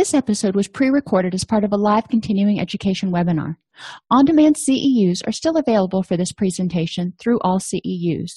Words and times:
This 0.00 0.14
episode 0.14 0.56
was 0.56 0.66
pre 0.66 0.88
recorded 0.88 1.34
as 1.34 1.44
part 1.44 1.62
of 1.62 1.74
a 1.74 1.76
live 1.76 2.08
continuing 2.08 2.58
education 2.58 3.12
webinar. 3.12 3.56
On 4.10 4.24
demand 4.24 4.56
CEUs 4.56 5.20
are 5.26 5.30
still 5.30 5.58
available 5.58 6.02
for 6.02 6.16
this 6.16 6.32
presentation 6.32 7.12
through 7.20 7.38
AllCEUs. 7.40 8.30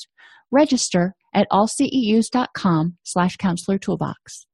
Register 0.52 1.16
at 1.34 1.48
allceus.com 1.50 2.98
slash 3.04 3.38
counselor 3.38 3.78
toolbox. 3.78 4.46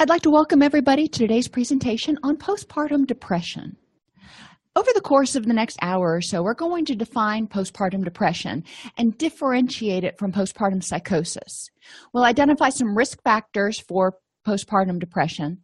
I'd 0.00 0.08
like 0.08 0.22
to 0.22 0.30
welcome 0.30 0.62
everybody 0.62 1.08
to 1.08 1.18
today's 1.18 1.46
presentation 1.46 2.16
on 2.22 2.38
postpartum 2.38 3.06
depression. 3.06 3.76
Over 4.76 4.92
the 4.94 5.02
course 5.02 5.36
of 5.36 5.44
the 5.44 5.52
next 5.52 5.78
hour 5.82 6.14
or 6.14 6.22
so, 6.22 6.42
we're 6.42 6.54
going 6.54 6.86
to 6.86 6.96
define 6.96 7.48
postpartum 7.48 8.02
depression 8.02 8.64
and 8.96 9.18
differentiate 9.18 10.04
it 10.04 10.18
from 10.18 10.32
postpartum 10.32 10.82
psychosis. 10.82 11.68
We'll 12.14 12.24
identify 12.24 12.70
some 12.70 12.96
risk 12.96 13.22
factors 13.22 13.78
for 13.78 14.14
postpartum 14.46 14.98
depression, 14.98 15.58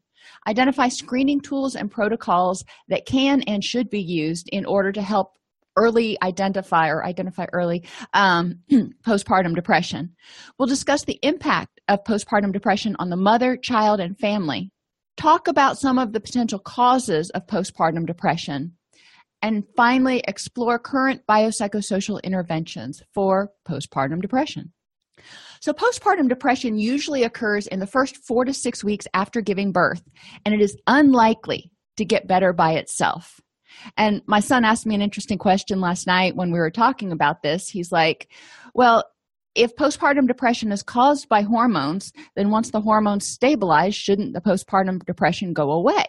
identify 0.46 0.88
screening 0.88 1.40
tools 1.40 1.74
and 1.76 1.90
protocols 1.90 2.64
that 2.88 3.06
can 3.06 3.42
and 3.42 3.64
should 3.64 3.90
be 3.90 4.00
used 4.00 4.48
in 4.50 4.64
order 4.64 4.92
to 4.92 5.02
help 5.02 5.36
early 5.76 6.18
identify 6.22 6.88
or 6.88 7.04
identify 7.04 7.46
early 7.52 7.84
um, 8.12 8.60
postpartum 9.06 9.54
depression. 9.54 10.14
We'll 10.58 10.66
discuss 10.66 11.04
the 11.04 11.18
impact 11.22 11.80
of 11.88 12.04
postpartum 12.04 12.52
depression 12.52 12.96
on 12.98 13.10
the 13.10 13.16
mother, 13.16 13.56
child, 13.56 14.00
and 14.00 14.18
family. 14.18 14.70
Talk 15.16 15.48
about 15.48 15.78
some 15.78 15.98
of 15.98 16.12
the 16.12 16.20
potential 16.20 16.58
causes 16.58 17.30
of 17.30 17.46
postpartum 17.46 18.06
depression. 18.06 18.76
And 19.42 19.64
finally, 19.74 20.22
explore 20.28 20.78
current 20.78 21.22
biopsychosocial 21.28 22.22
interventions 22.22 23.02
for 23.14 23.50
postpartum 23.66 24.20
depression. 24.20 24.72
So, 25.60 25.72
postpartum 25.74 26.28
depression 26.28 26.78
usually 26.78 27.22
occurs 27.22 27.66
in 27.66 27.80
the 27.80 27.86
first 27.86 28.16
four 28.16 28.44
to 28.44 28.54
six 28.54 28.82
weeks 28.82 29.06
after 29.12 29.40
giving 29.40 29.72
birth, 29.72 30.02
and 30.44 30.54
it 30.54 30.60
is 30.60 30.76
unlikely 30.86 31.70
to 31.98 32.04
get 32.04 32.26
better 32.26 32.52
by 32.54 32.72
itself. 32.72 33.40
And 33.96 34.22
my 34.26 34.40
son 34.40 34.64
asked 34.64 34.86
me 34.86 34.94
an 34.94 35.02
interesting 35.02 35.38
question 35.38 35.80
last 35.80 36.06
night 36.06 36.34
when 36.34 36.50
we 36.50 36.58
were 36.58 36.70
talking 36.70 37.12
about 37.12 37.42
this. 37.42 37.68
He's 37.68 37.92
like, 37.92 38.28
Well, 38.74 39.04
if 39.54 39.76
postpartum 39.76 40.26
depression 40.26 40.72
is 40.72 40.82
caused 40.82 41.28
by 41.28 41.42
hormones, 41.42 42.12
then 42.36 42.50
once 42.50 42.70
the 42.70 42.80
hormones 42.80 43.26
stabilize, 43.26 43.94
shouldn't 43.94 44.32
the 44.32 44.40
postpartum 44.40 45.04
depression 45.04 45.52
go 45.52 45.72
away? 45.72 46.06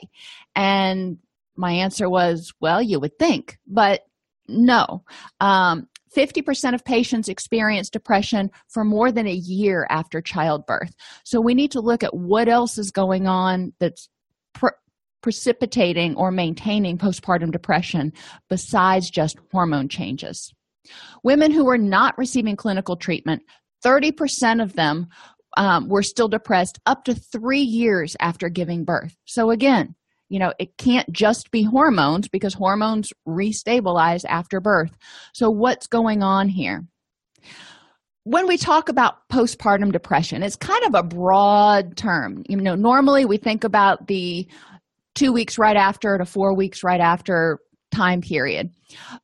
And 0.56 1.18
my 1.58 1.74
answer 1.74 2.10
was, 2.10 2.54
Well, 2.62 2.82
you 2.82 3.00
would 3.00 3.20
think, 3.20 3.58
but 3.68 4.02
no. 4.48 5.04
Um, 5.40 5.88
50% 6.16 6.74
of 6.74 6.84
patients 6.84 7.30
experience 7.30 7.90
depression 7.90 8.52
for 8.68 8.84
more 8.84 9.12
than 9.12 9.28
a 9.28 9.34
year 9.34 9.88
after 9.90 10.22
childbirth. 10.22 10.94
So 11.24 11.40
we 11.40 11.54
need 11.54 11.72
to 11.72 11.82
look 11.82 12.04
at 12.04 12.16
what 12.16 12.50
else 12.50 12.78
is 12.78 12.92
going 12.92 13.28
on 13.28 13.74
that's 13.80 14.10
pre- 14.54 14.72
precipitating 15.22 16.16
or 16.16 16.32
maintaining 16.32 16.98
postpartum 16.98 17.52
depression 17.52 18.12
besides 18.50 19.10
just 19.10 19.38
hormone 19.52 19.88
changes. 19.88 20.54
Women 21.24 21.52
who 21.52 21.66
were 21.66 21.78
not 21.78 22.18
receiving 22.18 22.56
clinical 22.56 22.96
treatment, 22.96 23.44
30% 23.86 24.62
of 24.62 24.74
them 24.74 25.08
um, 25.58 25.90
were 25.90 26.04
still 26.04 26.28
depressed 26.28 26.80
up 26.86 27.04
to 27.06 27.14
three 27.14 27.62
years 27.62 28.16
after 28.20 28.50
giving 28.50 28.84
birth. 28.84 29.16
So, 29.26 29.52
again, 29.52 29.96
you 30.32 30.40
know 30.40 30.54
it 30.58 30.78
can't 30.78 31.12
just 31.12 31.52
be 31.52 31.62
hormones 31.62 32.30
because 32.30 32.54
hormones 32.54 33.12
restabilize 33.28 34.24
after 34.28 34.62
birth. 34.62 34.92
So 35.34 35.50
what's 35.50 35.88
going 35.88 36.24
on 36.24 36.48
here? 36.48 36.86
When 38.24 38.48
we 38.48 38.58
talk 38.58 38.88
about 38.88 39.28
postpartum 39.32 39.92
depression 39.92 40.42
it's 40.42 40.56
kind 40.56 40.84
of 40.86 40.96
a 40.96 41.04
broad 41.04 41.98
term. 41.98 42.44
You 42.48 42.58
know 42.58 42.76
normally 42.76 43.26
we 43.26 43.38
think 43.38 43.66
about 43.66 44.08
the 44.08 44.48
two 45.16 45.34
weeks 45.34 45.58
right 45.60 45.76
after 45.76 46.18
to 46.18 46.26
four 46.26 46.56
weeks 46.56 46.82
right 46.82 47.02
after 47.02 47.60
time 47.92 48.22
period. 48.22 48.70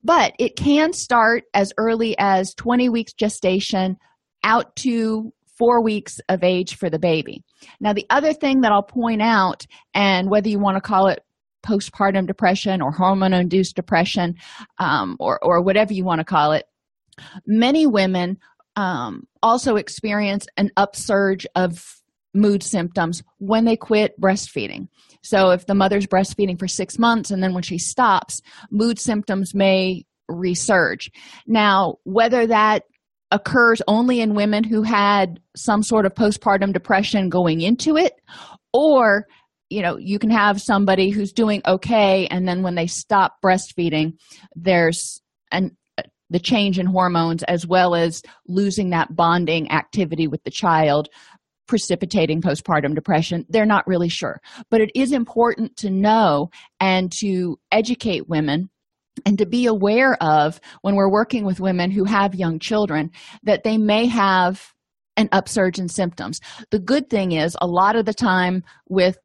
But 0.03 0.33
it 0.39 0.57
can 0.57 0.91
start 0.91 1.45
as 1.53 1.71
early 1.77 2.17
as 2.17 2.53
20 2.55 2.89
weeks 2.89 3.13
gestation 3.13 3.95
out 4.43 4.75
to 4.77 5.31
four 5.57 5.81
weeks 5.81 6.19
of 6.29 6.43
age 6.43 6.75
for 6.75 6.89
the 6.89 6.99
baby. 6.99 7.43
Now, 7.79 7.93
the 7.93 8.05
other 8.09 8.33
thing 8.33 8.61
that 8.61 8.71
I'll 8.71 8.83
point 8.83 9.21
out, 9.21 9.65
and 9.93 10.29
whether 10.29 10.49
you 10.49 10.59
want 10.59 10.77
to 10.77 10.81
call 10.81 11.07
it 11.07 11.23
postpartum 11.65 12.27
depression 12.27 12.81
or 12.81 12.91
hormone 12.91 13.33
induced 13.33 13.75
depression 13.75 14.35
um, 14.79 15.17
or, 15.19 15.43
or 15.43 15.61
whatever 15.61 15.93
you 15.93 16.05
want 16.05 16.19
to 16.19 16.25
call 16.25 16.53
it, 16.53 16.65
many 17.45 17.85
women 17.85 18.37
um, 18.75 19.27
also 19.41 19.75
experience 19.75 20.47
an 20.55 20.71
upsurge 20.77 21.45
of 21.55 21.97
mood 22.33 22.61
symptoms 22.61 23.23
when 23.39 23.65
they 23.65 23.75
quit 23.75 24.19
breastfeeding. 24.21 24.87
So, 25.23 25.49
if 25.49 25.65
the 25.65 25.75
mother's 25.75 26.05
breastfeeding 26.05 26.59
for 26.59 26.67
six 26.67 26.99
months 26.99 27.31
and 27.31 27.41
then 27.41 27.53
when 27.53 27.63
she 27.63 27.79
stops, 27.79 28.41
mood 28.69 28.99
symptoms 28.99 29.53
may 29.55 30.05
resurge. 30.29 31.09
Now, 31.47 31.95
whether 32.03 32.47
that 32.47 32.83
occurs 33.31 33.81
only 33.87 34.21
in 34.21 34.35
women 34.35 34.63
who 34.63 34.83
had 34.83 35.39
some 35.55 35.83
sort 35.83 36.05
of 36.05 36.13
postpartum 36.13 36.73
depression 36.73 37.29
going 37.29 37.61
into 37.61 37.97
it 37.97 38.13
or 38.73 39.25
you 39.69 39.81
know 39.81 39.97
you 39.97 40.17
can 40.17 40.29
have 40.29 40.61
somebody 40.61 41.09
who's 41.09 41.33
doing 41.33 41.61
okay 41.67 42.27
and 42.27 42.47
then 42.47 42.63
when 42.63 42.75
they 42.75 42.87
stop 42.87 43.35
breastfeeding 43.43 44.13
there's 44.55 45.21
an 45.51 45.75
uh, 45.97 46.03
the 46.29 46.39
change 46.39 46.79
in 46.79 46.85
hormones 46.85 47.43
as 47.43 47.67
well 47.67 47.95
as 47.95 48.21
losing 48.47 48.91
that 48.91 49.13
bonding 49.13 49.69
activity 49.71 50.27
with 50.27 50.43
the 50.43 50.51
child 50.51 51.09
precipitating 51.67 52.41
postpartum 52.41 52.95
depression. 52.95 53.45
They're 53.49 53.65
not 53.65 53.85
really 53.87 54.09
sure. 54.09 54.41
But 54.71 54.81
it 54.81 54.91
is 54.95 55.11
important 55.11 55.75
to 55.77 55.89
know 55.89 56.49
and 56.79 57.11
to 57.19 57.59
educate 57.71 58.27
women 58.27 58.69
and 59.25 59.37
to 59.37 59.45
be 59.45 59.65
aware 59.65 60.21
of 60.21 60.59
when 60.81 60.95
we're 60.95 61.11
working 61.11 61.45
with 61.45 61.59
women 61.59 61.91
who 61.91 62.03
have 62.03 62.35
young 62.35 62.59
children 62.59 63.11
that 63.43 63.63
they 63.63 63.77
may 63.77 64.05
have 64.07 64.73
an 65.15 65.29
upsurge 65.31 65.79
in 65.79 65.89
symptoms. 65.89 66.39
The 66.69 66.79
good 66.79 67.09
thing 67.09 67.31
is, 67.31 67.57
a 67.59 67.67
lot 67.67 67.95
of 67.95 68.05
the 68.05 68.13
time, 68.13 68.63
with 68.87 69.17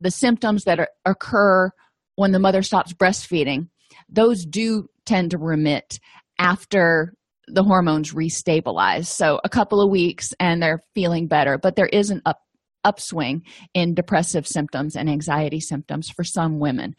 the 0.00 0.10
symptoms 0.10 0.64
that 0.64 0.80
are, 0.80 0.88
occur 1.04 1.70
when 2.16 2.32
the 2.32 2.38
mother 2.38 2.62
stops 2.62 2.92
breastfeeding, 2.92 3.68
those 4.08 4.44
do 4.44 4.88
tend 5.04 5.32
to 5.32 5.38
remit 5.38 6.00
after 6.38 7.14
the 7.46 7.62
hormones 7.62 8.14
restabilize. 8.14 9.06
So, 9.06 9.40
a 9.44 9.48
couple 9.48 9.80
of 9.80 9.90
weeks 9.90 10.32
and 10.40 10.62
they're 10.62 10.82
feeling 10.94 11.26
better, 11.26 11.58
but 11.58 11.76
there 11.76 11.86
is 11.86 12.10
an 12.10 12.22
up 12.24 12.40
upswing 12.84 13.42
in 13.74 13.94
depressive 13.94 14.46
symptoms 14.46 14.96
and 14.96 15.08
anxiety 15.08 15.60
symptoms 15.60 16.10
for 16.10 16.24
some 16.24 16.58
women. 16.58 16.94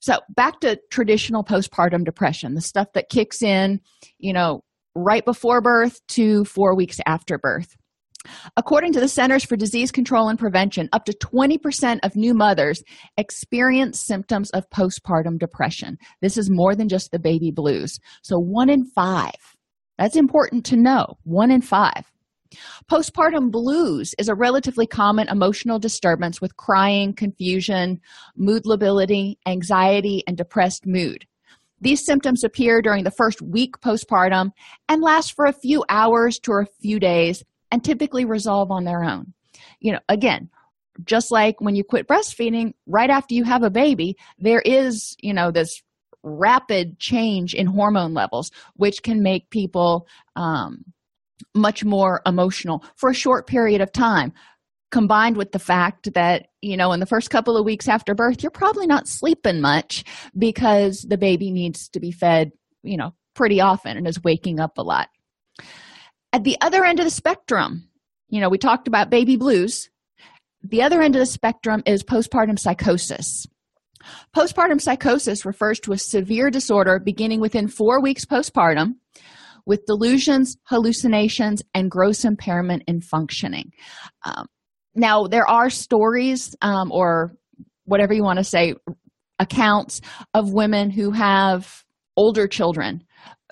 So, 0.00 0.20
back 0.28 0.60
to 0.60 0.78
traditional 0.90 1.44
postpartum 1.44 2.04
depression, 2.04 2.54
the 2.54 2.60
stuff 2.60 2.88
that 2.94 3.08
kicks 3.08 3.42
in, 3.42 3.80
you 4.18 4.32
know, 4.32 4.62
right 4.94 5.24
before 5.24 5.60
birth 5.60 6.00
to 6.08 6.44
four 6.44 6.74
weeks 6.74 6.98
after 7.06 7.38
birth. 7.38 7.76
According 8.56 8.92
to 8.94 9.00
the 9.00 9.08
Centers 9.08 9.44
for 9.44 9.56
Disease 9.56 9.92
Control 9.92 10.28
and 10.28 10.38
Prevention, 10.38 10.88
up 10.92 11.04
to 11.04 11.12
20% 11.12 12.00
of 12.02 12.16
new 12.16 12.34
mothers 12.34 12.82
experience 13.16 14.00
symptoms 14.00 14.50
of 14.50 14.68
postpartum 14.70 15.38
depression. 15.38 15.96
This 16.22 16.36
is 16.36 16.50
more 16.50 16.74
than 16.74 16.88
just 16.88 17.12
the 17.12 17.18
baby 17.18 17.50
blues. 17.50 17.98
So, 18.22 18.38
one 18.38 18.68
in 18.68 18.84
five 18.84 19.56
That's 19.98 20.16
important 20.16 20.64
to 20.66 20.76
know. 20.76 21.18
One 21.24 21.50
in 21.50 21.62
five. 21.62 22.10
Postpartum 22.90 23.50
blues 23.50 24.14
is 24.18 24.28
a 24.28 24.34
relatively 24.34 24.86
common 24.86 25.28
emotional 25.28 25.78
disturbance 25.78 26.40
with 26.40 26.56
crying, 26.56 27.14
confusion, 27.14 28.00
mood 28.36 28.66
lability, 28.66 29.38
anxiety, 29.46 30.22
and 30.26 30.36
depressed 30.36 30.86
mood. 30.86 31.26
These 31.80 32.04
symptoms 32.04 32.42
appear 32.42 32.80
during 32.80 33.04
the 33.04 33.10
first 33.10 33.42
week 33.42 33.80
postpartum 33.80 34.52
and 34.88 35.02
last 35.02 35.34
for 35.34 35.44
a 35.44 35.52
few 35.52 35.84
hours 35.88 36.38
to 36.40 36.52
a 36.52 36.66
few 36.80 36.98
days 36.98 37.44
and 37.70 37.84
typically 37.84 38.24
resolve 38.24 38.70
on 38.70 38.84
their 38.84 39.04
own. 39.04 39.34
You 39.80 39.92
know, 39.92 40.00
again, 40.08 40.48
just 41.04 41.30
like 41.30 41.60
when 41.60 41.74
you 41.74 41.84
quit 41.84 42.08
breastfeeding, 42.08 42.72
right 42.86 43.10
after 43.10 43.34
you 43.34 43.44
have 43.44 43.62
a 43.62 43.70
baby, 43.70 44.16
there 44.38 44.62
is, 44.64 45.16
you 45.20 45.34
know, 45.34 45.50
this 45.50 45.82
rapid 46.22 46.98
change 46.98 47.54
in 47.54 47.66
hormone 47.66 48.14
levels, 48.14 48.50
which 48.74 49.02
can 49.02 49.22
make 49.22 49.50
people 49.50 50.06
um, 50.34 50.84
much 51.54 51.84
more 51.84 52.22
emotional 52.26 52.84
for 52.96 53.10
a 53.10 53.14
short 53.14 53.46
period 53.46 53.80
of 53.80 53.92
time 53.92 54.32
combined 54.90 55.36
with 55.36 55.52
the 55.52 55.58
fact 55.58 56.12
that 56.14 56.46
you 56.62 56.76
know 56.76 56.92
in 56.92 57.00
the 57.00 57.06
first 57.06 57.30
couple 57.30 57.56
of 57.56 57.64
weeks 57.64 57.88
after 57.88 58.14
birth 58.14 58.42
you're 58.42 58.50
probably 58.50 58.86
not 58.86 59.08
sleeping 59.08 59.60
much 59.60 60.04
because 60.38 61.02
the 61.02 61.18
baby 61.18 61.50
needs 61.50 61.88
to 61.88 62.00
be 62.00 62.12
fed 62.12 62.52
you 62.82 62.96
know 62.96 63.12
pretty 63.34 63.60
often 63.60 63.96
and 63.96 64.06
is 64.06 64.22
waking 64.22 64.58
up 64.60 64.78
a 64.78 64.82
lot. 64.82 65.08
At 66.32 66.44
the 66.44 66.56
other 66.60 66.84
end 66.84 66.98
of 66.98 67.04
the 67.04 67.10
spectrum 67.10 67.88
you 68.28 68.40
know 68.40 68.48
we 68.48 68.58
talked 68.58 68.88
about 68.88 69.10
baby 69.10 69.36
blues. 69.36 69.90
The 70.62 70.82
other 70.82 71.00
end 71.00 71.14
of 71.14 71.20
the 71.20 71.26
spectrum 71.26 71.82
is 71.86 72.02
postpartum 72.02 72.58
psychosis. 72.58 73.46
Postpartum 74.34 74.80
psychosis 74.80 75.44
refers 75.44 75.78
to 75.80 75.92
a 75.92 75.98
severe 75.98 76.50
disorder 76.50 76.98
beginning 76.98 77.40
within 77.40 77.68
four 77.68 78.00
weeks 78.00 78.24
postpartum 78.24 78.94
with 79.66 79.84
delusions, 79.86 80.56
hallucinations, 80.64 81.62
and 81.74 81.90
gross 81.90 82.24
impairment 82.24 82.84
in 82.86 83.00
functioning. 83.00 83.72
Um, 84.24 84.46
now, 84.94 85.26
there 85.26 85.48
are 85.48 85.68
stories 85.68 86.54
um, 86.62 86.90
or 86.90 87.32
whatever 87.84 88.14
you 88.14 88.22
want 88.22 88.38
to 88.38 88.44
say, 88.44 88.74
accounts 89.38 90.00
of 90.32 90.52
women 90.52 90.90
who 90.90 91.10
have 91.10 91.84
older 92.16 92.46
children 92.48 93.02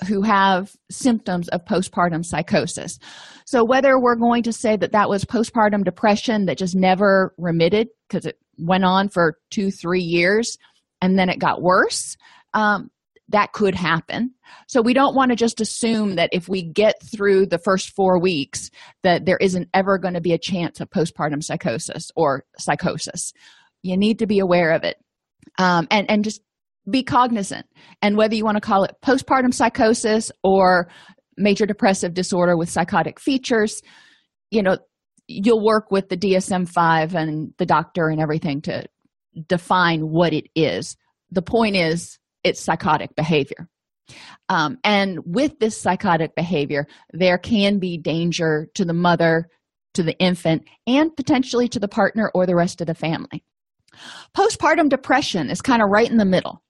who 0.08 0.22
have 0.22 0.74
symptoms 0.90 1.48
of 1.48 1.64
postpartum 1.64 2.24
psychosis. 2.24 2.98
So, 3.46 3.64
whether 3.64 3.98
we're 3.98 4.16
going 4.16 4.42
to 4.44 4.52
say 4.52 4.76
that 4.76 4.92
that 4.92 5.08
was 5.08 5.24
postpartum 5.24 5.84
depression 5.84 6.46
that 6.46 6.58
just 6.58 6.74
never 6.74 7.34
remitted 7.38 7.88
because 8.08 8.26
it 8.26 8.38
went 8.58 8.84
on 8.84 9.08
for 9.08 9.38
two, 9.50 9.70
three 9.70 10.02
years 10.02 10.56
and 11.00 11.18
then 11.18 11.28
it 11.28 11.38
got 11.38 11.62
worse, 11.62 12.16
um, 12.54 12.90
that 13.28 13.52
could 13.52 13.74
happen. 13.74 14.34
So 14.68 14.82
we 14.82 14.92
don't 14.92 15.14
want 15.14 15.30
to 15.30 15.36
just 15.36 15.60
assume 15.60 16.16
that 16.16 16.30
if 16.32 16.48
we 16.48 16.62
get 16.62 16.96
through 17.02 17.46
the 17.46 17.58
first 17.58 17.94
four 17.94 18.20
weeks, 18.20 18.70
that 19.02 19.24
there 19.24 19.38
isn't 19.38 19.68
ever 19.72 19.98
going 19.98 20.14
to 20.14 20.20
be 20.20 20.32
a 20.32 20.38
chance 20.38 20.80
of 20.80 20.90
postpartum 20.90 21.42
psychosis 21.42 22.10
or 22.16 22.44
psychosis. 22.58 23.32
You 23.82 23.96
need 23.96 24.18
to 24.18 24.26
be 24.26 24.38
aware 24.38 24.72
of 24.72 24.84
it 24.84 24.96
um, 25.58 25.86
and, 25.90 26.10
and 26.10 26.24
just 26.24 26.42
be 26.90 27.02
cognizant. 27.02 27.66
And 28.02 28.16
whether 28.16 28.34
you 28.34 28.44
want 28.44 28.56
to 28.56 28.60
call 28.60 28.84
it 28.84 28.96
postpartum 29.02 29.54
psychosis 29.54 30.30
or 30.42 30.88
major 31.36 31.66
depressive 31.66 32.14
disorder 32.14 32.56
with 32.56 32.68
psychotic 32.68 33.18
features, 33.18 33.80
you 34.50 34.62
know, 34.62 34.78
you'll 35.26 35.64
work 35.64 35.90
with 35.90 36.10
the 36.10 36.16
DSM 36.16 36.68
5 36.68 37.14
and 37.14 37.54
the 37.56 37.66
doctor 37.66 38.08
and 38.08 38.20
everything 38.20 38.60
to 38.62 38.84
define 39.48 40.02
what 40.02 40.32
it 40.34 40.48
is. 40.54 40.96
The 41.30 41.42
point 41.42 41.76
is, 41.76 42.18
it's 42.44 42.60
psychotic 42.60 43.14
behavior. 43.16 43.68
Um, 44.48 44.78
and 44.84 45.18
with 45.24 45.58
this 45.58 45.80
psychotic 45.80 46.34
behavior, 46.36 46.86
there 47.12 47.38
can 47.38 47.78
be 47.78 47.96
danger 47.96 48.68
to 48.74 48.84
the 48.84 48.92
mother, 48.92 49.48
to 49.94 50.02
the 50.02 50.18
infant, 50.18 50.64
and 50.86 51.16
potentially 51.16 51.68
to 51.68 51.80
the 51.80 51.88
partner 51.88 52.30
or 52.34 52.46
the 52.46 52.54
rest 52.54 52.80
of 52.80 52.86
the 52.86 52.94
family. 52.94 53.42
Postpartum 54.36 54.88
depression 54.88 55.50
is 55.50 55.62
kind 55.62 55.82
of 55.82 55.88
right 55.88 56.10
in 56.10 56.18
the 56.18 56.24
middle. 56.24 56.62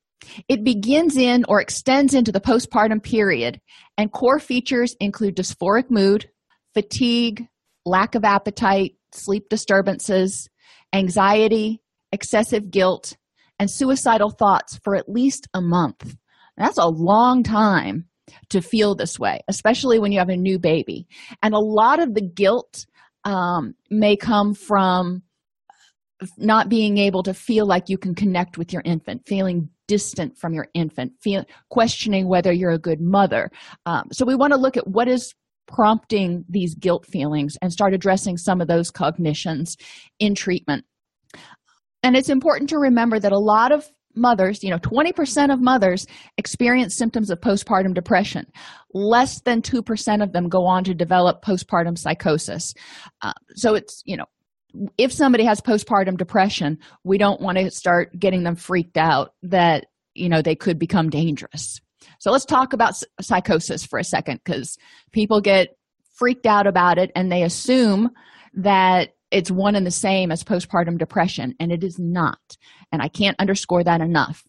It 0.49 0.65
begins 0.65 1.17
in 1.17 1.45
or 1.49 1.61
extends 1.61 2.15
into 2.15 2.33
the 2.33 2.41
postpartum 2.41 3.03
period, 3.03 3.61
and 3.99 4.13
core 4.13 4.39
features 4.39 4.95
include 5.01 5.37
dysphoric 5.37 5.91
mood, 5.91 6.31
fatigue, 6.73 7.47
lack 7.85 8.15
of 8.15 8.25
appetite, 8.25 8.95
sleep 9.13 9.49
disturbances, 9.49 10.49
anxiety, 10.93 11.83
excessive 12.13 12.71
guilt, 12.71 13.17
and 13.59 13.71
suicidal 13.71 14.31
thoughts 14.31 14.79
for 14.83 14.95
at 14.97 15.09
least 15.09 15.49
a 15.55 15.61
month. 15.61 16.17
That's 16.57 16.79
a 16.79 16.87
long 16.87 17.43
time 17.43 18.07
to 18.51 18.61
feel 18.61 18.95
this 18.95 19.19
way, 19.19 19.41
especially 19.49 19.99
when 19.99 20.13
you 20.13 20.19
have 20.19 20.29
a 20.29 20.37
new 20.37 20.59
baby. 20.59 21.07
And 21.43 21.55
a 21.55 21.59
lot 21.59 22.01
of 22.01 22.15
the 22.15 22.23
guilt 22.23 22.87
um, 23.25 23.75
may 23.91 24.17
come 24.17 24.55
from 24.55 25.23
not 26.39 26.69
being 26.69 26.99
able 26.99 27.23
to 27.25 27.35
feel 27.35 27.67
like 27.67 27.89
you 27.89 27.99
can 27.99 28.15
connect 28.15 28.57
with 28.57 28.73
your 28.73 28.83
infant, 28.85 29.27
feeling 29.27 29.69
distant 29.89 30.39
from 30.39 30.55
your 30.55 30.69
infant, 30.75 31.13
feel, 31.21 31.45
questioning 31.71 32.29
whether 32.29 32.53
you're 32.53 32.71
a 32.71 32.79
good 32.79 33.01
mother. 33.01 33.51
Um, 33.85 34.09
so, 34.13 34.25
we 34.25 34.35
want 34.35 34.53
to 34.53 34.59
look 34.59 34.77
at 34.77 34.87
what 34.87 35.09
is 35.09 35.35
prompting 35.67 36.45
these 36.49 36.75
guilt 36.75 37.07
feelings 37.07 37.57
and 37.61 37.73
start 37.73 37.95
addressing 37.95 38.37
some 38.37 38.61
of 38.61 38.69
those 38.69 38.91
cognitions 38.91 39.77
in 40.19 40.35
treatment 40.35 40.85
and 42.05 42.17
it's 42.17 42.29
important 42.29 42.69
to 42.71 42.79
remember 42.79 43.19
that 43.19 43.33
a 43.33 43.39
lot 43.39 43.73
of 43.73 43.91
mothers, 44.15 44.63
you 44.63 44.71
know, 44.71 44.79
20% 44.79 45.53
of 45.53 45.61
mothers 45.61 46.07
experience 46.39 46.95
symptoms 46.95 47.31
of 47.31 47.41
postpartum 47.41 47.95
depression. 47.95 48.47
Less 48.93 49.41
than 49.41 49.63
2% 49.63 50.23
of 50.23 50.33
them 50.33 50.49
go 50.49 50.67
on 50.67 50.85
to 50.85 50.95
develop 50.95 51.43
postpartum 51.43 51.99
psychosis. 51.99 52.75
Uh, 53.23 53.33
so 53.55 53.75
it's, 53.75 54.03
you 54.05 54.17
know, 54.17 54.27
if 54.99 55.13
somebody 55.13 55.45
has 55.45 55.61
postpartum 55.61 56.17
depression, 56.17 56.79
we 57.05 57.19
don't 57.19 57.41
want 57.41 57.59
to 57.59 57.71
start 57.71 58.17
getting 58.19 58.43
them 58.43 58.55
freaked 58.55 58.99
out 58.99 59.33
that, 59.43 59.87
you 60.15 60.29
know, 60.29 60.43
they 60.43 60.55
could 60.55 60.79
become 60.79 61.11
dangerous. 61.11 61.81
So 62.19 62.31
let's 62.31 62.45
talk 62.45 62.73
about 62.73 62.95
psychosis 63.21 63.85
for 63.85 63.99
a 63.99 64.05
second 64.05 64.41
because 64.45 64.77
people 65.13 65.41
get 65.41 65.77
freaked 66.13 66.47
out 66.47 66.67
about 66.67 66.99
it 66.99 67.11
and 67.17 67.33
they 67.33 67.43
assume 67.43 68.11
that 68.55 69.14
it's 69.35 69.51
one 69.51 69.75
and 69.75 69.85
the 69.85 69.91
same 69.91 70.31
as 70.31 70.45
postpartum 70.45 70.97
depression, 70.97 71.55
and 71.59 71.73
it 71.73 71.83
is 71.83 71.99
not. 71.99 72.39
And 72.93 73.03
I 73.03 73.09
can't 73.09 73.39
underscore 73.41 73.83
that 73.83 74.01
enough. 74.01 74.45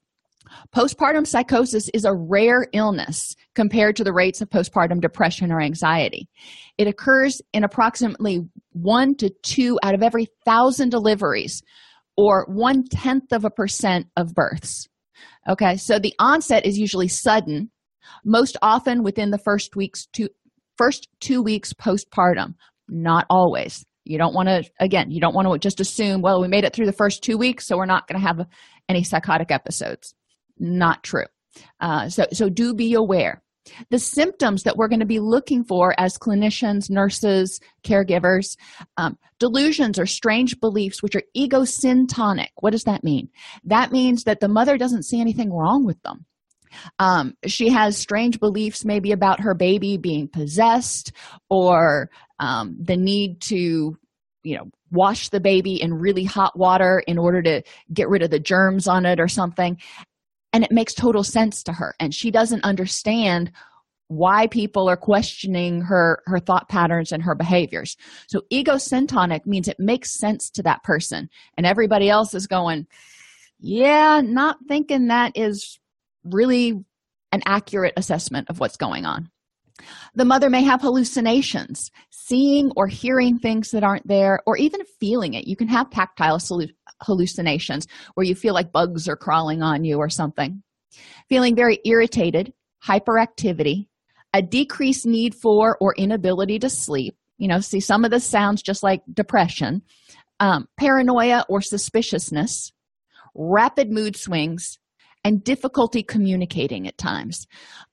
Postpartum 0.75 1.25
psychosis 1.25 1.89
is 1.95 2.05
a 2.05 2.13
rare 2.13 2.67
illness 2.71 3.35
compared 3.55 3.95
to 3.95 4.03
the 4.03 4.13
rates 4.13 4.41
of 4.41 4.49
postpartum 4.51 5.01
depression 5.01 5.51
or 5.51 5.59
anxiety. 5.59 6.29
It 6.77 6.87
occurs 6.87 7.41
in 7.51 7.63
approximately 7.63 8.41
one 8.73 9.15
to 9.15 9.31
two 9.41 9.79
out 9.81 9.95
of 9.95 10.03
every 10.03 10.27
thousand 10.45 10.89
deliveries, 10.89 11.63
or 12.15 12.45
one 12.47 12.83
tenth 12.83 13.31
of 13.31 13.43
a 13.43 13.49
percent 13.49 14.05
of 14.15 14.35
births. 14.35 14.87
Okay, 15.49 15.77
so 15.77 15.97
the 15.97 16.13
onset 16.19 16.63
is 16.63 16.77
usually 16.77 17.07
sudden, 17.07 17.71
most 18.23 18.55
often 18.61 19.01
within 19.01 19.31
the 19.31 19.39
first 19.39 19.75
weeks 19.75 20.05
to 20.13 20.29
first 20.77 21.07
two 21.19 21.41
weeks 21.41 21.73
postpartum, 21.73 22.53
not 22.87 23.25
always 23.31 23.83
you 24.05 24.17
don't 24.17 24.33
want 24.33 24.47
to 24.47 24.63
again 24.79 25.11
you 25.11 25.19
don't 25.19 25.35
want 25.35 25.51
to 25.51 25.57
just 25.59 25.79
assume 25.79 26.21
well 26.21 26.41
we 26.41 26.47
made 26.47 26.63
it 26.63 26.73
through 26.73 26.85
the 26.85 26.93
first 26.93 27.23
two 27.23 27.37
weeks 27.37 27.65
so 27.67 27.75
we're 27.75 27.85
not 27.85 28.07
going 28.07 28.19
to 28.19 28.25
have 28.25 28.47
any 28.89 29.03
psychotic 29.03 29.51
episodes. 29.51 30.13
Not 30.57 31.03
true. 31.03 31.25
Uh, 31.79 32.09
so 32.09 32.25
so 32.31 32.49
do 32.49 32.73
be 32.73 32.93
aware. 32.93 33.41
The 33.89 33.97
symptoms 33.97 34.63
that 34.63 34.77
we're 34.77 34.87
going 34.87 34.99
to 34.99 35.07
be 35.07 35.19
looking 35.19 35.63
for 35.63 35.95
as 35.97 36.19
clinicians 36.19 36.89
nurses 36.89 37.59
caregivers 37.83 38.57
um, 38.97 39.17
delusions 39.39 39.97
or 39.97 40.05
strange 40.05 40.59
beliefs 40.59 41.01
which 41.01 41.15
are 41.15 41.23
egosyntonic. 41.35 42.49
What 42.59 42.71
does 42.71 42.83
that 42.83 43.03
mean? 43.03 43.29
That 43.63 43.91
means 43.91 44.25
that 44.25 44.39
the 44.39 44.47
mother 44.47 44.77
doesn't 44.77 45.03
see 45.03 45.19
anything 45.19 45.51
wrong 45.51 45.83
with 45.83 46.01
them. 46.03 46.25
Um, 46.99 47.35
she 47.45 47.69
has 47.69 47.97
strange 47.97 48.39
beliefs 48.39 48.85
maybe 48.85 49.11
about 49.13 49.39
her 49.39 49.53
baby 49.53 49.97
being 49.97 50.27
possessed 50.27 51.13
or 51.49 52.09
um, 52.39 52.75
the 52.79 52.97
need 52.97 53.41
to 53.41 53.97
you 54.43 54.57
know 54.57 54.69
wash 54.91 55.29
the 55.29 55.39
baby 55.39 55.81
in 55.81 55.93
really 55.93 56.23
hot 56.23 56.57
water 56.57 57.03
in 57.07 57.17
order 57.17 57.41
to 57.41 57.61
get 57.93 58.07
rid 58.07 58.21
of 58.21 58.31
the 58.31 58.39
germs 58.39 58.87
on 58.87 59.05
it 59.05 59.19
or 59.19 59.27
something. 59.27 59.77
And 60.53 60.63
it 60.63 60.71
makes 60.71 60.93
total 60.93 61.23
sense 61.23 61.63
to 61.63 61.73
her. 61.73 61.95
And 61.99 62.13
she 62.13 62.31
doesn't 62.31 62.63
understand 62.63 63.51
why 64.07 64.47
people 64.47 64.87
are 64.87 64.95
questioning 64.95 65.81
her 65.81 66.21
her 66.27 66.39
thought 66.39 66.69
patterns 66.69 67.11
and 67.11 67.23
her 67.23 67.35
behaviors. 67.35 67.97
So 68.27 68.43
egocentric 68.53 69.45
means 69.47 69.67
it 69.67 69.79
makes 69.79 70.11
sense 70.11 70.49
to 70.51 70.63
that 70.63 70.83
person. 70.83 71.29
And 71.57 71.65
everybody 71.65 72.09
else 72.09 72.33
is 72.33 72.47
going 72.47 72.87
yeah 73.59 74.21
not 74.21 74.57
thinking 74.67 75.07
that 75.07 75.31
is 75.35 75.79
really 76.25 76.83
an 77.31 77.41
accurate 77.45 77.93
assessment 77.97 78.49
of 78.49 78.59
what's 78.59 78.77
going 78.77 79.05
on 79.05 79.29
the 80.13 80.25
mother 80.25 80.49
may 80.49 80.63
have 80.63 80.81
hallucinations, 80.81 81.91
seeing 82.09 82.71
or 82.75 82.87
hearing 82.87 83.37
things 83.37 83.71
that 83.71 83.83
aren't 83.83 84.07
there, 84.07 84.41
or 84.45 84.57
even 84.57 84.81
feeling 84.99 85.33
it. 85.33 85.47
You 85.47 85.55
can 85.55 85.67
have 85.67 85.89
tactile 85.89 86.39
hallucinations 87.01 87.87
where 88.13 88.25
you 88.25 88.35
feel 88.35 88.53
like 88.53 88.71
bugs 88.71 89.07
are 89.07 89.17
crawling 89.17 89.61
on 89.61 89.83
you 89.83 89.97
or 89.97 90.09
something. 90.09 90.63
Feeling 91.27 91.55
very 91.55 91.79
irritated, 91.85 92.53
hyperactivity, 92.83 93.87
a 94.33 94.41
decreased 94.41 95.05
need 95.05 95.35
for 95.35 95.77
or 95.79 95.93
inability 95.95 96.59
to 96.59 96.69
sleep. 96.69 97.17
You 97.37 97.47
know, 97.47 97.59
see, 97.59 97.79
some 97.79 98.05
of 98.05 98.11
this 98.11 98.25
sounds 98.25 98.61
just 98.61 98.83
like 98.83 99.01
depression, 99.13 99.81
um, 100.39 100.67
paranoia 100.77 101.45
or 101.49 101.61
suspiciousness, 101.61 102.71
rapid 103.33 103.91
mood 103.91 104.15
swings, 104.15 104.79
and 105.25 105.43
difficulty 105.43 106.03
communicating 106.03 106.87
at 106.87 106.97
times. 106.97 107.47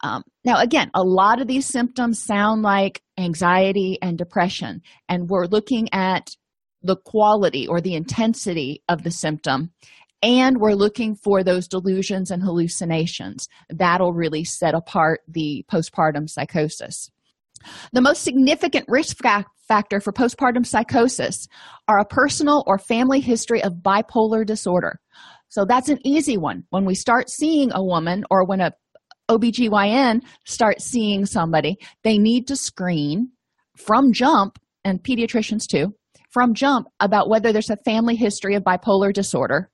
Um, 0.05 0.23
now, 0.45 0.61
again, 0.61 0.91
a 0.95 1.03
lot 1.03 1.41
of 1.41 1.49
these 1.49 1.67
symptoms 1.67 2.23
sound 2.23 2.62
like 2.62 3.03
anxiety 3.19 3.99
and 4.01 4.17
depression, 4.17 4.83
and 5.09 5.29
we're 5.29 5.47
looking 5.47 5.89
at 5.93 6.37
the 6.83 6.97
quality 6.97 7.67
or 7.67 7.81
the 7.81 7.95
intensity 7.95 8.83
of 8.89 9.03
the 9.03 9.11
symptom 9.11 9.71
and 10.23 10.59
we're 10.59 10.75
looking 10.75 11.17
for 11.17 11.43
those 11.43 11.67
delusions 11.67 12.31
and 12.31 12.43
hallucinations. 12.43 13.49
That'll 13.71 14.12
really 14.12 14.45
set 14.45 14.75
apart 14.75 15.21
the 15.27 15.65
postpartum 15.71 16.29
psychosis. 16.29 17.11
The 17.93 18.01
most 18.01 18.23
significant 18.23 18.87
risk 18.89 19.19
factor 19.69 20.01
for 20.01 20.12
postpartum 20.12 20.67
psychosis 20.67 21.49
are 21.89 21.99
a 21.99 22.05
personal 22.05 22.62
or 22.67 22.79
family 22.79 23.21
history 23.21 23.62
of 23.62 23.75
bipolar 23.75 24.47
disorder 24.47 25.01
so 25.53 25.67
that's 25.67 25.91
an 25.91 25.99
easy 26.03 26.39
one. 26.39 26.65
When 26.71 26.87
we 26.87 26.95
start 26.95 27.29
seeing 27.29 27.73
a 27.75 27.85
woman 27.85 28.25
or 28.31 28.47
when 28.47 28.63
a 28.63 28.73
OBGYN 29.31 30.23
starts 30.47 30.85
seeing 30.85 31.27
somebody 31.27 31.77
they 32.05 32.19
need 32.19 32.49
to 32.49 32.57
screen 32.57 33.31
from 33.77 34.13
jump 34.13 34.59
and 34.85 35.03
pediatricians 35.03 35.67
too 35.67 35.95
from 36.31 36.55
jump 36.55 36.89
about 37.01 37.29
whether 37.29 37.53
there's 37.53 37.71
a 37.71 37.77
family 37.85 38.17
history 38.17 38.57
of 38.57 38.65
bipolar 38.65 39.13
disorder 39.13 39.71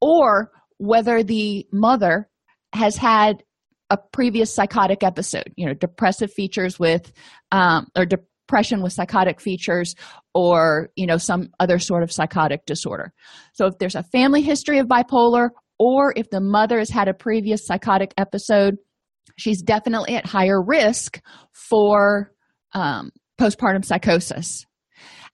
or 0.00 0.52
whether 0.78 1.22
the 1.22 1.66
mother 1.72 2.28
has 2.72 2.96
had 2.96 3.42
a 3.90 3.98
previous 4.12 4.54
psychotic 4.54 5.02
episode 5.02 5.52
you 5.56 5.66
know 5.66 5.74
depressive 5.74 6.32
features 6.32 6.78
with 6.78 7.12
um, 7.50 7.88
or 7.96 8.06
depression 8.46 8.82
with 8.82 8.92
psychotic 8.92 9.40
features 9.40 9.94
or 10.34 10.90
you 10.96 11.06
know 11.06 11.16
some 11.16 11.48
other 11.60 11.78
sort 11.78 12.02
of 12.02 12.12
psychotic 12.12 12.66
disorder. 12.66 13.12
So 13.52 13.66
if 13.66 13.78
there's 13.78 13.94
a 13.94 14.02
family 14.02 14.42
history 14.42 14.78
of 14.78 14.86
bipolar 14.86 15.50
or 15.78 16.12
if 16.16 16.30
the 16.30 16.40
mother 16.40 16.78
has 16.78 16.90
had 16.90 17.08
a 17.08 17.14
previous 17.14 17.66
psychotic 17.66 18.12
episode 18.18 18.76
she's 19.36 19.62
definitely 19.62 20.14
at 20.14 20.26
higher 20.26 20.62
risk 20.62 21.20
for 21.52 22.32
um, 22.72 23.10
postpartum 23.40 23.84
psychosis. 23.84 24.64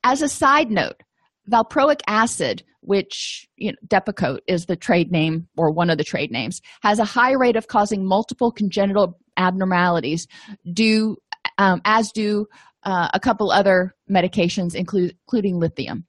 As 0.04 0.22
a 0.22 0.28
side 0.28 0.70
note 0.70 1.02
valproic 1.50 2.00
acid 2.06 2.62
which 2.82 3.46
you 3.56 3.72
know, 3.72 3.76
depakote 3.88 4.38
is 4.46 4.64
the 4.64 4.76
trade 4.76 5.10
name 5.10 5.46
or 5.58 5.70
one 5.70 5.90
of 5.90 5.98
the 5.98 6.04
trade 6.04 6.30
names 6.30 6.62
has 6.82 6.98
a 6.98 7.04
high 7.04 7.32
rate 7.32 7.56
of 7.56 7.66
causing 7.66 8.06
multiple 8.06 8.50
congenital 8.50 9.18
abnormalities 9.36 10.26
due 10.72 11.16
um, 11.58 11.80
as 11.84 12.10
do 12.12 12.46
uh, 12.84 13.08
a 13.12 13.20
couple 13.20 13.50
other 13.50 13.94
medications 14.10 14.74
include, 14.74 15.16
including 15.26 15.58
lithium. 15.58 16.06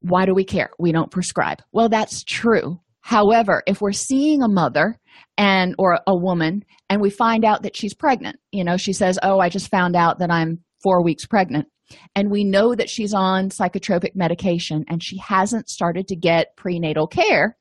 Why 0.00 0.26
do 0.26 0.34
we 0.34 0.44
care? 0.44 0.70
We 0.78 0.92
don't 0.92 1.10
prescribe. 1.10 1.58
Well 1.72 1.88
that's 1.88 2.24
true. 2.24 2.80
However 3.00 3.62
if 3.66 3.80
we're 3.80 3.92
seeing 3.92 4.42
a 4.42 4.48
mother 4.48 4.98
and 5.36 5.74
or 5.78 5.98
a 6.06 6.16
woman 6.16 6.64
and 6.88 7.00
we 7.00 7.10
find 7.10 7.44
out 7.44 7.62
that 7.62 7.76
she's 7.76 7.94
pregnant 7.94 8.38
you 8.50 8.64
know 8.64 8.76
she 8.76 8.92
says 8.92 9.18
oh 9.22 9.38
i 9.38 9.48
just 9.48 9.70
found 9.70 9.94
out 9.94 10.18
that 10.18 10.30
i'm 10.30 10.58
four 10.82 11.02
weeks 11.02 11.26
pregnant. 11.26 11.68
And 12.16 12.30
we 12.30 12.42
know 12.42 12.74
that 12.74 12.88
she's 12.88 13.12
on 13.12 13.50
psychotropic 13.50 14.14
medication 14.14 14.84
and 14.88 15.02
she 15.02 15.18
hasn't 15.18 15.68
started 15.68 16.08
to 16.08 16.16
get 16.16 16.56
prenatal 16.56 17.06
care 17.06 17.56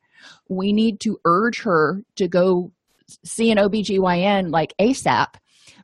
we 0.49 0.73
need 0.73 0.99
to 1.01 1.17
urge 1.25 1.61
her 1.61 2.03
to 2.15 2.27
go 2.27 2.71
see 3.25 3.51
an 3.51 3.57
OBGYN 3.57 4.51
like 4.51 4.73
ASAP 4.79 5.35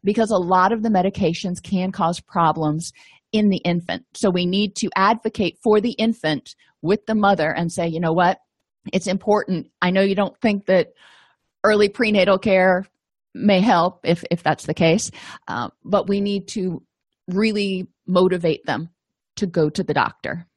because 0.04 0.32
a 0.32 0.38
lot 0.38 0.72
of 0.72 0.84
the 0.84 0.90
medications 0.90 1.62
can 1.62 1.92
cause 1.92 2.20
problems 2.20 2.94
in 3.32 3.50
the 3.50 3.58
infant. 3.58 4.06
So 4.14 4.30
we 4.30 4.46
need 4.46 4.76
to 4.78 4.90
advocate 4.96 5.58
for 5.62 5.82
the 5.82 5.92
infant 5.92 6.56
with 6.82 7.06
the 7.06 7.16
mother 7.16 7.50
and 7.50 7.72
say, 7.72 7.88
you 7.88 8.00
know 8.00 8.14
what, 8.14 8.40
it's 8.94 9.08
important. 9.08 9.68
I 9.82 9.92
know 9.92 10.02
you 10.02 10.16
don't 10.16 10.40
think 10.40 10.66
that 10.68 10.94
early 11.64 11.90
prenatal 11.90 12.38
care 12.38 12.86
may 13.34 13.60
help 13.60 14.02
if, 14.04 14.24
if 14.32 14.44
that's 14.44 14.66
the 14.66 14.74
case, 14.74 15.12
uh, 15.48 15.70
but 15.84 16.08
we 16.08 16.22
need 16.22 16.48
to 16.50 16.84
really 17.28 17.88
motivate 18.06 18.66
them 18.66 18.90
to 19.36 19.46
go 19.46 19.70
to 19.70 19.84
the 19.84 19.94
doctor. 19.94 20.48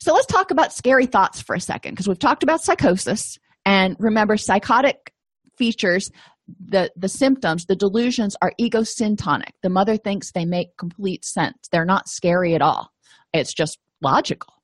So 0.00 0.14
let's 0.14 0.26
talk 0.26 0.50
about 0.50 0.72
scary 0.72 1.06
thoughts 1.06 1.40
for 1.40 1.54
a 1.54 1.60
second 1.60 1.92
because 1.92 2.08
we've 2.08 2.18
talked 2.18 2.42
about 2.42 2.62
psychosis. 2.62 3.38
And 3.66 3.96
remember, 3.98 4.36
psychotic 4.36 5.12
features, 5.56 6.10
the, 6.58 6.90
the 6.96 7.08
symptoms, 7.08 7.66
the 7.66 7.76
delusions 7.76 8.36
are 8.42 8.52
egosyntonic. 8.60 9.52
The 9.62 9.70
mother 9.70 9.96
thinks 9.96 10.32
they 10.32 10.44
make 10.44 10.76
complete 10.76 11.24
sense. 11.24 11.56
They're 11.70 11.84
not 11.84 12.08
scary 12.08 12.54
at 12.54 12.62
all, 12.62 12.90
it's 13.32 13.54
just 13.54 13.78
logical. 14.02 14.54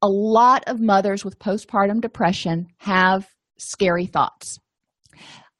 A 0.00 0.08
lot 0.08 0.62
of 0.68 0.80
mothers 0.80 1.24
with 1.24 1.38
postpartum 1.40 2.00
depression 2.00 2.68
have 2.78 3.26
scary 3.58 4.06
thoughts. 4.06 4.58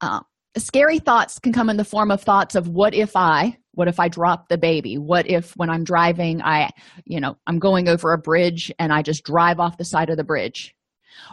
Uh, 0.01 0.21
scary 0.57 1.01
thoughts 1.01 1.41
can 1.41 1.53
come 1.53 1.69
in 1.69 1.77
the 1.77 1.85
form 1.85 2.13
of 2.13 2.23
thoughts 2.23 2.55
of 2.55 2.69
what 2.69 2.95
if 2.95 3.17
I, 3.17 3.59
what 3.79 3.87
if 3.87 4.01
i 4.01 4.09
drop 4.09 4.49
the 4.49 4.59
baby 4.59 4.99
what 4.99 5.31
if 5.31 5.53
when 5.57 5.71
i'm 5.71 5.85
driving 5.85 6.43
i 6.43 6.69
you 7.05 7.21
know 7.21 7.37
i'm 7.47 7.61
going 7.61 7.89
over 7.89 8.13
a 8.13 8.19
bridge 8.19 8.73
and 8.81 8.93
i 8.93 9.03
just 9.03 9.23
drive 9.23 9.61
off 9.61 9.79
the 9.79 9.85
side 9.85 10.11
of 10.11 10.17
the 10.17 10.25
bridge 10.25 10.75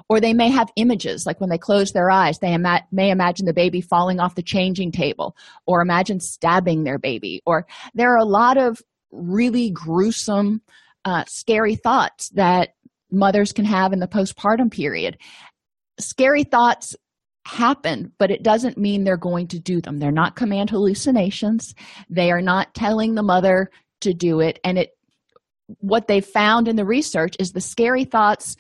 or 0.10 0.20
they 0.20 0.34
may 0.34 0.50
have 0.50 0.70
images 0.75 1.25
like 1.25 1.39
when 1.39 1.50
they 1.50 1.58
close 1.58 1.91
their 1.91 2.10
eyes 2.10 2.39
they 2.39 2.53
ima- 2.53 2.86
may 2.91 3.10
imagine 3.10 3.46
the 3.46 3.53
baby 3.53 3.82
falling 3.82 4.20
off 4.20 4.36
the 4.36 4.44
changing 4.44 4.91
table 4.91 5.36
or 5.65 5.82
imagine 5.82 6.20
stabbing 6.20 6.84
their 6.84 7.00
baby 7.00 7.41
or 7.46 7.65
there 7.94 8.13
are 8.13 8.20
a 8.20 8.25
lot 8.25 8.58
of 8.58 8.82
really 9.12 9.70
gruesome 9.70 10.62
uh, 11.05 11.24
scary 11.27 11.75
thoughts 11.75 12.29
that 12.29 12.70
mothers 13.12 13.51
can 13.51 13.65
have 13.65 13.94
in 13.94 14.00
the 14.00 14.08
postpartum 14.08 14.72
period 14.72 15.17
scary 16.00 16.44
thoughts 16.44 16.96
happen, 17.46 18.12
but 18.17 18.32
it 18.32 18.44
doesn't 18.44 18.77
mean 18.77 19.03
they're 19.03 19.17
going 19.17 19.48
to 19.48 19.60
do 19.60 19.79
them. 19.79 20.00
They're 20.00 20.12
not 20.12 20.36
command 20.36 20.70
hallucinations. 20.70 21.75
They 22.10 22.32
are 22.32 22.41
not 22.41 22.74
telling 22.74 23.15
the 23.15 23.24
mother 23.24 23.70
to 24.01 24.13
do 24.13 24.39
it. 24.39 24.60
And 24.63 24.79
it 24.79 24.89
what 25.79 26.08
they 26.08 26.22
found 26.22 26.67
in 26.67 26.75
the 26.75 26.86
research 26.86 27.36
is 27.39 27.51
the 27.51 27.62
scary 27.62 28.03
thoughts 28.03 28.55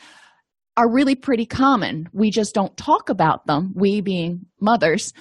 are 0.77 0.91
really 0.91 1.15
pretty 1.15 1.45
common. 1.45 2.09
We 2.13 2.31
just 2.31 2.53
don't 2.53 2.75
talk 2.75 3.09
about 3.09 3.45
them, 3.45 3.73
we 3.75 4.01
being 4.01 4.45
mothers, 4.59 5.13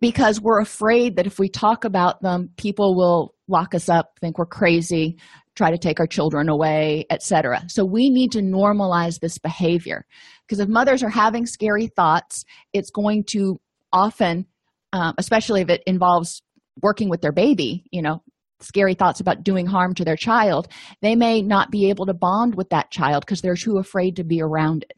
because 0.00 0.40
we're 0.40 0.60
afraid 0.60 1.16
that 1.16 1.26
if 1.26 1.38
we 1.38 1.48
talk 1.48 1.84
about 1.84 2.22
them, 2.22 2.50
people 2.56 2.94
will 2.94 3.34
lock 3.48 3.74
us 3.74 3.88
up, 3.88 4.18
think 4.20 4.38
we're 4.38 4.46
crazy, 4.46 5.18
try 5.54 5.70
to 5.70 5.78
take 5.78 6.00
our 6.00 6.06
children 6.06 6.48
away, 6.48 7.04
etc. 7.10 7.64
So 7.68 7.84
we 7.84 8.08
need 8.08 8.32
to 8.32 8.40
normalize 8.40 9.20
this 9.20 9.38
behavior 9.38 10.06
because 10.46 10.60
if 10.60 10.68
mothers 10.68 11.02
are 11.02 11.10
having 11.10 11.46
scary 11.46 11.88
thoughts, 11.88 12.44
it's 12.72 12.90
going 12.90 13.24
to 13.30 13.60
often, 13.92 14.46
um, 14.92 15.14
especially 15.18 15.60
if 15.60 15.68
it 15.68 15.82
involves 15.86 16.42
working 16.80 17.10
with 17.10 17.20
their 17.20 17.32
baby, 17.32 17.84
you 17.90 18.00
know, 18.00 18.22
scary 18.62 18.94
thoughts 18.94 19.20
about 19.20 19.42
doing 19.42 19.66
harm 19.66 19.94
to 19.94 20.04
their 20.04 20.16
child, 20.16 20.68
they 21.00 21.16
may 21.16 21.42
not 21.42 21.70
be 21.70 21.88
able 21.90 22.06
to 22.06 22.14
bond 22.14 22.54
with 22.54 22.70
that 22.70 22.90
child 22.90 23.24
because 23.24 23.40
they're 23.40 23.54
too 23.54 23.78
afraid 23.78 24.16
to 24.16 24.24
be 24.24 24.40
around 24.40 24.84
it. 24.88 24.96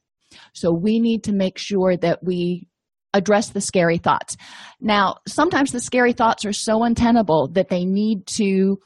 So 0.52 0.72
we 0.72 0.98
need 1.00 1.24
to 1.24 1.32
make 1.32 1.58
sure 1.58 1.96
that 1.96 2.22
we 2.22 2.68
address 3.12 3.50
the 3.50 3.60
scary 3.60 3.98
thoughts. 3.98 4.36
Now, 4.80 5.16
sometimes 5.26 5.70
the 5.70 5.80
scary 5.80 6.12
thoughts 6.12 6.44
are 6.44 6.52
so 6.52 6.82
untenable 6.82 7.48
that 7.52 7.68
they 7.68 7.84
need 7.84 8.26
to 8.38 8.78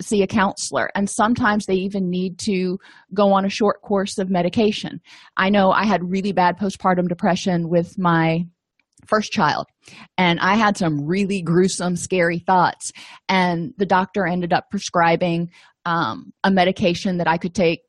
see 0.00 0.22
a 0.22 0.26
counselor 0.26 0.90
and 0.94 1.08
sometimes 1.08 1.64
they 1.64 1.74
even 1.74 2.10
need 2.10 2.38
to 2.38 2.78
go 3.14 3.32
on 3.32 3.44
a 3.44 3.48
short 3.48 3.80
course 3.80 4.18
of 4.18 4.28
medication 4.28 5.00
i 5.38 5.48
know 5.48 5.70
i 5.70 5.86
had 5.86 6.10
really 6.10 6.32
bad 6.32 6.58
postpartum 6.58 7.08
depression 7.08 7.70
with 7.70 7.96
my 7.96 8.44
first 9.08 9.32
child. 9.32 9.66
And 10.18 10.38
i 10.40 10.56
had 10.56 10.76
some 10.76 11.06
really 11.06 11.42
gruesome 11.42 11.96
scary 11.96 12.38
thoughts. 12.38 12.92
And 13.28 13.72
the 13.78 13.86
doctor 13.86 14.26
ended 14.26 14.52
up 14.52 14.70
prescribing 14.70 15.50
um, 15.84 16.32
a 16.44 16.50
medication 16.50 17.18
that 17.18 17.28
i 17.28 17.36
could 17.38 17.54
take 17.54 17.80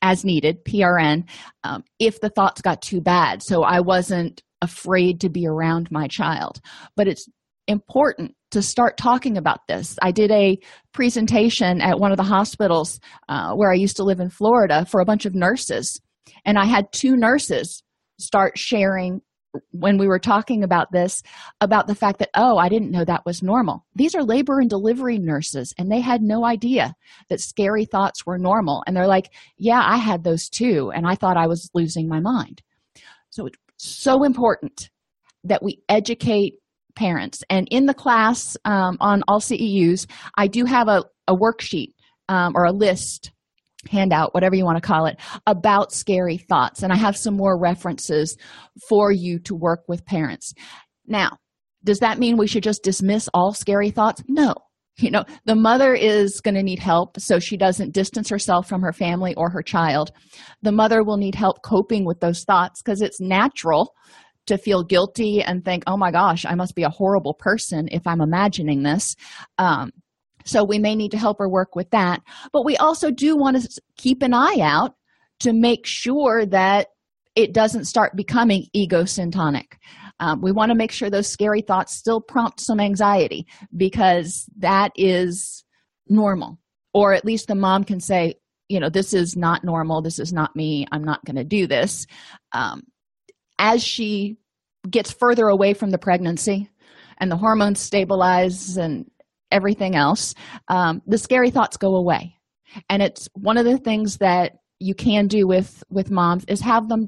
as 0.00 0.24
needed 0.24 0.64
prn 0.64 1.24
um, 1.64 1.84
if 2.00 2.20
the 2.20 2.30
thoughts 2.30 2.60
got 2.60 2.82
too 2.82 3.00
bad. 3.00 3.42
So 3.42 3.62
i 3.62 3.80
wasn't 3.80 4.42
afraid 4.62 5.20
to 5.20 5.28
be 5.28 5.46
around 5.46 5.90
my 5.90 6.06
child. 6.06 6.60
But 6.96 7.08
it's 7.08 7.28
important 7.68 8.34
to 8.52 8.62
start 8.62 8.96
talking 8.96 9.36
about 9.36 9.60
this. 9.68 9.96
I 10.00 10.12
did 10.12 10.30
a 10.30 10.58
presentation 10.92 11.80
at 11.80 11.98
one 11.98 12.12
of 12.12 12.16
the 12.16 12.22
hospitals 12.22 13.00
uh, 13.28 13.52
where 13.54 13.70
I 13.70 13.76
used 13.76 13.96
to 13.96 14.04
live 14.04 14.20
in 14.20 14.30
Florida 14.30 14.86
for 14.86 15.00
a 15.00 15.04
bunch 15.04 15.26
of 15.26 15.34
nurses, 15.34 16.00
and 16.44 16.58
I 16.58 16.64
had 16.64 16.92
two 16.92 17.16
nurses 17.16 17.82
start 18.18 18.56
sharing 18.56 19.20
when 19.70 19.98
we 19.98 20.06
were 20.06 20.18
talking 20.18 20.62
about 20.64 20.92
this 20.92 21.22
about 21.60 21.86
the 21.86 21.94
fact 21.94 22.18
that 22.18 22.30
oh 22.34 22.56
i 22.56 22.68
didn't 22.68 22.90
know 22.90 23.04
that 23.04 23.26
was 23.26 23.42
normal. 23.42 23.84
These 23.94 24.14
are 24.14 24.22
labor 24.22 24.60
and 24.60 24.70
delivery 24.70 25.18
nurses 25.18 25.74
and 25.78 25.90
they 25.90 26.00
had 26.00 26.22
no 26.22 26.44
idea 26.44 26.94
that 27.28 27.40
scary 27.40 27.84
thoughts 27.84 28.24
were 28.24 28.38
normal. 28.38 28.82
And 28.86 28.96
they're 28.96 29.06
like 29.06 29.30
yeah 29.56 29.82
i 29.84 29.96
had 29.96 30.24
those 30.24 30.48
too 30.48 30.90
and 30.94 31.06
i 31.06 31.14
thought 31.14 31.36
i 31.36 31.46
was 31.46 31.70
losing 31.74 32.08
my 32.08 32.20
mind. 32.20 32.62
So 33.30 33.46
it's 33.46 33.58
so 33.76 34.24
important 34.24 34.90
that 35.44 35.62
we 35.62 35.82
educate 35.88 36.54
parents. 36.94 37.42
And 37.50 37.66
in 37.70 37.86
the 37.86 37.94
class 37.94 38.56
um, 38.64 38.96
on 39.00 39.22
AllCEUs, 39.28 40.06
I 40.36 40.46
do 40.46 40.64
have 40.64 40.88
a, 40.88 41.04
a 41.26 41.34
worksheet 41.34 41.94
um, 42.28 42.52
or 42.54 42.64
a 42.64 42.72
list 42.72 43.31
handout, 43.90 44.34
whatever 44.34 44.54
you 44.54 44.64
want 44.64 44.76
to 44.76 44.86
call 44.86 45.06
it, 45.06 45.18
about 45.46 45.92
scary 45.92 46.38
thoughts. 46.38 46.82
And 46.82 46.92
I 46.92 46.96
have 46.96 47.16
some 47.16 47.36
more 47.36 47.58
references 47.58 48.36
for 48.88 49.12
you 49.12 49.38
to 49.40 49.54
work 49.54 49.80
with 49.88 50.04
parents. 50.04 50.54
Now, 51.06 51.38
does 51.84 51.98
that 51.98 52.18
mean 52.18 52.36
we 52.36 52.46
should 52.46 52.62
just 52.62 52.82
dismiss 52.82 53.28
all 53.34 53.52
scary 53.52 53.90
thoughts? 53.90 54.22
No. 54.28 54.54
You 54.98 55.10
know, 55.10 55.24
the 55.46 55.54
mother 55.54 55.94
is 55.94 56.40
going 56.40 56.54
to 56.54 56.62
need 56.62 56.78
help 56.78 57.18
so 57.18 57.38
she 57.38 57.56
doesn't 57.56 57.94
distance 57.94 58.28
herself 58.28 58.68
from 58.68 58.82
her 58.82 58.92
family 58.92 59.34
or 59.36 59.50
her 59.50 59.62
child. 59.62 60.12
The 60.60 60.72
mother 60.72 61.02
will 61.02 61.16
need 61.16 61.34
help 61.34 61.62
coping 61.62 62.04
with 62.04 62.20
those 62.20 62.44
thoughts 62.44 62.82
because 62.82 63.00
it's 63.00 63.20
natural 63.20 63.94
to 64.46 64.58
feel 64.58 64.84
guilty 64.84 65.42
and 65.42 65.64
think, 65.64 65.84
oh 65.86 65.96
my 65.96 66.10
gosh, 66.10 66.44
I 66.44 66.54
must 66.54 66.74
be 66.74 66.82
a 66.82 66.90
horrible 66.90 67.34
person 67.34 67.88
if 67.90 68.06
I'm 68.06 68.20
imagining 68.20 68.82
this. 68.82 69.14
Um, 69.56 69.92
so 70.44 70.64
we 70.64 70.78
may 70.78 70.94
need 70.94 71.10
to 71.12 71.18
help 71.18 71.38
her 71.38 71.48
work 71.48 71.76
with 71.76 71.90
that. 71.90 72.22
But 72.52 72.64
we 72.64 72.76
also 72.76 73.10
do 73.10 73.36
want 73.36 73.60
to 73.60 73.80
keep 73.96 74.22
an 74.22 74.34
eye 74.34 74.58
out 74.60 74.94
to 75.40 75.52
make 75.52 75.86
sure 75.86 76.46
that 76.46 76.88
it 77.34 77.52
doesn't 77.52 77.86
start 77.86 78.16
becoming 78.16 78.66
ego 78.72 79.04
syntonic. 79.04 79.74
Um, 80.20 80.40
we 80.40 80.52
want 80.52 80.70
to 80.70 80.76
make 80.76 80.92
sure 80.92 81.10
those 81.10 81.28
scary 81.28 81.62
thoughts 81.62 81.94
still 81.94 82.20
prompt 82.20 82.60
some 82.60 82.78
anxiety 82.78 83.46
because 83.76 84.46
that 84.58 84.92
is 84.94 85.64
normal. 86.08 86.58
Or 86.94 87.14
at 87.14 87.24
least 87.24 87.48
the 87.48 87.54
mom 87.54 87.84
can 87.84 88.00
say, 88.00 88.34
you 88.68 88.78
know, 88.78 88.90
this 88.90 89.14
is 89.14 89.36
not 89.36 89.64
normal. 89.64 90.02
This 90.02 90.18
is 90.18 90.32
not 90.32 90.54
me. 90.54 90.86
I'm 90.92 91.04
not 91.04 91.24
going 91.24 91.36
to 91.36 91.44
do 91.44 91.66
this. 91.66 92.06
Um, 92.52 92.82
as 93.58 93.82
she 93.82 94.36
gets 94.88 95.12
further 95.12 95.48
away 95.48 95.74
from 95.74 95.90
the 95.90 95.98
pregnancy 95.98 96.68
and 97.18 97.30
the 97.30 97.36
hormones 97.36 97.80
stabilize 97.80 98.76
and 98.76 99.10
everything 99.52 99.94
else, 99.94 100.34
um, 100.68 101.02
the 101.06 101.18
scary 101.18 101.50
thoughts 101.50 101.76
go 101.76 101.94
away. 101.94 102.36
And 102.88 103.02
it's 103.02 103.28
one 103.34 103.58
of 103.58 103.64
the 103.64 103.78
things 103.78 104.18
that 104.18 104.52
you 104.78 104.94
can 104.94 105.26
do 105.26 105.46
with 105.46 105.84
with 105.90 106.10
moms 106.10 106.44
is 106.48 106.60
have 106.60 106.88
them 106.88 107.06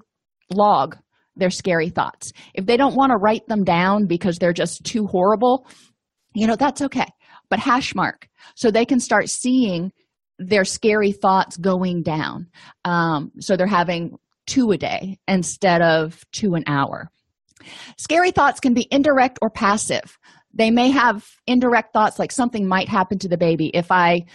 log 0.51 0.97
their 1.37 1.51
scary 1.51 1.89
thoughts. 1.89 2.33
If 2.55 2.67
they 2.67 2.77
don't 2.77 2.95
want 2.95 3.11
to 3.11 3.17
write 3.17 3.47
them 3.49 3.65
down 3.65 4.07
because 4.07 4.39
they're 4.39 4.53
just 4.53 4.85
too 4.85 5.07
horrible, 5.07 5.67
you 6.35 6.47
know, 6.47 6.57
that's 6.57 6.83
okay. 6.83 7.09
But 7.51 7.59
hash 7.59 7.95
mark 7.95 8.29
so 8.55 8.71
they 8.71 8.85
can 8.85 9.01
start 9.01 9.29
seeing 9.29 9.93
their 10.39 10.65
scary 10.65 11.13
thoughts 11.13 11.57
going 11.57 12.03
down. 12.03 12.49
Um, 12.85 13.33
so 13.41 13.57
they're 13.57 13.67
having 13.67 14.17
two 14.47 14.71
a 14.71 14.77
day 14.77 15.19
instead 15.27 15.81
of 15.83 16.25
two 16.33 16.55
an 16.55 16.65
hour. 16.67 17.11
Scary 17.97 18.31
thoughts 18.31 18.61
can 18.61 18.75
be 18.75 18.87
indirect 18.91 19.39
or 19.41 19.51
passive. 19.51 20.19
They 20.55 20.71
may 20.71 20.91
have 20.91 21.27
indirect 21.47 21.93
thoughts 21.93 22.19
like 22.19 22.33
something 22.33 22.67
might 22.67 22.89
happen 22.89 23.19
to 23.21 23.29
the 23.29 23.37
baby 23.37 23.69
if 23.69 23.91
I 23.91 24.27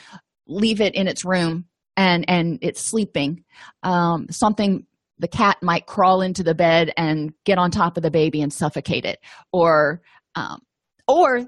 leave 0.47 0.81
it 0.81 0.95
in 0.95 1.07
its 1.07 1.23
room 1.23 1.65
and 1.95 2.25
and 2.27 2.59
it's 2.61 2.81
sleeping. 2.81 3.43
Um, 3.83 4.27
something 4.29 4.85
the 5.17 5.27
cat 5.27 5.57
might 5.61 5.85
crawl 5.85 6.21
into 6.21 6.43
the 6.43 6.55
bed 6.55 6.91
and 6.95 7.33
get 7.45 7.57
on 7.57 7.71
top 7.71 7.97
of 7.97 8.03
the 8.03 8.11
baby 8.11 8.41
and 8.41 8.53
suffocate 8.53 9.05
it, 9.05 9.19
or 9.51 10.01
um, 10.35 10.61
or 11.07 11.45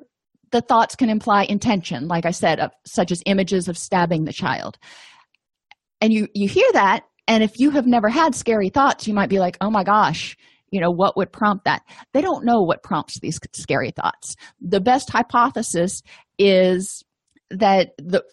the 0.51 0.61
thoughts 0.61 0.95
can 0.95 1.09
imply 1.09 1.43
intention, 1.43 2.09
like 2.09 2.25
I 2.25 2.31
said, 2.31 2.59
of, 2.59 2.71
such 2.85 3.11
as 3.11 3.23
images 3.25 3.69
of 3.69 3.77
stabbing 3.77 4.25
the 4.25 4.33
child. 4.33 4.77
And 6.01 6.11
you 6.11 6.27
you 6.33 6.47
hear 6.47 6.69
that 6.73 7.03
and 7.27 7.43
if 7.43 7.59
you 7.59 7.69
have 7.71 7.87
never 7.87 8.09
had 8.09 8.35
scary 8.35 8.67
thoughts, 8.69 9.07
you 9.07 9.13
might 9.13 9.29
be 9.29 9.39
like, 9.39 9.57
oh 9.61 9.69
my 9.69 9.85
gosh, 9.85 10.35
you 10.71 10.79
know, 10.79 10.91
what 10.91 11.17
would 11.17 11.31
prompt 11.31 11.65
that? 11.65 11.83
They 12.13 12.21
don't 12.21 12.45
know 12.45 12.61
what 12.61 12.83
prompts 12.83 13.19
these 13.19 13.39
scary 13.53 13.91
thoughts. 13.91 14.35
The 14.59 14.79
best 14.79 15.09
hypothesis 15.09 16.01
is 16.39 17.03
that 17.49 17.91
the 17.97 18.23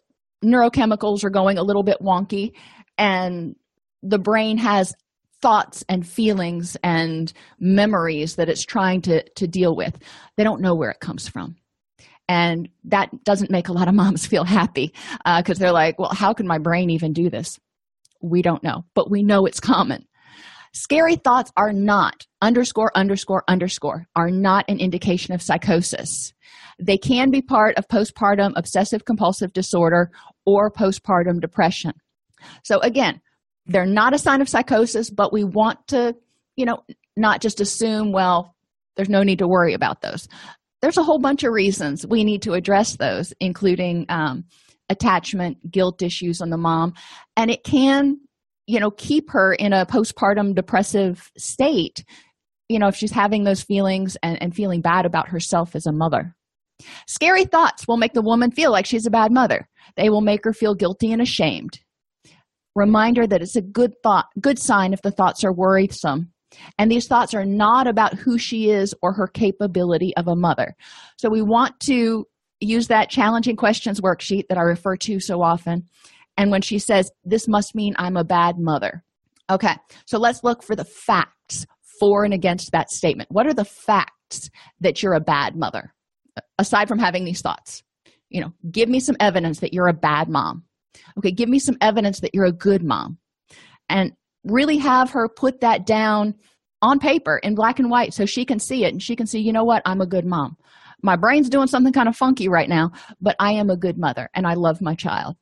neurochemicals 0.45 1.25
are 1.25 1.30
going 1.30 1.59
a 1.59 1.62
little 1.62 1.83
bit 1.83 1.99
wonky 2.00 2.52
and 2.97 3.57
the 4.03 4.18
brain 4.18 4.59
has 4.59 4.94
thoughts 5.42 5.85
and 5.88 6.07
feelings 6.07 6.77
and 6.83 7.33
memories 7.59 8.37
that 8.37 8.48
it's 8.48 8.64
trying 8.64 9.03
to, 9.03 9.29
to 9.31 9.46
deal 9.46 9.74
with. 9.74 9.98
They 10.37 10.44
don't 10.44 10.62
know 10.62 10.74
where 10.74 10.90
it 10.90 11.01
comes 11.01 11.29
from 11.29 11.57
and 12.29 12.68
that 12.85 13.24
doesn't 13.24 13.51
make 13.51 13.68
a 13.68 13.72
lot 13.72 13.88
of 13.88 13.94
moms 13.94 14.27
feel 14.27 14.44
happy 14.44 14.92
because 15.24 15.59
uh, 15.59 15.61
they're 15.61 15.72
like 15.72 15.98
well 15.98 16.12
how 16.12 16.35
can 16.35 16.46
my 16.46 16.59
brain 16.59 16.90
even 16.90 17.14
do 17.14 17.31
this 17.31 17.59
we 18.20 18.42
don't 18.42 18.62
know, 18.62 18.85
but 18.94 19.11
we 19.11 19.22
know 19.22 19.46
it's 19.46 19.61
common. 19.61 20.05
Scary 20.74 21.16
thoughts 21.16 21.50
are 21.57 21.72
not, 21.72 22.26
underscore, 22.42 22.90
underscore, 22.94 23.44
underscore, 23.48 24.07
are 24.16 24.31
not 24.31 24.64
an 24.68 24.78
indication 24.78 25.35
of 25.35 25.42
psychosis. 25.42 26.33
They 26.81 26.98
can 26.98 27.31
be 27.31 27.42
part 27.42 27.76
of 27.76 27.88
postpartum 27.88 28.52
obsessive 28.57 29.04
compulsive 29.04 29.52
disorder 29.52 30.11
or 30.46 30.70
postpartum 30.70 31.40
depression. 31.40 31.92
So, 32.64 32.78
again, 32.81 33.20
they're 33.66 33.87
not 33.87 34.14
a 34.14 34.18
sign 34.18 34.40
of 34.40 34.48
psychosis, 34.48 35.11
but 35.11 35.33
we 35.33 35.44
want 35.44 35.87
to, 35.88 36.14
you 36.57 36.64
know, 36.64 36.85
not 37.16 37.40
just 37.40 37.61
assume, 37.61 38.12
well, 38.12 38.54
there's 38.96 39.09
no 39.09 39.22
need 39.22 39.40
to 39.40 39.48
worry 39.48 39.74
about 39.74 40.00
those. 40.02 40.28
There's 40.81 40.96
a 40.96 41.02
whole 41.02 41.18
bunch 41.18 41.42
of 41.42 41.52
reasons 41.52 42.07
we 42.07 42.22
need 42.22 42.42
to 42.42 42.52
address 42.52 42.96
those, 42.96 43.33
including 43.40 44.07
um, 44.09 44.44
attachment 44.88 45.70
guilt 45.70 46.02
issues 46.02 46.40
on 46.40 46.50
the 46.50 46.57
mom 46.57 46.94
and 47.37 47.50
it 47.50 47.64
can 47.64 48.18
you 48.68 48.78
know 48.78 48.92
keep 48.92 49.31
her 49.31 49.52
in 49.52 49.72
a 49.72 49.87
postpartum 49.87 50.54
depressive 50.54 51.33
state 51.37 52.04
you 52.68 52.78
know 52.78 52.87
if 52.87 52.94
she's 52.94 53.11
having 53.11 53.44
those 53.44 53.62
feelings 53.62 54.16
and, 54.22 54.40
and 54.40 54.54
feeling 54.54 54.81
bad 54.81 55.07
about 55.07 55.28
herself 55.28 55.74
as 55.74 55.87
a 55.87 55.92
mother. 55.92 56.35
Scary 57.09 57.44
thoughts 57.44 57.88
will 57.88 57.96
make 57.96 58.12
the 58.12 58.22
woman 58.22 58.52
feel 58.52 58.70
like 58.70 58.87
she's 58.87 59.07
a 59.07 59.11
bad 59.11 59.33
mother. 59.33 59.68
They 59.96 60.11
will 60.11 60.20
make 60.20 60.44
her 60.44 60.52
feel 60.52 60.76
guilty 60.76 61.11
and 61.11 61.20
ashamed. 61.20 61.81
Reminder 62.76 63.26
that 63.26 63.42
it's 63.42 63.57
a 63.57 63.62
good 63.62 63.94
thought 64.02 64.26
good 64.40 64.59
sign 64.59 64.92
if 64.92 65.02
the 65.02 65.11
thoughts 65.11 65.42
are 65.42 65.52
worrisome. 65.52 66.33
And 66.78 66.90
these 66.90 67.07
thoughts 67.07 67.35
are 67.35 67.44
not 67.44 67.87
about 67.87 68.14
who 68.14 68.38
she 68.38 68.70
is 68.70 68.94
or 69.02 69.12
her 69.12 69.26
capability 69.26 70.16
of 70.16 70.28
a 70.28 70.37
mother. 70.37 70.74
So 71.18 71.28
we 71.28 71.42
want 71.42 71.78
to 71.81 72.26
use 72.61 72.88
that 72.88 73.11
challenging 73.11 73.57
questions 73.57 74.00
worksheet 74.00 74.44
that 74.48 74.59
I 74.59 74.62
refer 74.62 74.96
to 74.96 75.20
so 75.20 75.42
often. 75.42 75.85
And 76.38 76.51
when 76.51 76.62
she 76.62 76.79
says, 76.79 77.11
This 77.24 77.46
must 77.46 77.74
mean 77.74 77.94
I'm 77.98 78.16
a 78.16 78.24
bad 78.24 78.55
mother. 78.59 79.05
Okay, 79.51 79.74
so 80.07 80.18
let's 80.18 80.44
look 80.44 80.62
for 80.62 80.77
the 80.77 80.85
facts 80.85 81.66
for 82.01 82.24
and 82.24 82.33
against 82.33 82.72
that 82.72 82.90
statement. 82.90 83.31
What 83.31 83.46
are 83.46 83.55
the 83.55 83.64
facts 83.64 84.48
that 84.81 85.03
you're 85.03 85.14
a 85.14 85.20
bad 85.20 85.57
mother, 85.57 85.92
aside 86.59 86.87
from 86.88 86.98
having 86.98 87.24
these 87.24 87.42
thoughts? 87.42 87.83
You 88.31 88.42
know, 88.42 88.53
give 88.70 88.88
me 88.88 89.01
some 89.01 89.16
evidence 89.20 89.61
that 89.61 89.72
you're 89.74 89.88
a 89.88 89.94
bad 89.94 90.29
mom. 90.29 90.64
Okay, 91.18 91.33
give 91.33 91.48
me 91.48 91.59
some 91.59 91.77
evidence 91.81 92.20
that 92.20 92.35
you're 92.35 92.46
a 92.46 92.53
good 92.53 92.83
mom. 92.83 93.18
And 93.88 94.12
really 94.44 94.79
have 94.79 95.11
her 95.11 95.29
put 95.29 95.61
that 95.61 95.87
down 95.87 96.35
on 96.81 96.98
paper 96.98 97.38
in 97.38 97.55
black 97.55 97.79
and 97.79 97.90
white 97.90 98.14
so 98.14 98.27
she 98.27 98.44
can 98.44 98.59
see 98.59 98.85
it 98.85 98.92
and 98.92 99.03
she 99.03 99.16
can 99.16 99.27
see, 99.27 99.40
you 99.40 99.53
know 99.53 99.64
what, 99.64 99.83
I'm 99.85 100.01
a 100.01 100.07
good 100.07 100.24
mom 100.24 100.57
my 101.03 101.16
brain's 101.16 101.48
doing 101.48 101.66
something 101.66 101.92
kind 101.92 102.09
of 102.09 102.16
funky 102.16 102.48
right 102.48 102.68
now, 102.68 102.90
but 103.20 103.37
I 103.38 103.53
am 103.53 103.70
a 103.70 103.77
good 103.77 103.98
mother 103.98 104.29
and 104.35 104.46
I 104.46 104.55
love 104.55 104.81
my 104.81 104.94
child. 104.94 105.37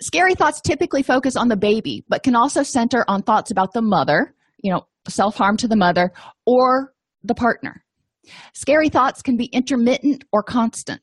Scary 0.00 0.34
thoughts 0.34 0.60
typically 0.60 1.02
focus 1.02 1.36
on 1.36 1.48
the 1.48 1.56
baby, 1.56 2.04
but 2.08 2.22
can 2.22 2.36
also 2.36 2.62
center 2.62 3.04
on 3.08 3.22
thoughts 3.22 3.50
about 3.50 3.72
the 3.72 3.82
mother, 3.82 4.34
you 4.62 4.72
know, 4.72 4.82
self 5.08 5.36
harm 5.36 5.56
to 5.56 5.68
the 5.68 5.76
mother, 5.76 6.12
or 6.46 6.92
the 7.24 7.34
partner. 7.34 7.84
Scary 8.54 8.88
thoughts 8.88 9.22
can 9.22 9.36
be 9.36 9.46
intermittent 9.46 10.24
or 10.32 10.42
constant. 10.42 11.00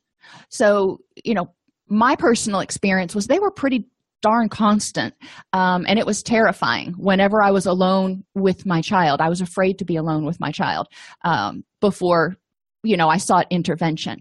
So, 0.49 0.99
you 1.23 1.34
know, 1.34 1.53
my 1.88 2.15
personal 2.15 2.62
experience 2.62 3.13
was 3.13 3.27
they 3.27 3.39
were 3.39 3.51
pretty 3.51 3.88
darn 4.21 4.49
constant 4.49 5.13
um, 5.53 5.86
and 5.88 5.99
it 5.99 6.05
was 6.05 6.23
terrifying 6.23 6.93
whenever 6.97 7.43
i 7.43 7.51
was 7.51 7.67
alone 7.67 8.23
with 8.34 8.65
my 8.65 8.81
child 8.81 9.21
i 9.21 9.29
was 9.29 9.39
afraid 9.39 9.77
to 9.77 9.86
be 9.86 9.97
alone 9.97 10.25
with 10.25 10.39
my 10.39 10.51
child 10.51 10.88
um, 11.23 11.63
before 11.79 12.36
you 12.81 12.97
know 12.97 13.08
i 13.08 13.17
sought 13.17 13.45
intervention 13.51 14.19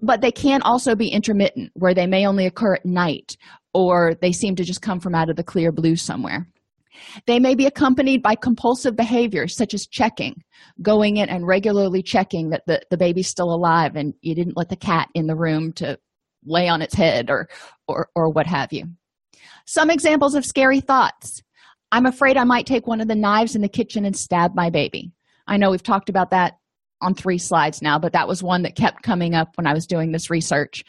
but 0.00 0.20
they 0.20 0.32
can 0.32 0.62
also 0.62 0.94
be 0.94 1.08
intermittent 1.08 1.70
where 1.74 1.94
they 1.94 2.06
may 2.06 2.26
only 2.26 2.46
occur 2.46 2.74
at 2.74 2.84
night 2.84 3.36
or 3.74 4.14
they 4.20 4.32
seem 4.32 4.56
to 4.56 4.64
just 4.64 4.82
come 4.82 5.00
from 5.00 5.14
out 5.14 5.30
of 5.30 5.36
the 5.36 5.44
clear 5.44 5.72
blue 5.72 5.96
somewhere. 5.96 6.46
They 7.26 7.38
may 7.38 7.54
be 7.54 7.66
accompanied 7.66 8.22
by 8.22 8.34
compulsive 8.36 8.96
behaviors 8.96 9.54
such 9.54 9.74
as 9.74 9.86
checking 9.86 10.42
going 10.80 11.18
in 11.18 11.28
and 11.28 11.46
regularly 11.46 12.02
checking 12.02 12.50
that 12.50 12.62
the, 12.66 12.80
the 12.90 12.96
baby's 12.96 13.28
still 13.28 13.52
alive 13.52 13.96
and 13.96 14.14
you 14.22 14.34
didn't 14.34 14.56
let 14.56 14.68
the 14.68 14.76
cat 14.76 15.08
in 15.14 15.26
the 15.26 15.36
room 15.36 15.72
to 15.74 15.98
lay 16.44 16.68
on 16.68 16.80
its 16.80 16.94
head 16.94 17.30
or 17.30 17.48
or 17.88 18.08
or 18.14 18.30
what 18.30 18.46
have 18.46 18.72
you. 18.72 18.86
Some 19.66 19.90
examples 19.90 20.34
of 20.34 20.44
scary 20.44 20.80
thoughts. 20.80 21.42
I'm 21.92 22.06
afraid 22.06 22.36
i 22.36 22.44
might 22.44 22.66
take 22.66 22.86
one 22.86 23.00
of 23.00 23.08
the 23.08 23.14
knives 23.14 23.54
in 23.54 23.62
the 23.62 23.68
kitchen 23.68 24.04
and 24.04 24.16
stab 24.16 24.54
my 24.54 24.70
baby. 24.70 25.12
I 25.46 25.56
know 25.56 25.70
we've 25.70 25.82
talked 25.82 26.08
about 26.08 26.30
that 26.30 26.54
on 27.00 27.14
three 27.14 27.38
slides 27.38 27.82
now, 27.82 27.98
but 27.98 28.12
that 28.12 28.28
was 28.28 28.42
one 28.42 28.62
that 28.62 28.76
kept 28.76 29.02
coming 29.02 29.34
up 29.34 29.48
when 29.56 29.66
I 29.66 29.74
was 29.74 29.86
doing 29.86 30.12
this 30.12 30.30
research. 30.30 30.84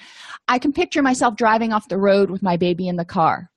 I 0.48 0.60
can 0.60 0.72
picture 0.72 1.02
myself 1.02 1.36
driving 1.36 1.74
off 1.74 1.90
the 1.90 1.98
road 1.98 2.30
with 2.30 2.42
my 2.44 2.58
baby 2.58 2.88
in 2.88 2.96
the 2.96 3.06
car. 3.06 3.50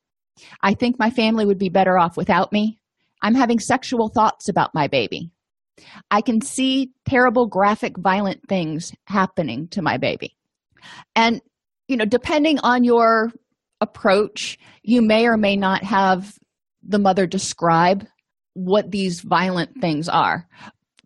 I 0.62 0.74
think 0.74 0.98
my 0.98 1.10
family 1.10 1.44
would 1.44 1.58
be 1.58 1.68
better 1.68 1.98
off 1.98 2.16
without 2.16 2.52
me. 2.52 2.78
I'm 3.22 3.34
having 3.34 3.58
sexual 3.58 4.08
thoughts 4.08 4.48
about 4.48 4.74
my 4.74 4.88
baby. 4.88 5.30
I 6.10 6.20
can 6.20 6.40
see 6.40 6.92
terrible, 7.08 7.46
graphic, 7.46 7.96
violent 7.98 8.40
things 8.48 8.92
happening 9.04 9.68
to 9.68 9.82
my 9.82 9.98
baby. 9.98 10.36
And, 11.14 11.40
you 11.88 11.96
know, 11.96 12.04
depending 12.04 12.58
on 12.60 12.84
your 12.84 13.30
approach, 13.80 14.58
you 14.82 15.02
may 15.02 15.26
or 15.26 15.36
may 15.36 15.56
not 15.56 15.84
have 15.84 16.38
the 16.82 16.98
mother 16.98 17.26
describe 17.26 18.06
what 18.54 18.90
these 18.90 19.20
violent 19.20 19.80
things 19.80 20.08
are. 20.08 20.46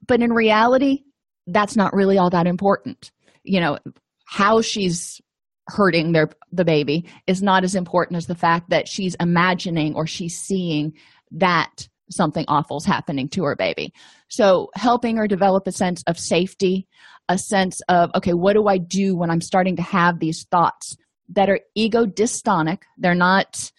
But 0.06 0.22
in 0.22 0.32
reality, 0.32 1.02
that's 1.46 1.76
not 1.76 1.94
really 1.94 2.18
all 2.18 2.30
that 2.30 2.46
important. 2.46 3.10
You 3.42 3.60
know, 3.60 3.78
how 4.24 4.62
she's 4.62 5.20
hurting 5.68 6.12
their 6.12 6.28
the 6.52 6.64
baby 6.64 7.06
is 7.26 7.42
not 7.42 7.64
as 7.64 7.74
important 7.74 8.16
as 8.16 8.26
the 8.26 8.34
fact 8.34 8.70
that 8.70 8.88
she's 8.88 9.16
imagining 9.20 9.94
or 9.94 10.06
she's 10.06 10.38
seeing 10.38 10.92
that 11.30 11.88
something 12.10 12.44
awful 12.48 12.76
is 12.78 12.84
happening 12.84 13.28
to 13.30 13.44
her 13.44 13.56
baby. 13.56 13.92
So, 14.28 14.70
helping 14.74 15.16
her 15.16 15.26
develop 15.26 15.66
a 15.66 15.72
sense 15.72 16.02
of 16.06 16.18
safety, 16.18 16.86
a 17.28 17.38
sense 17.38 17.80
of, 17.88 18.10
okay, 18.14 18.34
what 18.34 18.54
do 18.54 18.66
I 18.68 18.78
do 18.78 19.16
when 19.16 19.30
I'm 19.30 19.40
starting 19.40 19.76
to 19.76 19.82
have 19.82 20.18
these 20.18 20.44
thoughts 20.50 20.96
that 21.30 21.48
are 21.48 21.60
ego 21.74 22.04
dystonic? 22.04 22.82
They're 22.98 23.14
not 23.14 23.70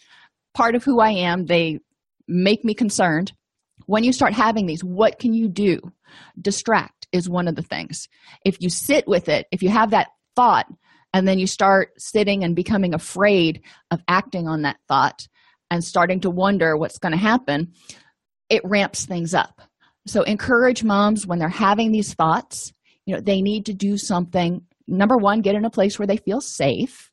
part 0.53 0.75
of 0.75 0.83
who 0.83 0.99
I 0.99 1.11
am, 1.11 1.45
they 1.45 1.79
make 2.27 2.63
me 2.63 2.73
concerned. 2.73 3.33
When 3.85 4.03
you 4.03 4.13
start 4.13 4.33
having 4.33 4.65
these, 4.65 4.83
what 4.83 5.19
can 5.19 5.33
you 5.33 5.47
do? 5.47 5.79
Distract 6.39 7.07
is 7.11 7.29
one 7.29 7.47
of 7.47 7.55
the 7.55 7.61
things. 7.61 8.07
If 8.43 8.61
you 8.61 8.69
sit 8.69 9.07
with 9.07 9.29
it, 9.29 9.47
if 9.51 9.63
you 9.63 9.69
have 9.69 9.91
that 9.91 10.07
thought, 10.35 10.67
and 11.15 11.25
then 11.25 11.39
you 11.39 11.47
start 11.47 11.93
sitting 11.97 12.43
and 12.43 12.57
becoming 12.57 12.93
afraid 12.93 13.61
of 13.89 14.03
acting 14.05 14.49
on 14.49 14.63
that 14.63 14.75
thought 14.89 15.29
and 15.71 15.81
starting 15.81 16.19
to 16.19 16.29
wonder 16.29 16.75
what's 16.75 16.99
going 16.99 17.13
to 17.13 17.17
happen, 17.17 17.71
it 18.49 18.61
ramps 18.65 19.05
things 19.05 19.33
up. 19.33 19.61
So 20.07 20.23
encourage 20.23 20.83
moms 20.83 21.25
when 21.25 21.39
they're 21.39 21.47
having 21.47 21.93
these 21.93 22.13
thoughts, 22.13 22.73
you 23.05 23.15
know, 23.15 23.21
they 23.21 23.41
need 23.41 23.67
to 23.67 23.73
do 23.73 23.97
something. 23.97 24.63
Number 24.89 25.15
one, 25.15 25.39
get 25.39 25.55
in 25.55 25.63
a 25.63 25.69
place 25.69 25.97
where 25.97 26.05
they 26.05 26.17
feel 26.17 26.41
safe. 26.41 27.09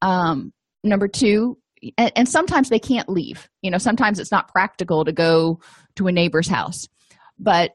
Um, 0.00 0.52
number 0.84 1.08
two, 1.08 1.58
and, 1.98 2.12
and 2.14 2.28
sometimes 2.28 2.68
they 2.68 2.78
can't 2.78 3.08
leave. 3.08 3.50
You 3.62 3.72
know, 3.72 3.78
sometimes 3.78 4.20
it's 4.20 4.30
not 4.30 4.52
practical 4.52 5.04
to 5.04 5.12
go 5.12 5.58
to 5.96 6.06
a 6.06 6.12
neighbor's 6.12 6.48
house, 6.48 6.88
but 7.36 7.74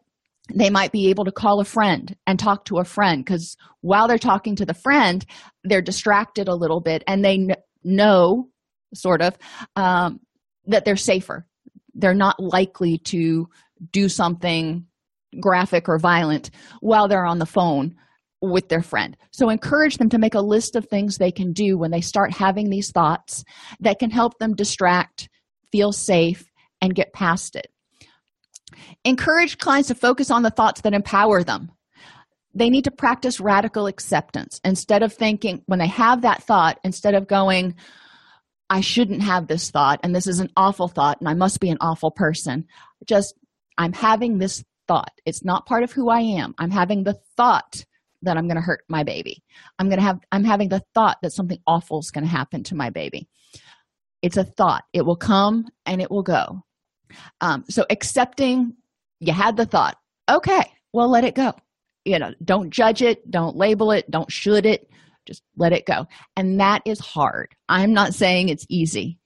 they 0.53 0.69
might 0.69 0.91
be 0.91 1.09
able 1.09 1.25
to 1.25 1.31
call 1.31 1.59
a 1.59 1.65
friend 1.65 2.15
and 2.27 2.37
talk 2.37 2.65
to 2.65 2.77
a 2.77 2.85
friend 2.85 3.23
because 3.23 3.57
while 3.81 4.07
they're 4.07 4.17
talking 4.17 4.55
to 4.57 4.65
the 4.65 4.73
friend, 4.73 5.25
they're 5.63 5.81
distracted 5.81 6.47
a 6.47 6.55
little 6.55 6.81
bit 6.81 7.03
and 7.07 7.25
they 7.25 7.37
kn- 7.37 7.55
know, 7.83 8.49
sort 8.93 9.21
of, 9.21 9.37
um, 9.75 10.19
that 10.67 10.85
they're 10.85 10.95
safer 10.95 11.45
they're 11.95 12.13
not 12.13 12.39
likely 12.39 12.97
to 12.99 13.49
do 13.91 14.07
something 14.09 14.85
graphic 15.39 15.89
or 15.89 15.97
violent 15.97 16.51
while 16.81 17.07
they're 17.07 17.25
on 17.25 17.39
the 17.39 17.45
phone 17.45 17.95
with 18.41 18.69
their 18.69 18.81
friend. 18.81 19.17
So 19.31 19.49
encourage 19.49 19.97
them 19.97 20.09
to 20.09 20.19
make 20.19 20.35
a 20.35 20.41
list 20.41 20.75
of 20.75 20.85
things 20.85 21.17
they 21.17 21.31
can 21.31 21.53
do 21.53 21.77
when 21.77 21.91
they 21.91 22.01
start 22.01 22.31
having 22.31 22.69
these 22.69 22.91
thoughts 22.91 23.43
that 23.79 23.99
can 23.99 24.11
help 24.11 24.37
them 24.37 24.55
distract, 24.55 25.29
feel 25.71 25.91
safe, 25.91 26.45
and 26.81 26.93
get 26.93 27.13
past 27.13 27.55
it. 27.55 27.67
Encourage 29.03 29.57
clients 29.57 29.87
to 29.87 29.95
focus 29.95 30.31
on 30.31 30.43
the 30.43 30.49
thoughts 30.49 30.81
that 30.81 30.93
empower 30.93 31.43
them. 31.43 31.71
They 32.53 32.69
need 32.69 32.85
to 32.85 32.91
practice 32.91 33.39
radical 33.39 33.87
acceptance 33.87 34.61
instead 34.63 35.03
of 35.03 35.13
thinking, 35.13 35.61
when 35.65 35.79
they 35.79 35.87
have 35.87 36.21
that 36.21 36.43
thought, 36.43 36.79
instead 36.83 37.13
of 37.13 37.27
going, 37.27 37.75
I 38.69 38.81
shouldn't 38.81 39.21
have 39.21 39.47
this 39.47 39.69
thought, 39.69 39.99
and 40.03 40.15
this 40.15 40.25
is 40.27 40.39
an 40.39 40.49
awful 40.55 40.87
thought, 40.87 41.19
and 41.19 41.29
I 41.29 41.33
must 41.33 41.59
be 41.59 41.69
an 41.69 41.77
awful 41.81 42.11
person. 42.11 42.65
Just, 43.05 43.35
I'm 43.77 43.93
having 43.93 44.37
this 44.37 44.63
thought. 44.87 45.11
It's 45.25 45.43
not 45.43 45.65
part 45.65 45.83
of 45.83 45.91
who 45.91 46.09
I 46.09 46.21
am. 46.21 46.55
I'm 46.57 46.71
having 46.71 47.03
the 47.03 47.17
thought 47.35 47.83
that 48.21 48.37
I'm 48.37 48.47
going 48.47 48.55
to 48.55 48.61
hurt 48.61 48.83
my 48.87 49.03
baby. 49.03 49.43
I'm 49.77 49.87
going 49.87 49.99
to 49.99 50.05
have, 50.05 50.19
I'm 50.31 50.43
having 50.43 50.69
the 50.69 50.83
thought 50.93 51.17
that 51.21 51.33
something 51.33 51.59
awful 51.67 51.99
is 51.99 52.11
going 52.11 52.23
to 52.23 52.29
happen 52.29 52.63
to 52.63 52.75
my 52.75 52.89
baby. 52.89 53.27
It's 54.21 54.37
a 54.37 54.43
thought. 54.43 54.83
It 54.93 55.05
will 55.05 55.15
come 55.17 55.65
and 55.85 56.01
it 56.01 56.09
will 56.09 56.23
go. 56.23 56.63
Um, 57.41 57.63
so 57.69 57.85
accepting 57.89 58.73
you 59.19 59.33
had 59.33 59.57
the 59.57 59.65
thought, 59.65 59.97
okay, 60.29 60.71
well, 60.93 61.09
let 61.09 61.23
it 61.23 61.35
go. 61.35 61.53
You 62.03 62.19
know, 62.19 62.33
don't 62.43 62.69
judge 62.69 63.01
it, 63.01 63.29
don't 63.29 63.55
label 63.55 63.91
it, 63.91 64.09
don't 64.11 64.31
should 64.31 64.65
it 64.65 64.89
just 65.25 65.41
let 65.57 65.73
it 65.73 65.85
go. 65.85 66.05
And 66.35 66.59
that 66.59 66.81
is 66.85 66.99
hard. 66.99 67.55
I'm 67.67 67.93
not 67.93 68.13
saying 68.13 68.49
it's 68.49 68.65
easy, 68.69 69.19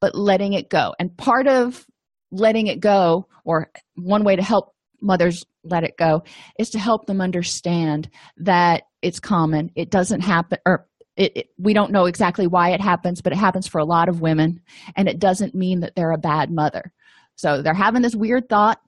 but 0.00 0.14
letting 0.14 0.54
it 0.54 0.70
go. 0.70 0.94
And 0.98 1.16
part 1.16 1.46
of 1.46 1.86
letting 2.30 2.68
it 2.68 2.80
go, 2.80 3.26
or 3.44 3.70
one 3.96 4.24
way 4.24 4.36
to 4.36 4.42
help 4.42 4.74
mothers 5.00 5.44
let 5.62 5.84
it 5.84 5.96
go, 5.98 6.22
is 6.58 6.70
to 6.70 6.78
help 6.78 7.06
them 7.06 7.20
understand 7.20 8.08
that 8.38 8.84
it's 9.02 9.20
common. 9.20 9.70
It 9.74 9.90
doesn't 9.90 10.20
happen, 10.20 10.58
or 10.64 10.86
it, 11.16 11.36
it, 11.36 11.46
we 11.58 11.74
don't 11.74 11.92
know 11.92 12.06
exactly 12.06 12.46
why 12.46 12.70
it 12.70 12.80
happens, 12.80 13.20
but 13.20 13.32
it 13.32 13.38
happens 13.38 13.66
for 13.66 13.78
a 13.78 13.84
lot 13.84 14.08
of 14.08 14.20
women, 14.20 14.60
and 14.96 15.08
it 15.08 15.18
doesn't 15.18 15.54
mean 15.54 15.80
that 15.80 15.94
they're 15.94 16.12
a 16.12 16.18
bad 16.18 16.50
mother. 16.50 16.92
So 17.36 17.62
they're 17.62 17.74
having 17.74 18.02
this 18.02 18.14
weird 18.14 18.48
thought, 18.48 18.80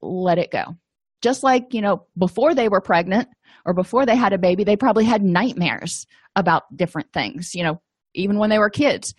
let 0.00 0.38
it 0.38 0.50
go. 0.50 0.76
Just 1.22 1.42
like, 1.42 1.72
you 1.72 1.80
know, 1.80 2.06
before 2.18 2.54
they 2.54 2.68
were 2.68 2.80
pregnant, 2.80 3.28
or 3.64 3.74
before 3.74 4.06
they 4.06 4.16
had 4.16 4.32
a 4.32 4.38
baby 4.38 4.64
they 4.64 4.76
probably 4.76 5.04
had 5.04 5.22
nightmares 5.22 6.06
about 6.36 6.64
different 6.74 7.12
things 7.12 7.54
you 7.54 7.62
know 7.62 7.80
even 8.14 8.38
when 8.38 8.50
they 8.50 8.58
were 8.58 8.70
kids 8.70 9.14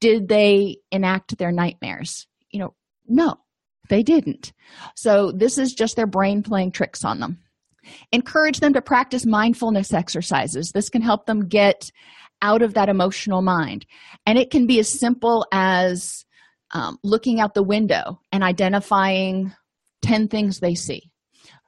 did 0.00 0.28
they 0.28 0.78
enact 0.90 1.36
their 1.38 1.52
nightmares 1.52 2.26
you 2.50 2.58
know 2.58 2.74
no 3.06 3.36
they 3.88 4.02
didn't 4.02 4.52
so 4.94 5.32
this 5.32 5.58
is 5.58 5.74
just 5.74 5.96
their 5.96 6.06
brain 6.06 6.42
playing 6.42 6.72
tricks 6.72 7.04
on 7.04 7.20
them 7.20 7.38
encourage 8.12 8.60
them 8.60 8.72
to 8.72 8.82
practice 8.82 9.26
mindfulness 9.26 9.92
exercises. 9.92 10.72
This 10.72 10.88
can 10.88 11.02
help 11.02 11.26
them 11.26 11.48
get 11.48 11.90
out 12.42 12.62
of 12.62 12.74
that 12.74 12.88
emotional 12.88 13.42
mind. 13.42 13.86
And 14.26 14.38
it 14.38 14.50
can 14.50 14.66
be 14.66 14.78
as 14.78 14.88
simple 14.88 15.46
as 15.52 16.24
um, 16.72 16.98
looking 17.02 17.40
out 17.40 17.54
the 17.54 17.62
window 17.62 18.20
and 18.32 18.42
identifying 18.42 19.52
10 20.02 20.28
things 20.28 20.60
they 20.60 20.74
see 20.74 21.10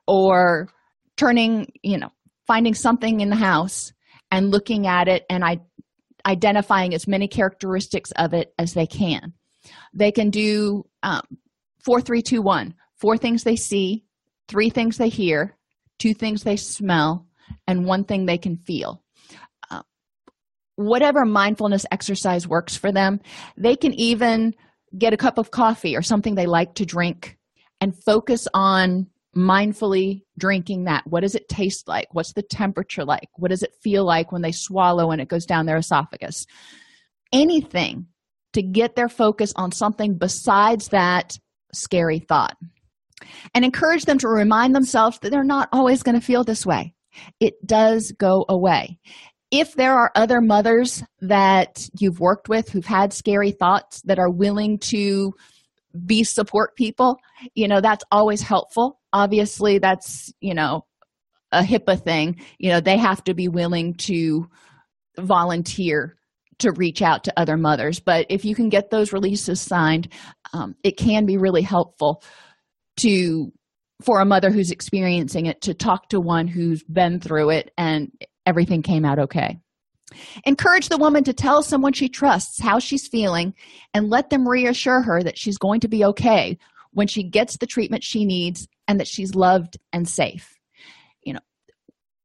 or 0.06 0.68
turning 1.16 1.72
you 1.82 1.98
know 1.98 2.10
finding 2.46 2.74
something 2.74 3.20
in 3.20 3.30
the 3.30 3.36
house 3.36 3.92
and 4.30 4.50
looking 4.50 4.86
at 4.86 5.08
it 5.08 5.24
and 5.30 5.44
I, 5.44 5.60
identifying 6.26 6.94
as 6.94 7.06
many 7.06 7.28
characteristics 7.28 8.10
of 8.12 8.34
it 8.34 8.52
as 8.58 8.74
they 8.74 8.86
can. 8.86 9.32
They 9.94 10.12
can 10.12 10.30
do 10.30 10.84
um, 11.02 11.22
four 11.84 12.00
three 12.00 12.22
two 12.22 12.42
one. 12.42 12.74
Four 12.96 13.16
things 13.16 13.44
they 13.44 13.56
see 13.56 14.04
three 14.48 14.70
things 14.70 14.96
they 14.96 15.08
hear 15.08 15.56
two 15.98 16.14
things 16.14 16.42
they 16.42 16.56
smell 16.56 17.26
and 17.66 17.84
one 17.84 18.04
thing 18.04 18.26
they 18.26 18.38
can 18.38 18.56
feel. 18.56 19.02
Uh, 19.70 19.82
whatever 20.76 21.24
mindfulness 21.24 21.86
exercise 21.90 22.46
works 22.46 22.76
for 22.76 22.92
them 22.92 23.20
they 23.56 23.74
can 23.76 23.92
even 23.94 24.54
get 24.96 25.12
a 25.12 25.18
cup 25.18 25.38
of 25.38 25.50
coffee 25.50 25.96
or 25.96 26.02
something 26.02 26.34
they 26.34 26.46
like 26.46 26.74
to 26.74 26.86
drink 26.86 27.36
and 27.80 27.96
focus 28.04 28.48
on 28.54 29.06
mindfully 29.36 30.22
drinking 30.36 30.84
that. 30.84 31.06
What 31.06 31.20
does 31.20 31.34
it 31.34 31.48
taste 31.48 31.86
like? 31.86 32.08
What's 32.12 32.32
the 32.32 32.42
temperature 32.42 33.04
like? 33.04 33.28
What 33.36 33.50
does 33.50 33.62
it 33.62 33.74
feel 33.82 34.04
like 34.04 34.32
when 34.32 34.42
they 34.42 34.52
swallow 34.52 35.10
and 35.10 35.20
it 35.20 35.28
goes 35.28 35.46
down 35.46 35.66
their 35.66 35.76
esophagus? 35.76 36.46
Anything 37.32 38.06
to 38.54 38.62
get 38.62 38.96
their 38.96 39.08
focus 39.08 39.52
on 39.54 39.72
something 39.72 40.16
besides 40.16 40.88
that 40.88 41.38
scary 41.72 42.18
thought 42.18 42.56
and 43.54 43.64
encourage 43.64 44.04
them 44.04 44.18
to 44.18 44.28
remind 44.28 44.74
themselves 44.74 45.18
that 45.20 45.30
they're 45.30 45.44
not 45.44 45.68
always 45.72 46.02
going 46.02 46.18
to 46.18 46.24
feel 46.24 46.44
this 46.44 46.66
way. 46.66 46.94
It 47.40 47.54
does 47.66 48.12
go 48.12 48.44
away. 48.48 48.98
If 49.50 49.74
there 49.74 49.94
are 49.94 50.12
other 50.14 50.40
mothers 50.40 51.02
that 51.20 51.88
you've 51.98 52.20
worked 52.20 52.48
with 52.48 52.68
who've 52.68 52.84
had 52.84 53.12
scary 53.12 53.50
thoughts 53.50 54.02
that 54.02 54.18
are 54.18 54.30
willing 54.30 54.78
to 54.78 55.32
be 56.04 56.22
support 56.22 56.76
people 56.76 57.18
you 57.54 57.66
know 57.66 57.80
that's 57.80 58.04
always 58.10 58.42
helpful. 58.42 59.00
Obviously 59.12 59.78
that's 59.78 60.32
you 60.40 60.54
know 60.54 60.84
a 61.52 61.62
hipaa 61.62 62.02
thing. 62.02 62.40
You 62.58 62.70
know 62.70 62.80
they 62.80 62.98
have 62.98 63.24
to 63.24 63.34
be 63.34 63.48
willing 63.48 63.94
to 63.94 64.48
volunteer 65.18 66.16
to 66.58 66.72
reach 66.72 67.02
out 67.02 67.24
to 67.24 67.32
other 67.38 67.56
mothers. 67.56 68.00
But 68.00 68.26
if 68.28 68.44
you 68.44 68.54
can 68.54 68.68
get 68.68 68.90
those 68.90 69.12
releases 69.12 69.60
signed 69.60 70.12
um, 70.52 70.74
it 70.82 70.96
can 70.96 71.26
be 71.26 71.36
really 71.36 71.62
helpful 71.62 72.22
to 72.98 73.52
for 74.02 74.20
a 74.20 74.24
mother 74.24 74.50
who's 74.50 74.70
experiencing 74.70 75.46
it 75.46 75.60
to 75.62 75.74
talk 75.74 76.08
to 76.08 76.20
one 76.20 76.46
who's 76.46 76.84
been 76.84 77.18
through 77.20 77.50
it 77.50 77.72
and 77.76 78.12
everything 78.46 78.82
came 78.82 79.04
out 79.04 79.18
okay 79.18 79.58
Encourage 80.44 80.88
the 80.88 80.96
woman 80.96 81.24
to 81.24 81.32
tell 81.32 81.62
someone 81.62 81.92
she 81.92 82.08
trusts 82.08 82.60
how 82.60 82.78
she's 82.78 83.06
feeling 83.06 83.54
and 83.92 84.08
let 84.08 84.30
them 84.30 84.48
reassure 84.48 85.02
her 85.02 85.22
that 85.22 85.38
she's 85.38 85.58
going 85.58 85.80
to 85.80 85.88
be 85.88 86.04
okay 86.04 86.58
when 86.92 87.06
she 87.06 87.22
gets 87.22 87.58
the 87.58 87.66
treatment 87.66 88.02
she 88.02 88.24
needs 88.24 88.66
and 88.86 89.00
that 89.00 89.08
she's 89.08 89.34
loved 89.34 89.76
and 89.92 90.08
safe. 90.08 90.56
You 91.22 91.34
know, 91.34 91.40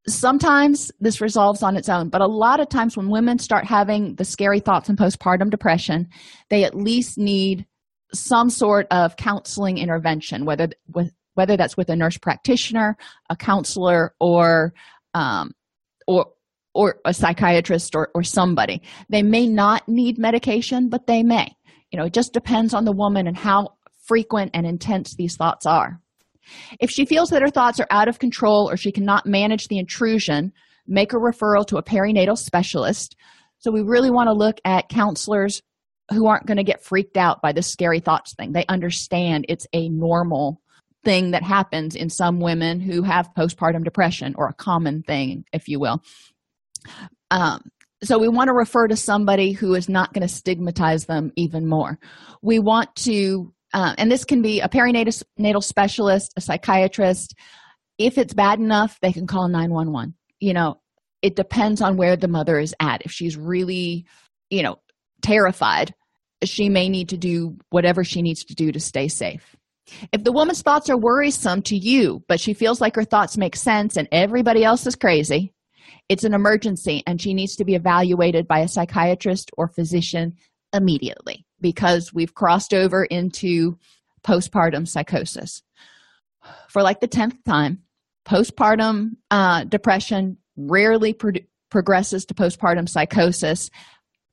sometimes 0.08 0.92
this 1.00 1.20
resolves 1.20 1.62
on 1.62 1.76
its 1.76 1.90
own, 1.90 2.10
but 2.10 2.22
a 2.22 2.28
lot 2.28 2.62
of 2.62 2.70
times 2.70 2.96
when 2.96 3.10
women 3.10 3.38
start 3.38 3.66
having 3.66 4.16
the 4.16 4.26
scary 4.26 4.62
thoughts 4.62 4.88
and 4.88 4.98
postpartum 4.98 5.50
depression, 5.50 6.08
they 6.50 6.64
at 6.64 6.76
least 6.76 7.18
need 7.18 7.66
some 8.14 8.50
sort 8.50 8.88
of 8.92 9.16
counseling 9.18 9.78
intervention, 9.78 10.46
whether 10.46 10.70
with, 10.94 11.12
whether 11.36 11.58
that's 11.58 11.78
with 11.78 11.90
a 11.90 11.96
nurse 11.96 12.18
practitioner 12.18 12.96
a 13.30 13.36
counselor 13.36 14.14
or 14.20 14.74
um, 15.14 15.52
or 16.08 16.28
or 16.76 17.00
a 17.06 17.14
psychiatrist 17.14 17.96
or, 17.96 18.10
or 18.16 18.24
somebody. 18.24 18.82
They 19.10 19.24
may 19.24 19.48
not 19.48 19.88
need 19.88 20.18
medication 20.18 20.90
but 20.90 21.08
they 21.08 21.24
may. 21.24 21.56
You 21.92 22.00
know 22.00 22.06
it 22.06 22.14
just 22.14 22.34
depends 22.34 22.74
on 22.74 22.86
the 22.86 22.92
woman 22.92 23.28
and 23.28 23.38
how 23.38 23.76
frequent 24.06 24.52
and 24.54 24.66
intense 24.66 25.16
these 25.16 25.36
thoughts 25.36 25.66
are. 25.66 26.00
If 26.80 26.92
she 26.92 27.06
feels 27.06 27.30
that 27.30 27.42
her 27.42 27.50
thoughts 27.50 27.80
are 27.80 27.88
out 27.90 28.08
of 28.08 28.20
control 28.20 28.70
or 28.70 28.78
she 28.78 28.92
cannot 28.92 29.26
manage 29.26 29.68
the 29.68 29.78
intrusion 29.78 30.52
make 30.88 31.14
a 31.14 31.18
referral 31.18 31.66
to 31.68 31.78
a 31.78 31.84
perinatal 31.84 32.38
specialist. 32.38 33.16
So 33.60 33.72
we 33.72 33.82
really 33.82 34.12
want 34.12 34.28
to 34.28 34.34
look 34.34 34.60
at 34.66 34.90
counselors 34.90 35.62
who 36.12 36.28
aren't 36.28 36.46
going 36.46 36.58
to 36.58 36.64
get 36.64 36.84
freaked 36.84 37.18
out 37.18 37.42
by 37.42 37.52
this 37.52 37.68
scary 37.68 38.00
thoughts 38.00 38.34
thing. 38.36 38.52
They 38.52 38.66
understand 38.68 39.46
it's 39.48 39.68
a 39.74 39.90
normal 39.90 40.62
thing 41.04 41.32
that 41.32 41.44
happens 41.44 41.96
in 41.96 42.10
some 42.10 42.40
women 42.40 42.80
who 42.80 43.04
have 43.04 43.34
postpartum 43.38 43.84
depression 43.84 44.36
or 44.38 44.48
a 44.48 44.54
common 44.54 45.04
thing 45.04 45.46
if 45.52 45.68
you 45.68 45.80
will. 45.80 46.02
Um, 47.32 47.62
so 48.04 48.18
we 48.18 48.28
want 48.28 48.50
to 48.50 48.54
refer 48.54 48.88
to 48.88 48.96
somebody 48.96 49.52
who 49.52 49.76
is 49.76 49.88
not 49.88 50.14
going 50.14 50.28
to 50.28 50.34
stigmatize 50.34 51.06
them 51.06 51.32
even 51.36 51.68
more. 51.68 51.98
We 52.42 52.60
want 52.60 52.94
to 52.98 53.54
uh, 53.74 53.96
and 53.98 54.12
this 54.12 54.24
can 54.24 54.42
be 54.42 54.62
a 54.62 54.70
perinatal 54.70 55.64
specialist 55.64 56.34
a 56.38 56.42
psychiatrist. 56.42 57.36
If 57.98 58.18
it's 58.18 58.34
bad 58.34 58.60
enough 58.60 59.00
they 59.02 59.12
can 59.12 59.28
call 59.28 59.48
911 59.48 60.16
you 60.40 60.54
know 60.54 60.80
it 61.22 61.36
depends 61.36 61.82
on 61.82 61.96
where 61.96 62.16
the 62.18 62.28
mother 62.28 62.60
is 62.60 62.76
at. 62.80 63.02
If 63.04 63.12
she's 63.12 63.38
really 63.38 64.06
you 64.50 64.64
know 64.64 64.80
terrified 65.24 65.94
she 66.44 66.70
may 66.70 66.90
need 66.90 67.10
to 67.10 67.18
do 67.18 67.58
whatever 67.70 68.04
she 68.04 68.22
needs 68.22 68.44
to 68.44 68.54
do 68.54 68.72
to 68.72 68.80
stay 68.80 69.08
safe. 69.08 69.56
If 70.12 70.24
the 70.24 70.32
woman's 70.34 70.62
thoughts 70.62 70.90
are 70.90 70.98
worrisome 70.98 71.62
to 71.64 71.76
you 71.76 72.24
but 72.28 72.40
she 72.40 72.54
feels 72.54 72.80
like 72.80 72.96
her 72.96 73.04
thoughts 73.04 73.38
make 73.38 73.56
sense 73.56 73.98
and 73.98 74.08
everybody 74.12 74.64
else 74.64 74.86
is 74.86 74.96
crazy 74.96 75.54
it's 76.10 76.24
an 76.24 76.34
emergency 76.34 77.04
and 77.08 77.22
she 77.22 77.34
needs 77.34 77.56
to 77.56 77.66
be 77.66 77.76
evaluated 77.76 78.48
by 78.48 78.60
a 78.60 78.68
psychiatrist 78.68 79.52
or 79.58 79.68
physician 79.68 80.34
immediately 80.74 81.46
because 81.62 82.14
we've 82.14 82.34
crossed 82.34 82.74
over 82.74 83.04
into 83.06 83.78
postpartum 84.26 84.88
psychosis. 84.88 85.62
For 86.70 86.82
like 86.82 87.00
the 87.00 87.08
10th 87.08 87.44
time 87.46 87.80
postpartum 88.28 89.12
uh, 89.32 89.64
depression 89.66 90.38
rarely 90.56 91.14
pro- 91.14 91.32
progresses 91.70 92.26
to 92.26 92.34
postpartum 92.34 92.88
psychosis 92.88 93.70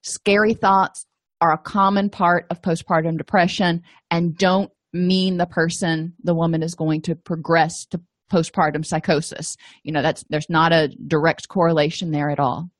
scary 0.03 0.55
thoughts 0.55 1.07
are 1.41 1.53
a 1.53 1.59
common 1.59 2.11
part 2.11 2.47
of 2.51 2.63
postpartum 2.63 3.17
depression 3.17 3.83
and 4.11 4.37
don't 4.37 4.71
mean 4.93 5.37
the 5.37 5.47
person 5.47 6.15
the 6.23 6.35
woman 6.35 6.63
is 6.63 6.75
going 6.75 7.01
to 7.03 7.15
progress 7.15 7.87
to 7.87 8.01
postpartum 8.31 8.85
psychosis. 8.85 9.57
You 9.83 9.93
know 9.93 10.03
that's 10.03 10.25
there's 10.29 10.51
not 10.51 10.73
a 10.73 10.89
direct 11.07 11.49
correlation 11.49 12.11
there 12.11 12.31
at 12.31 12.41
all. 12.41 12.71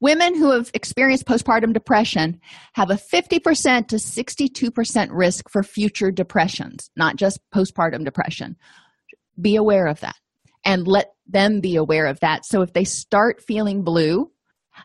Women 0.00 0.36
who 0.36 0.50
have 0.50 0.70
experienced 0.74 1.26
postpartum 1.26 1.72
depression 1.72 2.38
have 2.74 2.90
a 2.90 2.96
50% 2.96 3.88
to 3.88 3.96
62% 3.96 5.08
risk 5.10 5.48
for 5.50 5.62
future 5.62 6.10
depressions 6.10 6.90
not 6.96 7.16
just 7.16 7.40
postpartum 7.54 8.04
depression. 8.04 8.56
Be 9.40 9.56
aware 9.56 9.86
of 9.86 10.00
that 10.00 10.16
and 10.64 10.86
let 10.86 11.12
them 11.26 11.60
be 11.60 11.76
aware 11.76 12.06
of 12.06 12.20
that. 12.20 12.44
So 12.44 12.62
if 12.62 12.72
they 12.72 12.84
start 12.84 13.42
feeling 13.42 13.82
blue 13.82 14.30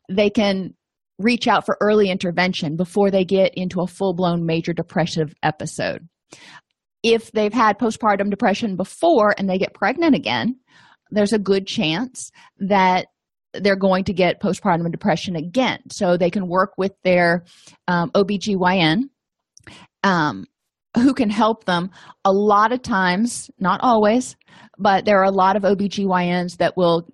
they 0.08 0.30
can 0.30 0.76
reach 1.20 1.48
out 1.48 1.66
for 1.66 1.78
early 1.82 2.10
intervention 2.10 2.76
before 2.76 3.12
they 3.12 3.26
get 3.26 3.54
into 3.56 3.82
a 3.82 3.88
full-blown 3.88 4.46
major 4.46 4.74
depressive 4.74 5.34
episode. 5.44 6.08
If 7.04 7.32
they've 7.32 7.54
had 7.54 7.78
postpartum 7.78 8.30
depression 8.30 8.76
before 8.76 9.34
and 9.38 9.50
they 9.50 9.58
get 9.58 9.74
pregnant 9.74 10.16
again 10.16 10.56
there's 11.12 11.34
a 11.34 11.40
good 11.40 11.66
chance 11.66 12.32
that 12.60 13.08
they're 13.54 13.76
going 13.76 14.04
to 14.04 14.14
get 14.14 14.42
postpartum 14.42 14.92
depression 14.92 15.36
again. 15.36 15.80
So 15.90 16.18
they 16.18 16.30
can 16.30 16.48
work 16.48 16.74
with 16.78 16.92
their 17.04 17.46
um, 17.88 18.12
obgyn 18.12 19.10
um, 20.04 20.46
who 20.96 21.14
can 21.14 21.30
help 21.30 21.66
them. 21.66 21.90
A 22.26 22.32
lot 22.32 22.72
of 22.72 22.82
times 22.82 23.50
not 23.60 23.80
always 23.82 24.36
but 24.78 25.06
there 25.06 25.20
are 25.20 25.26
a 25.26 25.32
lot 25.32 25.56
of 25.56 25.64
obgyns 25.64 26.58
that 26.58 26.78
will 26.78 27.08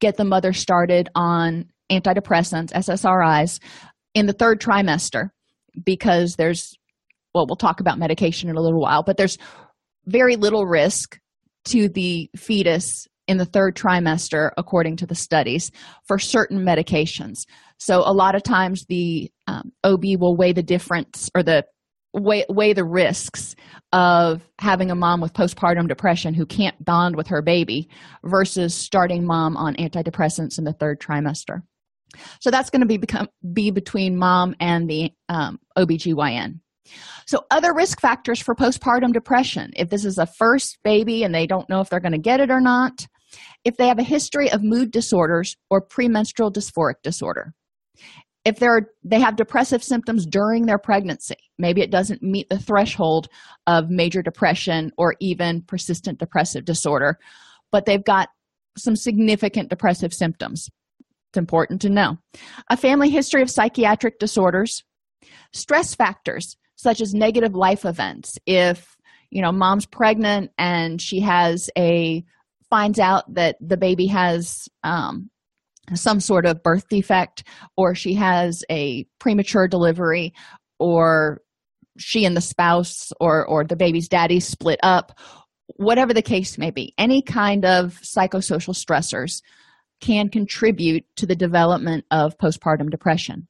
get 0.00 0.16
the 0.16 0.24
mother 0.24 0.52
started 0.52 1.08
on 1.14 1.66
antidepressants 1.90 2.72
ssris 2.72 3.60
in 4.14 4.26
the 4.26 4.32
third 4.32 4.60
trimester 4.60 5.30
because 5.84 6.36
there's 6.36 6.74
well 7.34 7.46
we'll 7.46 7.56
talk 7.56 7.80
about 7.80 7.98
medication 7.98 8.48
in 8.48 8.56
a 8.56 8.60
little 8.60 8.80
while 8.80 9.02
but 9.02 9.16
there's 9.16 9.38
very 10.06 10.36
little 10.36 10.66
risk 10.66 11.18
to 11.64 11.88
the 11.88 12.30
fetus 12.36 13.06
in 13.26 13.38
the 13.38 13.44
third 13.44 13.76
trimester 13.76 14.50
according 14.56 14.96
to 14.96 15.06
the 15.06 15.14
studies 15.14 15.70
for 16.06 16.18
certain 16.18 16.64
medications. 16.64 17.44
So 17.78 17.98
a 17.98 18.12
lot 18.12 18.34
of 18.34 18.42
times 18.42 18.84
the 18.88 19.30
um, 19.46 19.72
ob 19.84 20.04
will 20.18 20.36
weigh 20.36 20.52
the 20.52 20.62
difference 20.62 21.28
or 21.34 21.42
the 21.42 21.64
weigh, 22.14 22.46
weigh 22.48 22.72
the 22.72 22.84
risks 22.84 23.54
of 23.92 24.42
having 24.60 24.90
a 24.90 24.94
mom 24.94 25.20
with 25.20 25.32
postpartum 25.32 25.88
depression 25.88 26.34
who 26.34 26.46
can't 26.46 26.82
bond 26.84 27.16
with 27.16 27.26
her 27.26 27.42
baby 27.42 27.88
versus 28.24 28.74
starting 28.74 29.26
mom 29.26 29.56
on 29.56 29.74
antidepressants 29.76 30.58
in 30.58 30.64
the 30.64 30.72
third 30.72 31.00
trimester 31.00 31.62
so 32.40 32.50
that's 32.50 32.70
going 32.70 32.80
to 32.80 32.86
be 32.86 32.96
become 32.96 33.28
be 33.52 33.70
between 33.70 34.16
mom 34.16 34.54
and 34.60 34.88
the 34.88 35.12
um, 35.28 35.58
obgyn 35.76 36.60
so, 37.26 37.44
other 37.50 37.74
risk 37.74 38.00
factors 38.00 38.40
for 38.40 38.54
postpartum 38.54 39.12
depression. 39.12 39.72
If 39.74 39.90
this 39.90 40.04
is 40.04 40.18
a 40.18 40.26
first 40.26 40.78
baby 40.84 41.24
and 41.24 41.34
they 41.34 41.46
don't 41.46 41.68
know 41.68 41.80
if 41.80 41.88
they're 41.88 41.98
going 41.98 42.12
to 42.12 42.18
get 42.18 42.38
it 42.38 42.50
or 42.50 42.60
not, 42.60 43.06
if 43.64 43.76
they 43.76 43.88
have 43.88 43.98
a 43.98 44.04
history 44.04 44.50
of 44.50 44.62
mood 44.62 44.92
disorders 44.92 45.56
or 45.68 45.80
premenstrual 45.80 46.52
dysphoric 46.52 47.02
disorder, 47.02 47.54
if 48.44 48.60
they're 48.60 48.90
they 49.02 49.18
have 49.18 49.34
depressive 49.34 49.82
symptoms 49.82 50.26
during 50.26 50.66
their 50.66 50.78
pregnancy. 50.78 51.36
Maybe 51.58 51.80
it 51.80 51.90
doesn't 51.90 52.22
meet 52.22 52.48
the 52.48 52.58
threshold 52.60 53.26
of 53.66 53.90
major 53.90 54.22
depression 54.22 54.92
or 54.96 55.16
even 55.20 55.62
persistent 55.62 56.20
depressive 56.20 56.64
disorder 56.64 57.18
but 57.72 57.84
they've 57.84 58.04
got 58.04 58.28
some 58.78 58.96
significant 58.96 59.70
depressive 59.70 60.12
symptoms 60.12 60.68
it's 61.36 61.38
important 61.38 61.82
to 61.82 61.90
know. 61.90 62.16
A 62.70 62.78
family 62.78 63.10
history 63.10 63.42
of 63.42 63.50
psychiatric 63.50 64.18
disorders 64.18 64.82
stress 65.52 65.94
factors 65.94 66.56
such 66.76 67.02
as 67.02 67.12
negative 67.12 67.54
life 67.54 67.84
events. 67.84 68.38
If 68.46 68.96
you 69.30 69.42
know 69.42 69.52
mom's 69.52 69.84
pregnant 69.84 70.50
and 70.56 71.00
she 71.00 71.20
has 71.20 71.68
a 71.76 72.24
finds 72.70 72.98
out 72.98 73.34
that 73.34 73.56
the 73.60 73.76
baby 73.76 74.06
has 74.06 74.66
um, 74.82 75.30
some 75.94 76.20
sort 76.20 76.46
of 76.46 76.62
birth 76.62 76.88
defect 76.88 77.44
or 77.76 77.94
she 77.94 78.14
has 78.14 78.64
a 78.70 79.04
premature 79.18 79.68
delivery 79.68 80.32
or 80.78 81.42
she 81.98 82.24
and 82.24 82.34
the 82.34 82.40
spouse 82.40 83.12
or 83.20 83.44
or 83.46 83.62
the 83.62 83.76
baby's 83.76 84.08
daddy 84.08 84.40
split 84.40 84.80
up 84.82 85.18
whatever 85.76 86.14
the 86.14 86.22
case 86.22 86.56
may 86.56 86.70
be 86.70 86.94
any 86.96 87.20
kind 87.20 87.66
of 87.66 88.00
psychosocial 88.02 88.74
stressors 88.74 89.42
can 90.00 90.28
contribute 90.28 91.04
to 91.16 91.26
the 91.26 91.36
development 91.36 92.04
of 92.10 92.36
postpartum 92.38 92.90
depression. 92.90 93.48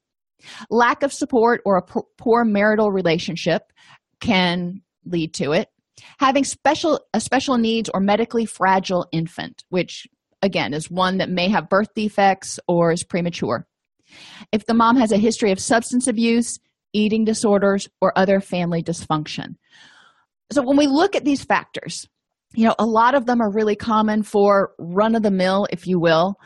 Lack 0.70 1.02
of 1.02 1.12
support 1.12 1.60
or 1.64 1.76
a 1.76 1.82
poor 2.18 2.44
marital 2.44 2.92
relationship 2.92 3.72
can 4.20 4.82
lead 5.04 5.34
to 5.34 5.52
it. 5.52 5.68
Having 6.18 6.44
special 6.44 7.00
a 7.14 7.20
special 7.20 7.56
needs 7.58 7.88
or 7.92 8.00
medically 8.00 8.44
fragile 8.44 9.06
infant 9.12 9.64
which 9.70 10.06
again 10.42 10.74
is 10.74 10.90
one 10.90 11.18
that 11.18 11.30
may 11.30 11.48
have 11.48 11.70
birth 11.70 11.88
defects 11.94 12.60
or 12.68 12.92
is 12.92 13.02
premature. 13.02 13.66
If 14.52 14.66
the 14.66 14.74
mom 14.74 14.96
has 14.96 15.10
a 15.10 15.16
history 15.16 15.52
of 15.52 15.58
substance 15.58 16.06
abuse 16.06 16.58
eating 16.92 17.24
disorders 17.24 17.88
or 18.00 18.16
other 18.16 18.40
family 18.40 18.82
dysfunction. 18.82 19.56
So 20.52 20.62
when 20.62 20.76
we 20.76 20.86
look 20.86 21.16
at 21.16 21.24
these 21.24 21.44
factors 21.44 22.08
you 22.56 22.66
know 22.66 22.74
a 22.78 22.86
lot 22.86 23.14
of 23.14 23.26
them 23.26 23.40
are 23.40 23.50
really 23.50 23.76
common 23.76 24.22
for 24.22 24.72
run 24.78 25.14
of 25.14 25.22
the 25.22 25.30
mill 25.30 25.66
if 25.70 25.86
you 25.86 26.00
will 26.00 26.36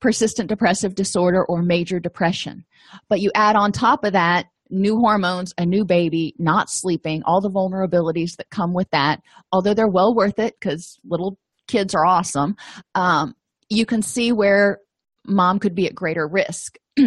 persistent 0.00 0.48
depressive 0.48 0.96
disorder 0.96 1.44
or 1.44 1.62
major 1.62 2.00
depression. 2.00 2.64
But 3.08 3.20
you 3.20 3.30
add 3.36 3.54
on 3.54 3.70
top 3.70 4.04
of 4.04 4.12
that 4.14 4.46
new 4.68 4.98
hormones 4.98 5.54
a 5.58 5.64
new 5.64 5.84
baby 5.84 6.34
not 6.38 6.68
sleeping 6.68 7.22
all 7.24 7.40
the 7.40 7.50
vulnerabilities 7.50 8.36
that 8.36 8.50
come 8.50 8.74
with 8.74 8.90
that. 8.90 9.20
Although 9.52 9.74
they're 9.74 9.86
well 9.86 10.14
worth 10.14 10.38
it 10.38 10.54
because 10.58 10.98
little 11.04 11.38
kids 11.68 11.94
are 11.94 12.04
awesome 12.04 12.56
um, 12.94 13.34
you 13.68 13.86
can 13.86 14.02
see 14.02 14.32
where 14.32 14.78
mom 15.26 15.58
could 15.58 15.74
be 15.74 15.86
at 15.86 15.94
greater 15.94 16.26
risk. 16.26 16.76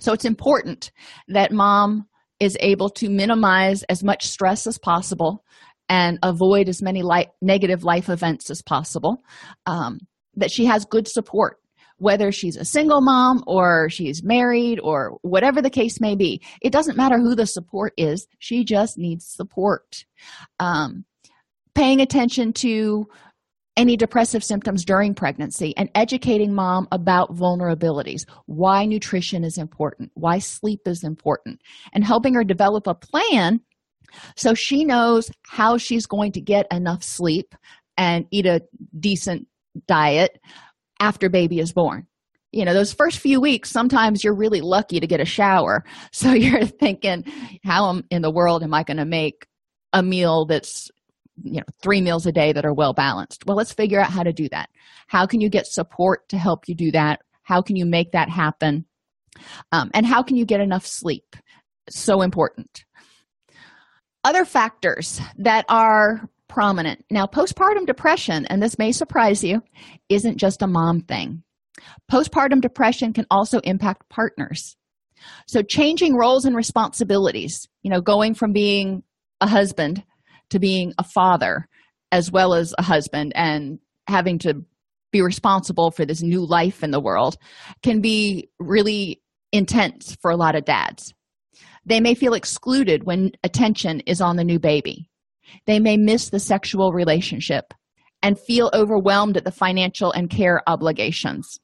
So 0.00 0.12
it's 0.12 0.24
important 0.24 0.90
that 1.28 1.52
mom 1.52 2.08
is 2.40 2.56
able 2.58 2.90
to 2.90 3.08
minimize 3.08 3.84
as 3.84 4.02
much 4.02 4.26
stress 4.26 4.66
as 4.66 4.76
possible 4.76 5.44
and 5.88 6.18
avoid 6.22 6.68
as 6.68 6.82
many 6.82 7.02
light, 7.02 7.28
negative 7.40 7.84
life 7.84 8.08
events 8.08 8.50
as 8.50 8.62
possible. 8.62 9.22
Um, 9.66 10.00
that 10.36 10.50
she 10.50 10.64
has 10.64 10.84
good 10.84 11.06
support 11.06 11.58
whether 11.98 12.32
she's 12.32 12.56
a 12.56 12.64
single 12.64 13.00
mom 13.00 13.42
or 13.46 13.88
she's 13.88 14.22
married 14.22 14.80
or 14.80 15.16
whatever 15.22 15.62
the 15.62 15.70
case 15.70 16.00
may 16.00 16.14
be. 16.14 16.42
It 16.60 16.72
doesn't 16.72 16.96
matter 16.96 17.18
who 17.18 17.34
the 17.34 17.46
support 17.46 17.92
is 17.96 18.26
she 18.38 18.64
just 18.64 18.98
needs 18.98 19.26
support. 19.26 20.04
Um, 20.58 21.04
paying 21.74 22.00
attention 22.00 22.52
to 22.54 23.06
any 23.76 23.96
depressive 23.96 24.44
symptoms 24.44 24.84
during 24.84 25.14
pregnancy 25.14 25.76
and 25.76 25.90
educating 25.96 26.54
mom 26.54 26.86
about 26.92 27.34
vulnerabilities, 27.34 28.24
why 28.46 28.84
nutrition 28.84 29.42
is 29.42 29.58
important, 29.58 30.12
why 30.14 30.38
sleep 30.38 30.80
is 30.86 31.02
important, 31.02 31.60
and 31.92 32.04
helping 32.04 32.34
her 32.34 32.44
develop 32.44 32.86
a 32.86 32.94
plan 32.94 33.60
so 34.36 34.54
she 34.54 34.84
knows 34.84 35.30
how 35.42 35.78
she's 35.78 36.06
going 36.06 36.32
to 36.32 36.40
get 36.40 36.66
enough 36.70 37.02
sleep 37.02 37.54
and 37.96 38.26
eat 38.30 38.46
a 38.46 38.62
decent 38.98 39.46
diet 39.86 40.40
after 41.00 41.28
baby 41.28 41.58
is 41.58 41.72
born. 41.72 42.06
You 42.52 42.64
know 42.64 42.74
those 42.74 42.92
first 42.92 43.18
few 43.18 43.40
weeks 43.40 43.70
sometimes 43.70 44.22
you're 44.22 44.34
really 44.34 44.60
lucky 44.60 45.00
to 45.00 45.06
get 45.06 45.20
a 45.20 45.24
shower. 45.24 45.84
So 46.12 46.32
you're 46.32 46.66
thinking 46.66 47.24
how 47.64 48.02
in 48.10 48.22
the 48.22 48.30
world 48.30 48.62
am 48.62 48.72
i 48.72 48.84
going 48.84 48.98
to 48.98 49.04
make 49.04 49.46
a 49.92 50.02
meal 50.02 50.46
that's 50.46 50.90
you 51.42 51.58
know 51.58 51.66
three 51.82 52.00
meals 52.00 52.26
a 52.26 52.32
day 52.32 52.52
that 52.52 52.64
are 52.64 52.72
well 52.72 52.92
balanced 52.92 53.44
well 53.46 53.56
let's 53.56 53.72
figure 53.72 54.00
out 54.00 54.10
how 54.10 54.22
to 54.22 54.32
do 54.32 54.48
that. 54.50 54.70
How 55.08 55.26
can 55.26 55.40
you 55.40 55.48
get 55.48 55.66
support 55.66 56.28
to 56.28 56.38
help 56.38 56.68
you 56.68 56.74
do 56.74 56.92
that? 56.92 57.20
How 57.42 57.60
can 57.60 57.76
you 57.76 57.84
make 57.84 58.12
that 58.12 58.28
happen? 58.28 58.86
Um, 59.72 59.90
and 59.92 60.06
how 60.06 60.22
can 60.22 60.36
you 60.36 60.46
get 60.46 60.60
enough 60.60 60.86
sleep? 60.86 61.36
So 61.90 62.22
important 62.22 62.84
other 64.24 64.44
factors 64.44 65.20
that 65.38 65.64
are 65.68 66.28
prominent. 66.48 67.04
Now 67.10 67.26
postpartum 67.26 67.86
depression 67.86 68.46
and 68.46 68.62
this 68.62 68.78
may 68.78 68.92
surprise 68.92 69.44
you 69.44 69.62
isn't 70.08 70.38
just 70.38 70.62
a 70.62 70.66
mom 70.66 71.00
thing. 71.00 71.42
Postpartum 72.10 72.60
depression 72.60 73.12
can 73.12 73.26
also 73.30 73.58
impact 73.60 74.08
partners. 74.08 74.76
So 75.46 75.62
changing 75.62 76.16
roles 76.16 76.44
and 76.44 76.56
responsibilities 76.56 77.68
you 77.82 77.90
know 77.90 78.00
going 78.00 78.34
from 78.34 78.52
being 78.52 79.02
a 79.40 79.46
husband 79.46 80.02
to 80.50 80.58
being 80.58 80.94
a 80.98 81.04
father 81.04 81.68
as 82.12 82.30
well 82.30 82.54
as 82.54 82.74
a 82.78 82.82
husband 82.82 83.32
and 83.34 83.78
having 84.06 84.38
to 84.38 84.64
be 85.10 85.22
responsible 85.22 85.90
for 85.90 86.04
this 86.04 86.22
new 86.22 86.44
life 86.44 86.82
in 86.82 86.90
the 86.90 87.00
world 87.00 87.36
can 87.82 88.00
be 88.00 88.48
really 88.58 89.20
intense 89.52 90.16
for 90.20 90.30
a 90.30 90.36
lot 90.36 90.56
of 90.56 90.64
dads 90.64 91.14
they 91.86 92.00
may 92.00 92.14
feel 92.14 92.34
excluded 92.34 93.04
when 93.04 93.32
attention 93.42 94.00
is 94.00 94.20
on 94.20 94.36
the 94.36 94.44
new 94.44 94.58
baby. 94.58 95.08
They 95.66 95.78
may 95.78 95.96
miss 95.96 96.30
the 96.30 96.40
sexual 96.40 96.92
relationship 96.92 97.74
and 98.22 98.38
feel 98.38 98.70
overwhelmed 98.72 99.36
at 99.36 99.44
the 99.44 99.52
financial 99.52 100.10
and 100.10 100.30
care 100.30 100.62
obligations. 100.66 101.60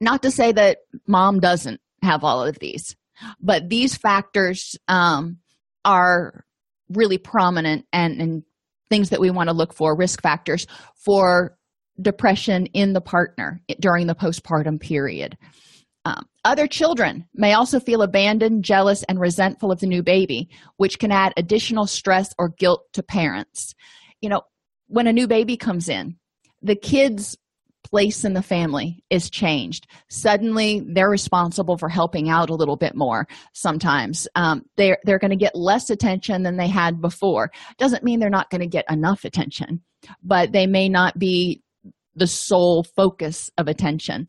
Not 0.00 0.22
to 0.22 0.30
say 0.30 0.52
that 0.52 0.78
mom 1.06 1.40
doesn't 1.40 1.80
have 2.02 2.24
all 2.24 2.44
of 2.44 2.58
these 2.58 2.96
but 3.40 3.68
these 3.68 3.96
factors 3.96 4.76
um, 4.88 5.38
are 5.84 6.44
really 6.88 7.18
prominent 7.18 7.86
and, 7.92 8.20
and 8.20 8.42
things 8.88 9.10
that 9.10 9.20
we 9.20 9.30
want 9.30 9.48
to 9.48 9.54
look 9.54 9.72
for 9.72 9.96
risk 9.96 10.20
factors 10.22 10.66
for 10.94 11.56
depression 12.00 12.66
in 12.66 12.92
the 12.92 13.00
partner 13.00 13.60
during 13.78 14.06
the 14.06 14.14
postpartum 14.14 14.80
period 14.80 15.36
um, 16.04 16.26
other 16.44 16.66
children 16.66 17.26
may 17.34 17.52
also 17.52 17.78
feel 17.78 18.02
abandoned 18.02 18.64
jealous 18.64 19.02
and 19.04 19.20
resentful 19.20 19.70
of 19.70 19.80
the 19.80 19.86
new 19.86 20.02
baby 20.02 20.48
which 20.76 20.98
can 20.98 21.12
add 21.12 21.32
additional 21.36 21.86
stress 21.86 22.32
or 22.38 22.48
guilt 22.48 22.84
to 22.92 23.02
parents. 23.02 23.74
You 24.20 24.28
know 24.30 24.42
when 24.88 25.06
a 25.06 25.12
new 25.12 25.26
baby 25.26 25.56
comes 25.56 25.88
in 25.88 26.16
the 26.62 26.76
kids 26.76 27.36
place 27.82 28.24
in 28.24 28.34
the 28.34 28.42
family 28.42 29.02
is 29.08 29.30
changed. 29.30 29.86
Suddenly 30.10 30.86
they're 30.86 31.08
responsible 31.08 31.76
for 31.76 31.88
helping 31.88 32.28
out 32.28 32.50
a 32.50 32.54
little 32.54 32.76
bit 32.76 32.94
more 32.94 33.26
sometimes. 33.54 34.28
Um, 34.36 34.62
they're, 34.76 34.98
they're 35.04 35.18
going 35.18 35.30
to 35.30 35.36
get 35.36 35.56
less 35.56 35.88
attention 35.88 36.42
than 36.42 36.56
they 36.56 36.68
had 36.68 37.00
before. 37.00 37.50
Doesn't 37.78 38.04
mean 38.04 38.20
they're 38.20 38.30
not 38.30 38.50
going 38.50 38.60
to 38.60 38.66
get 38.66 38.84
enough 38.90 39.24
attention 39.24 39.82
but 40.22 40.52
they 40.52 40.66
may 40.66 40.88
not 40.88 41.18
be 41.18 41.62
the 42.14 42.26
sole 42.26 42.82
focus 42.82 43.50
of 43.56 43.68
attention 43.68 44.28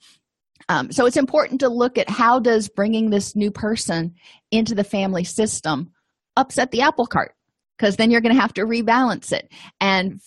um, 0.69 0.91
so 0.91 1.06
it's 1.06 1.17
important 1.17 1.60
to 1.62 1.69
look 1.69 1.97
at 1.97 2.10
how 2.10 2.39
does 2.39 2.69
bringing 2.69 3.10
this 3.10 3.36
new 3.36 3.52
person 3.52 4.13
into 4.52 4.76
the 4.76 4.84
family 4.84 5.24
system 5.24 5.91
upset 6.38 6.71
the 6.71 6.82
apple 6.82 7.06
cart 7.06 7.34
because 7.78 7.95
then 7.95 8.12
you're 8.12 8.21
going 8.21 8.36
to 8.36 8.41
have 8.41 8.54
to 8.54 8.62
rebalance 8.62 9.32
it. 9.32 9.52
And 9.80 10.21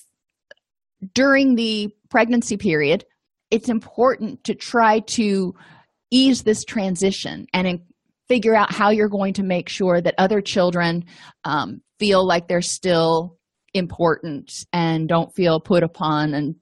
during 1.13 1.55
the 1.55 1.91
pregnancy 2.11 2.57
period 2.57 3.05
it's 3.51 3.69
important 3.69 4.43
to 4.45 4.55
try 4.55 5.01
to 5.01 5.55
ease 6.11 6.43
this 6.43 6.65
transition 6.65 7.47
and 7.53 7.81
figure 8.29 8.55
out 8.55 8.73
how 8.73 8.91
you're 8.91 9.09
going 9.09 9.35
to 9.35 9.43
make 9.43 9.69
sure 9.69 10.01
that 10.01 10.15
other 10.19 10.41
children 10.41 11.05
um, 11.45 11.81
feel 11.99 12.27
like 12.27 12.49
they're 12.49 12.63
still 12.63 13.39
important 13.75 14.65
and 14.73 15.09
don't 15.09 15.35
feel 15.35 15.61
put 15.61 15.83
upon 15.83 16.35
and 16.35 16.57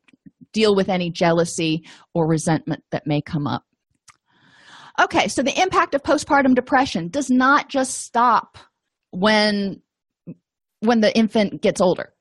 deal 0.52 0.74
with 0.74 0.88
any 0.88 1.10
jealousy 1.10 1.84
or 2.14 2.26
resentment 2.26 2.82
that 2.90 3.06
may 3.06 3.20
come 3.20 3.46
up. 3.46 3.64
Okay, 5.00 5.28
so 5.28 5.42
the 5.42 5.60
impact 5.60 5.94
of 5.94 6.02
postpartum 6.02 6.54
depression 6.54 7.08
does 7.08 7.30
not 7.30 7.68
just 7.68 8.02
stop 8.02 8.58
when 9.10 9.80
when 10.80 11.00
the 11.00 11.16
infant 11.16 11.62
gets 11.62 11.80
older. 11.80 12.12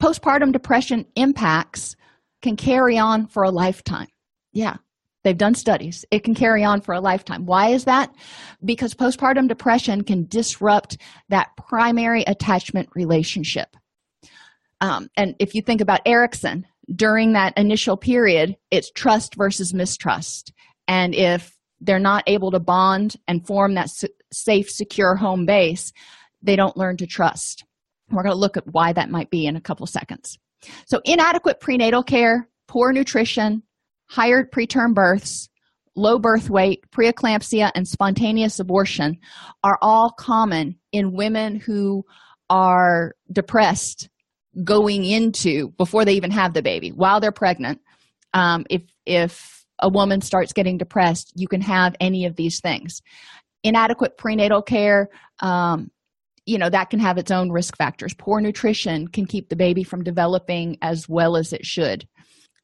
Postpartum 0.00 0.52
depression 0.52 1.04
impacts 1.16 1.96
can 2.40 2.56
carry 2.56 2.96
on 2.98 3.26
for 3.26 3.42
a 3.42 3.50
lifetime. 3.50 4.06
Yeah, 4.52 4.76
they've 5.24 5.36
done 5.36 5.54
studies. 5.54 6.04
It 6.10 6.22
can 6.22 6.34
carry 6.34 6.64
on 6.64 6.80
for 6.80 6.94
a 6.94 7.00
lifetime. 7.00 7.46
Why 7.46 7.70
is 7.70 7.84
that? 7.84 8.14
Because 8.64 8.94
postpartum 8.94 9.48
depression 9.48 10.04
can 10.04 10.26
disrupt 10.28 10.98
that 11.28 11.50
primary 11.56 12.22
attachment 12.26 12.88
relationship. 12.94 13.76
Um, 14.80 15.08
and 15.16 15.34
if 15.40 15.54
you 15.54 15.62
think 15.62 15.80
about 15.80 16.00
Erikson, 16.06 16.64
during 16.94 17.32
that 17.32 17.56
initial 17.56 17.96
period, 17.96 18.56
it's 18.70 18.90
trust 18.90 19.34
versus 19.34 19.74
mistrust. 19.74 20.52
And 20.86 21.14
if 21.14 21.54
they're 21.80 21.98
not 21.98 22.24
able 22.26 22.50
to 22.50 22.60
bond 22.60 23.16
and 23.26 23.46
form 23.46 23.74
that 23.74 23.90
safe, 24.32 24.70
secure 24.70 25.14
home 25.14 25.46
base, 25.46 25.92
they 26.42 26.56
don't 26.56 26.76
learn 26.76 26.96
to 26.98 27.06
trust. 27.06 27.64
We're 28.10 28.22
going 28.22 28.34
to 28.34 28.38
look 28.38 28.56
at 28.56 28.66
why 28.66 28.92
that 28.92 29.10
might 29.10 29.30
be 29.30 29.46
in 29.46 29.56
a 29.56 29.60
couple 29.60 29.86
seconds. 29.86 30.38
So, 30.86 31.00
inadequate 31.04 31.60
prenatal 31.60 32.02
care, 32.02 32.48
poor 32.66 32.92
nutrition, 32.92 33.62
higher 34.06 34.44
preterm 34.44 34.94
births, 34.94 35.48
low 35.94 36.18
birth 36.18 36.48
weight, 36.48 36.84
preeclampsia, 36.90 37.70
and 37.74 37.86
spontaneous 37.86 38.58
abortion 38.58 39.18
are 39.62 39.78
all 39.82 40.10
common 40.10 40.76
in 40.92 41.12
women 41.12 41.56
who 41.56 42.04
are 42.50 43.14
depressed 43.30 44.08
going 44.64 45.04
into 45.04 45.70
before 45.78 46.04
they 46.04 46.14
even 46.14 46.30
have 46.30 46.54
the 46.54 46.62
baby 46.62 46.90
while 46.90 47.20
they're 47.20 47.32
pregnant. 47.32 47.80
Um, 48.34 48.66
if 48.70 48.82
if 49.06 49.64
a 49.80 49.88
woman 49.88 50.20
starts 50.20 50.52
getting 50.52 50.78
depressed, 50.78 51.32
you 51.36 51.48
can 51.48 51.60
have 51.60 51.94
any 52.00 52.24
of 52.26 52.36
these 52.36 52.60
things. 52.60 53.00
Inadequate 53.62 54.16
prenatal 54.18 54.62
care, 54.62 55.08
um, 55.40 55.90
you 56.48 56.56
know 56.56 56.70
that 56.70 56.88
can 56.88 56.98
have 56.98 57.18
its 57.18 57.30
own 57.30 57.50
risk 57.50 57.76
factors 57.76 58.14
poor 58.14 58.40
nutrition 58.40 59.06
can 59.06 59.26
keep 59.26 59.50
the 59.50 59.56
baby 59.56 59.84
from 59.84 60.02
developing 60.02 60.78
as 60.80 61.06
well 61.08 61.36
as 61.36 61.52
it 61.52 61.64
should 61.64 62.08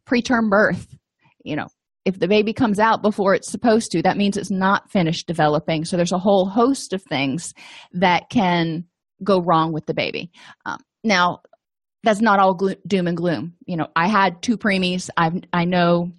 preterm 0.09 0.49
birth 0.49 0.97
you 1.45 1.55
know 1.55 1.69
if 2.07 2.19
the 2.19 2.29
baby 2.29 2.53
comes 2.53 2.79
out 2.79 3.03
before 3.03 3.35
it's 3.35 3.51
supposed 3.51 3.93
to 3.93 4.01
that 4.01 4.17
means 4.17 4.37
it's 4.37 4.51
not 4.51 4.91
finished 4.91 5.27
developing 5.27 5.85
so 5.85 5.97
there's 5.97 6.13
a 6.13 6.19
whole 6.19 6.47
host 6.47 6.95
of 6.95 7.03
things 7.03 7.53
that 7.93 8.31
can 8.31 8.85
go 9.23 9.41
wrong 9.41 9.71
with 9.71 9.85
the 9.85 9.95
baby 9.95 10.31
um, 10.65 10.79
now 11.05 11.41
that's 12.05 12.21
not 12.21 12.39
all 12.39 12.55
glo- 12.55 12.75
doom 12.87 13.07
and 13.07 13.17
gloom 13.17 13.55
you 13.67 13.77
know 13.77 13.89
i 13.97 14.07
had 14.07 14.41
two 14.43 14.57
preemies 14.57 15.11
i 15.17 15.33
i 15.53 15.65
know 15.65 16.11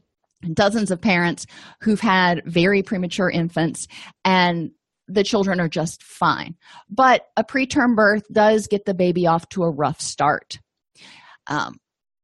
dozens 0.54 0.92
of 0.92 1.02
parents 1.02 1.46
who've 1.82 2.00
had 2.00 2.44
very 2.46 2.84
premature 2.84 3.30
infants 3.30 3.88
and 4.24 4.72
the 5.08 5.24
children 5.24 5.60
are 5.60 5.70
just 5.70 6.04
fine. 6.04 6.56
But 6.90 7.28
a 7.38 7.44
preterm 7.44 7.96
birth 7.96 8.24
does 8.32 8.68
get 8.68 8.86
the 8.86 8.94
baby 8.94 9.28
off 9.28 9.48
to 9.50 9.64
a 9.64 9.70
rough 9.70 10.02
start. 10.02 10.60
Um, 11.48 11.78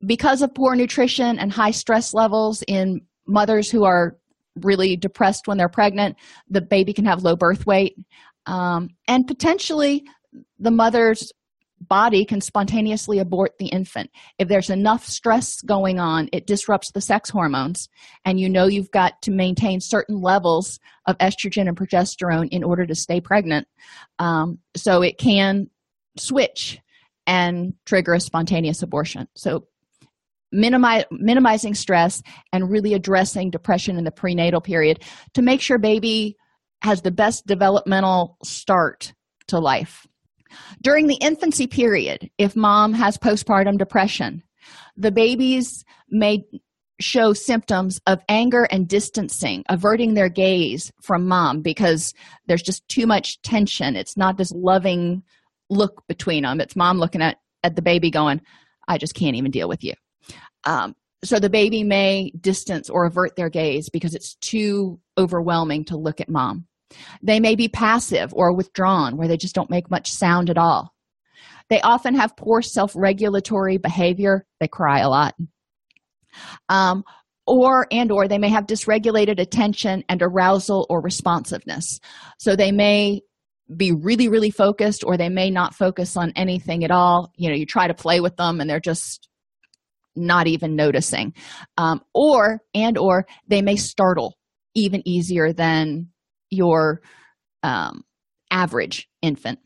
because 0.05 0.41
of 0.41 0.55
poor 0.55 0.75
nutrition 0.75 1.37
and 1.37 1.51
high 1.51 1.71
stress 1.71 2.13
levels 2.13 2.63
in 2.67 3.01
mothers 3.27 3.69
who 3.69 3.83
are 3.83 4.17
really 4.55 4.95
depressed 4.95 5.47
when 5.47 5.57
they're 5.57 5.69
pregnant, 5.69 6.17
the 6.49 6.61
baby 6.61 6.91
can 6.93 7.05
have 7.05 7.23
low 7.23 7.35
birth 7.35 7.67
weight. 7.67 7.95
Um, 8.47 8.89
and 9.07 9.27
potentially, 9.27 10.03
the 10.57 10.71
mother's 10.71 11.31
body 11.87 12.25
can 12.25 12.41
spontaneously 12.41 13.19
abort 13.19 13.57
the 13.57 13.67
infant. 13.67 14.11
If 14.37 14.47
there's 14.47 14.69
enough 14.69 15.05
stress 15.05 15.61
going 15.61 15.99
on, 15.99 16.29
it 16.31 16.47
disrupts 16.47 16.91
the 16.91 17.01
sex 17.01 17.29
hormones, 17.29 17.89
and 18.23 18.39
you 18.39 18.49
know 18.49 18.67
you've 18.67 18.91
got 18.91 19.21
to 19.23 19.31
maintain 19.31 19.81
certain 19.81 20.21
levels 20.21 20.79
of 21.05 21.17
estrogen 21.17 21.67
and 21.67 21.77
progesterone 21.77 22.49
in 22.49 22.63
order 22.63 22.85
to 22.85 22.95
stay 22.95 23.19
pregnant. 23.19 23.67
Um, 24.19 24.59
so 24.75 25.01
it 25.01 25.17
can 25.17 25.69
switch 26.17 26.79
and 27.25 27.73
trigger 27.85 28.13
a 28.13 28.19
spontaneous 28.19 28.81
abortion. 28.81 29.27
So 29.35 29.67
minimizing 30.51 31.73
stress 31.73 32.21
and 32.51 32.69
really 32.69 32.93
addressing 32.93 33.49
depression 33.51 33.97
in 33.97 34.03
the 34.03 34.11
prenatal 34.11 34.59
period 34.59 35.01
to 35.33 35.41
make 35.41 35.61
sure 35.61 35.77
baby 35.77 36.35
has 36.81 37.01
the 37.01 37.11
best 37.11 37.47
developmental 37.47 38.37
start 38.43 39.13
to 39.47 39.59
life 39.59 40.05
During 40.81 41.07
the 41.07 41.17
infancy 41.21 41.67
period, 41.67 42.29
if 42.37 42.55
mom 42.55 42.93
has 42.93 43.17
postpartum 43.17 43.77
depression, 43.77 44.43
the 44.97 45.11
babies 45.11 45.83
may 46.09 46.43
show 46.99 47.33
symptoms 47.33 47.99
of 48.05 48.21
anger 48.29 48.63
and 48.65 48.87
distancing, 48.87 49.63
averting 49.69 50.13
their 50.13 50.29
gaze 50.29 50.91
from 51.01 51.27
mom 51.27 51.61
because 51.61 52.13
there's 52.45 52.61
just 52.61 52.87
too 52.87 53.07
much 53.07 53.41
tension. 53.41 53.95
It's 53.95 54.15
not 54.15 54.37
this 54.37 54.51
loving 54.51 55.23
look 55.69 56.03
between 56.07 56.43
them. 56.43 56.61
It's 56.61 56.75
mom 56.75 56.99
looking 56.99 57.21
at, 57.21 57.37
at 57.63 57.75
the 57.75 57.81
baby 57.81 58.11
going, 58.11 58.41
I 58.87 58.97
just 58.97 59.15
can't 59.15 59.35
even 59.35 59.51
deal 59.51 59.67
with 59.67 59.83
you. 59.83 59.93
Um, 60.65 60.95
so 61.23 61.39
the 61.39 61.49
baby 61.49 61.83
may 61.83 62.31
distance 62.39 62.89
or 62.89 63.05
avert 63.05 63.35
their 63.35 63.49
gaze 63.49 63.89
because 63.89 64.15
it's 64.15 64.35
too 64.35 64.99
overwhelming 65.17 65.85
to 65.85 65.97
look 65.97 66.19
at 66.19 66.29
mom. 66.29 66.67
They 67.21 67.39
may 67.39 67.55
be 67.55 67.67
passive 67.67 68.33
or 68.33 68.53
withdrawn, 68.53 69.17
where 69.17 69.27
they 69.27 69.37
just 69.37 69.55
don't 69.55 69.69
make 69.69 69.91
much 69.91 70.11
sound 70.11 70.49
at 70.49 70.57
all. 70.57 70.93
They 71.69 71.81
often 71.81 72.15
have 72.15 72.35
poor 72.35 72.61
self 72.61 72.93
regulatory 72.95 73.77
behavior. 73.77 74.45
They 74.59 74.67
cry 74.67 74.99
a 74.99 75.09
lot. 75.09 75.35
Um, 76.69 77.03
or 77.47 77.87
and 77.91 78.11
or 78.11 78.27
they 78.27 78.37
may 78.37 78.49
have 78.49 78.65
dysregulated 78.65 79.39
attention 79.39 80.03
and 80.07 80.21
arousal 80.21 80.85
or 80.89 81.01
responsiveness 81.01 81.99
so 82.37 82.55
they 82.55 82.71
may 82.71 83.21
be 83.75 83.91
really 83.91 84.27
really 84.27 84.51
focused 84.51 85.03
or 85.03 85.17
they 85.17 85.29
may 85.29 85.49
not 85.49 85.73
focus 85.73 86.15
on 86.15 86.31
anything 86.35 86.83
at 86.83 86.91
all 86.91 87.31
you 87.35 87.49
know 87.49 87.55
you 87.55 87.65
try 87.65 87.87
to 87.87 87.93
play 87.93 88.19
with 88.19 88.35
them 88.37 88.61
and 88.61 88.69
they're 88.69 88.79
just 88.79 89.27
not 90.15 90.47
even 90.47 90.75
noticing 90.75 91.33
um, 91.77 92.01
or 92.13 92.61
and 92.75 92.97
or 92.97 93.25
they 93.47 93.61
may 93.61 93.75
startle 93.75 94.37
even 94.75 95.01
easier 95.07 95.51
than 95.51 96.10
your 96.51 97.01
um, 97.63 98.03
average 98.51 99.09
infant 99.21 99.59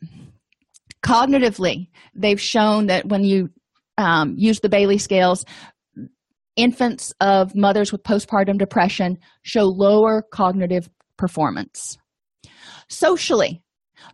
cognitively 1.02 1.88
they've 2.14 2.40
shown 2.40 2.86
that 2.86 3.06
when 3.06 3.24
you 3.24 3.50
um, 3.98 4.34
use 4.36 4.60
the 4.60 4.68
Bayley 4.68 4.98
scales 4.98 5.44
infants 6.56 7.12
of 7.20 7.54
mothers 7.54 7.92
with 7.92 8.02
postpartum 8.02 8.58
depression 8.58 9.18
show 9.42 9.64
lower 9.64 10.22
cognitive 10.22 10.88
performance 11.18 11.98
socially 12.88 13.62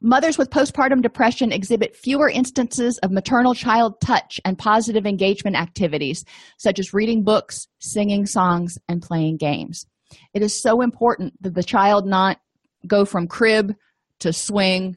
Mothers 0.00 0.38
with 0.38 0.50
postpartum 0.50 1.02
depression 1.02 1.52
exhibit 1.52 1.96
fewer 1.96 2.28
instances 2.28 2.98
of 2.98 3.10
maternal 3.10 3.54
child 3.54 4.00
touch 4.00 4.40
and 4.44 4.58
positive 4.58 5.06
engagement 5.06 5.56
activities, 5.56 6.24
such 6.58 6.78
as 6.78 6.94
reading 6.94 7.24
books, 7.24 7.68
singing 7.80 8.26
songs, 8.26 8.78
and 8.88 9.02
playing 9.02 9.36
games. 9.36 9.86
It 10.34 10.42
is 10.42 10.60
so 10.60 10.80
important 10.82 11.34
that 11.42 11.54
the 11.54 11.62
child 11.62 12.06
not 12.06 12.38
go 12.86 13.04
from 13.04 13.26
crib 13.26 13.74
to 14.20 14.32
swing 14.32 14.96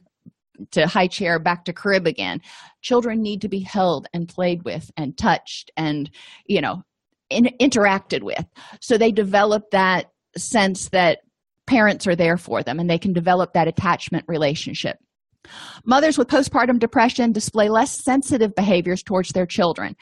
to 0.70 0.86
high 0.86 1.06
chair 1.06 1.38
back 1.38 1.64
to 1.64 1.72
crib 1.72 2.06
again. 2.06 2.40
Children 2.82 3.22
need 3.22 3.42
to 3.42 3.48
be 3.48 3.60
held 3.60 4.06
and 4.12 4.28
played 4.28 4.64
with 4.64 4.90
and 4.96 5.16
touched 5.16 5.70
and, 5.76 6.10
you 6.46 6.60
know, 6.60 6.82
in, 7.30 7.50
interacted 7.60 8.22
with. 8.22 8.44
So 8.80 8.96
they 8.96 9.12
develop 9.12 9.70
that 9.72 10.06
sense 10.36 10.88
that 10.90 11.18
parents 11.66 12.06
are 12.06 12.16
there 12.16 12.36
for 12.36 12.62
them 12.62 12.78
and 12.78 12.88
they 12.88 12.98
can 12.98 13.12
develop 13.12 13.52
that 13.52 13.68
attachment 13.68 14.24
relationship. 14.28 14.96
Mothers 15.84 16.18
with 16.18 16.28
postpartum 16.28 16.78
depression 16.78 17.32
display 17.32 17.68
less 17.68 18.02
sensitive 18.02 18.54
behaviors 18.54 19.02
towards 19.02 19.30
their 19.30 19.46
children. 19.46 19.96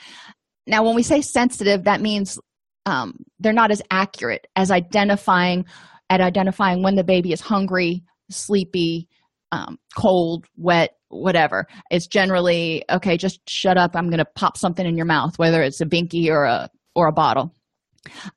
Now, 0.67 0.85
when 0.85 0.95
we 0.95 1.03
say 1.03 1.21
sensitive, 1.21 1.85
that 1.85 2.01
means 2.01 2.39
um, 2.87 3.17
they're 3.39 3.53
not 3.53 3.71
as 3.71 3.83
accurate 3.91 4.47
as 4.57 4.71
identifying 4.71 5.67
at 6.15 6.21
identifying 6.21 6.83
when 6.83 6.95
the 6.95 7.05
baby 7.05 7.33
is 7.33 7.41
hungry, 7.41 8.05
sleepy, 8.31 9.09
um, 9.53 9.79
cold, 9.97 10.47
wet, 10.57 10.97
whatever. 11.09 11.67
It's 11.91 12.07
generally 12.07 12.85
okay. 12.91 13.17
Just 13.17 13.41
shut 13.49 13.77
up. 13.77 13.93
I'm 13.95 14.09
to 14.19 14.25
pop 14.25 14.57
something 14.57 14.87
in 14.87 14.97
your 14.97 15.07
mouth, 15.07 15.39
whether 15.39 15.63
it's 15.63 15.81
a 15.81 15.87
binky 15.87 16.29
or 16.29 16.45
a 16.45 16.71
or 16.95 17.09
a 17.09 17.13
bottle. 17.13 17.55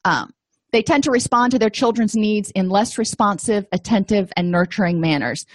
Um, 0.05 0.31
they 0.71 0.81
tend 0.81 1.03
to 1.05 1.11
respond 1.11 1.51
to 1.51 1.59
their 1.59 1.69
children's 1.69 2.15
needs 2.15 2.51
in 2.51 2.69
less 2.69 2.97
responsive, 2.97 3.65
attentive, 3.71 4.31
and 4.35 4.51
nurturing 4.51 4.99
manners. 4.99 5.45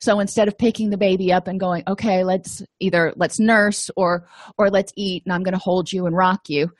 So 0.00 0.20
instead 0.20 0.48
of 0.48 0.58
picking 0.58 0.90
the 0.90 0.98
baby 0.98 1.32
up 1.32 1.48
and 1.48 1.58
going, 1.58 1.82
okay, 1.88 2.24
let's 2.24 2.62
either 2.80 3.12
let's 3.16 3.38
nurse 3.38 3.90
or 3.96 4.26
or 4.58 4.70
let's 4.70 4.92
eat 4.96 5.24
and 5.24 5.32
I'm 5.32 5.42
going 5.42 5.54
to 5.54 5.58
hold 5.58 5.92
you 5.92 6.06
and 6.06 6.16
rock 6.16 6.48
you, 6.48 6.70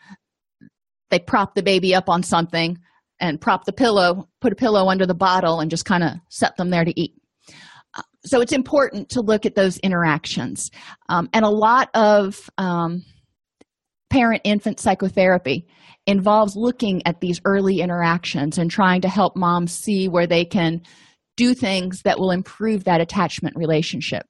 they 1.10 1.18
prop 1.18 1.54
the 1.54 1.62
baby 1.62 1.94
up 1.94 2.08
on 2.08 2.22
something 2.22 2.78
and 3.20 3.40
prop 3.40 3.64
the 3.64 3.72
pillow, 3.72 4.28
put 4.40 4.52
a 4.52 4.56
pillow 4.56 4.88
under 4.88 5.06
the 5.06 5.14
bottle 5.14 5.60
and 5.60 5.70
just 5.70 5.84
kind 5.84 6.04
of 6.04 6.12
set 6.28 6.56
them 6.56 6.70
there 6.70 6.84
to 6.84 7.00
eat. 7.00 7.14
Uh, 7.96 8.02
so 8.24 8.40
it's 8.40 8.52
important 8.52 9.08
to 9.10 9.20
look 9.20 9.46
at 9.46 9.54
those 9.54 9.78
interactions. 9.78 10.70
Um, 11.08 11.28
and 11.32 11.44
a 11.44 11.50
lot 11.50 11.88
of 11.94 12.50
um, 12.58 13.04
parent 14.10 14.42
infant 14.44 14.80
psychotherapy 14.80 15.66
involves 16.06 16.56
looking 16.56 17.02
at 17.06 17.20
these 17.20 17.40
early 17.44 17.80
interactions 17.80 18.58
and 18.58 18.70
trying 18.70 19.00
to 19.00 19.08
help 19.08 19.36
moms 19.36 19.72
see 19.72 20.08
where 20.08 20.26
they 20.26 20.44
can 20.44 20.82
do 21.36 21.54
things 21.54 22.02
that 22.02 22.18
will 22.18 22.30
improve 22.30 22.84
that 22.84 23.00
attachment 23.00 23.56
relationship. 23.56 24.24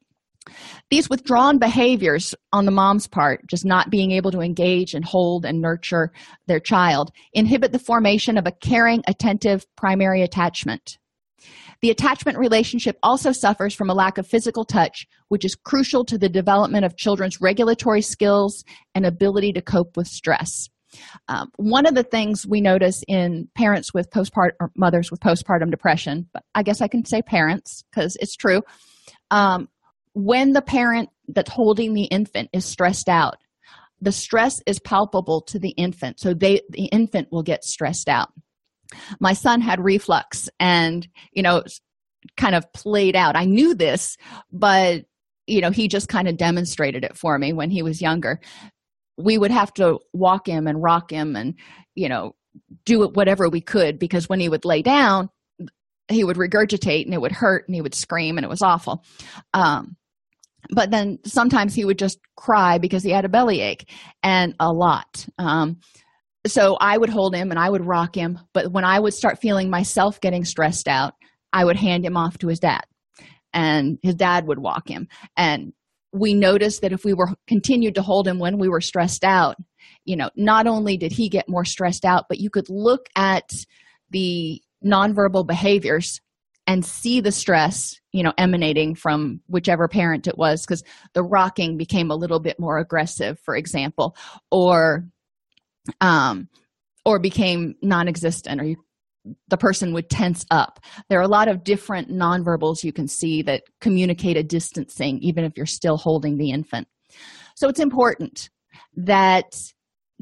These 0.90 1.10
withdrawn 1.10 1.58
behaviors 1.58 2.34
on 2.52 2.64
the 2.64 2.70
mom's 2.70 3.06
part, 3.06 3.46
just 3.46 3.64
not 3.64 3.90
being 3.90 4.12
able 4.12 4.30
to 4.32 4.40
engage 4.40 4.94
and 4.94 5.04
hold 5.04 5.44
and 5.44 5.60
nurture 5.60 6.12
their 6.46 6.60
child, 6.60 7.12
inhibit 7.32 7.72
the 7.72 7.78
formation 7.78 8.38
of 8.38 8.46
a 8.46 8.52
caring, 8.52 9.02
attentive 9.06 9.66
primary 9.76 10.22
attachment. 10.22 10.98
The 11.82 11.90
attachment 11.90 12.38
relationship 12.38 12.98
also 13.02 13.32
suffers 13.32 13.74
from 13.74 13.90
a 13.90 13.94
lack 13.94 14.18
of 14.18 14.26
physical 14.26 14.64
touch, 14.64 15.06
which 15.28 15.44
is 15.44 15.54
crucial 15.54 16.04
to 16.06 16.18
the 16.18 16.28
development 16.28 16.84
of 16.84 16.96
children's 16.96 17.40
regulatory 17.40 18.02
skills 18.02 18.64
and 18.94 19.04
ability 19.04 19.52
to 19.52 19.62
cope 19.62 19.96
with 19.96 20.06
stress. 20.06 20.68
Um, 21.28 21.50
one 21.56 21.84
of 21.84 21.94
the 21.94 22.02
things 22.02 22.46
we 22.46 22.60
notice 22.60 23.02
in 23.06 23.48
parents 23.54 23.92
with 23.92 24.10
postpartum 24.10 24.52
or 24.60 24.70
mothers 24.76 25.10
with 25.10 25.20
postpartum 25.20 25.70
depression, 25.70 26.28
but 26.32 26.44
I 26.54 26.62
guess 26.62 26.80
I 26.80 26.88
can 26.88 27.04
say 27.04 27.20
parents 27.20 27.84
because 27.90 28.16
it's 28.20 28.36
true. 28.36 28.62
Um, 29.30 29.68
when 30.16 30.52
the 30.52 30.62
parent 30.62 31.10
that's 31.28 31.50
holding 31.50 31.94
the 31.94 32.04
infant 32.04 32.50
is 32.52 32.64
stressed 32.64 33.08
out, 33.08 33.36
the 34.00 34.12
stress 34.12 34.62
is 34.66 34.78
palpable 34.78 35.42
to 35.42 35.58
the 35.58 35.70
infant, 35.70 36.20
so 36.20 36.34
they 36.34 36.62
the 36.70 36.86
infant 36.86 37.28
will 37.30 37.42
get 37.42 37.64
stressed 37.64 38.08
out. 38.08 38.32
My 39.20 39.32
son 39.32 39.60
had 39.60 39.80
reflux, 39.80 40.48
and 40.58 41.06
you 41.32 41.42
know, 41.42 41.62
kind 42.36 42.54
of 42.54 42.72
played 42.72 43.14
out. 43.14 43.36
I 43.36 43.44
knew 43.44 43.74
this, 43.74 44.16
but 44.50 45.04
you 45.46 45.60
know, 45.60 45.70
he 45.70 45.86
just 45.86 46.08
kind 46.08 46.28
of 46.28 46.36
demonstrated 46.36 47.04
it 47.04 47.16
for 47.16 47.38
me 47.38 47.52
when 47.52 47.70
he 47.70 47.82
was 47.82 48.02
younger 48.02 48.40
we 49.16 49.38
would 49.38 49.50
have 49.50 49.72
to 49.74 49.98
walk 50.12 50.46
him 50.46 50.66
and 50.66 50.82
rock 50.82 51.10
him 51.10 51.36
and 51.36 51.54
you 51.94 52.08
know 52.08 52.34
do 52.84 53.02
it 53.02 53.14
whatever 53.14 53.48
we 53.48 53.60
could 53.60 53.98
because 53.98 54.28
when 54.28 54.40
he 54.40 54.48
would 54.48 54.64
lay 54.64 54.82
down 54.82 55.30
he 56.08 56.22
would 56.22 56.36
regurgitate 56.36 57.04
and 57.04 57.14
it 57.14 57.20
would 57.20 57.32
hurt 57.32 57.66
and 57.66 57.74
he 57.74 57.80
would 57.80 57.94
scream 57.94 58.38
and 58.38 58.44
it 58.44 58.50
was 58.50 58.62
awful 58.62 59.04
um, 59.54 59.96
but 60.70 60.90
then 60.90 61.18
sometimes 61.24 61.74
he 61.74 61.84
would 61.84 61.98
just 61.98 62.18
cry 62.36 62.78
because 62.78 63.02
he 63.02 63.10
had 63.10 63.24
a 63.24 63.28
bellyache 63.28 63.88
and 64.22 64.54
a 64.60 64.72
lot. 64.72 65.26
Um, 65.38 65.78
so 66.46 66.76
i 66.80 66.96
would 66.96 67.10
hold 67.10 67.34
him 67.34 67.50
and 67.50 67.58
i 67.58 67.68
would 67.68 67.84
rock 67.84 68.14
him 68.14 68.38
but 68.52 68.70
when 68.70 68.84
i 68.84 69.00
would 69.00 69.12
start 69.12 69.40
feeling 69.40 69.68
myself 69.68 70.20
getting 70.20 70.44
stressed 70.44 70.86
out 70.86 71.14
i 71.52 71.64
would 71.64 71.74
hand 71.74 72.06
him 72.06 72.16
off 72.16 72.38
to 72.38 72.46
his 72.46 72.60
dad 72.60 72.84
and 73.56 73.98
his 74.02 74.14
dad 74.14 74.46
would 74.46 74.58
walk 74.58 74.86
him. 74.88 75.08
And 75.36 75.72
we 76.12 76.34
noticed 76.34 76.82
that 76.82 76.92
if 76.92 77.04
we 77.04 77.14
were 77.14 77.30
continued 77.46 77.94
to 77.94 78.02
hold 78.02 78.28
him 78.28 78.38
when 78.38 78.58
we 78.58 78.68
were 78.68 78.80
stressed 78.80 79.24
out 79.24 79.56
you 80.04 80.16
know 80.16 80.30
not 80.34 80.66
only 80.66 80.96
did 80.96 81.12
he 81.12 81.28
get 81.28 81.48
more 81.48 81.64
stressed 81.64 82.04
out 82.04 82.24
but 82.28 82.38
you 82.38 82.48
could 82.48 82.68
look 82.70 83.06
at 83.16 83.50
the 84.10 84.60
nonverbal 84.84 85.46
behaviors 85.46 86.20
and 86.66 86.84
see 86.84 87.20
the 87.20 87.32
stress 87.32 88.00
you 88.12 88.22
know 88.22 88.32
emanating 88.38 88.94
from 88.94 89.40
whichever 89.46 89.88
parent 89.88 90.26
it 90.26 90.38
was 90.38 90.64
because 90.64 90.82
the 91.14 91.22
rocking 91.22 91.76
became 91.76 92.10
a 92.10 92.16
little 92.16 92.40
bit 92.40 92.58
more 92.58 92.78
aggressive 92.78 93.38
for 93.40 93.56
example 93.56 94.16
or 94.50 95.04
um 96.00 96.48
or 97.04 97.18
became 97.18 97.74
non-existent 97.82 98.60
or 98.60 98.64
you 98.64 98.76
the 99.48 99.56
person 99.56 99.92
would 99.92 100.08
tense 100.08 100.44
up. 100.50 100.80
There 101.08 101.18
are 101.18 101.22
a 101.22 101.28
lot 101.28 101.48
of 101.48 101.64
different 101.64 102.10
nonverbals 102.10 102.84
you 102.84 102.92
can 102.92 103.08
see 103.08 103.42
that 103.42 103.64
communicate 103.80 104.36
a 104.36 104.42
distancing, 104.42 105.18
even 105.20 105.44
if 105.44 105.56
you're 105.56 105.66
still 105.66 105.96
holding 105.96 106.38
the 106.38 106.50
infant. 106.50 106.88
So 107.54 107.68
it's 107.68 107.80
important 107.80 108.50
that 108.96 109.56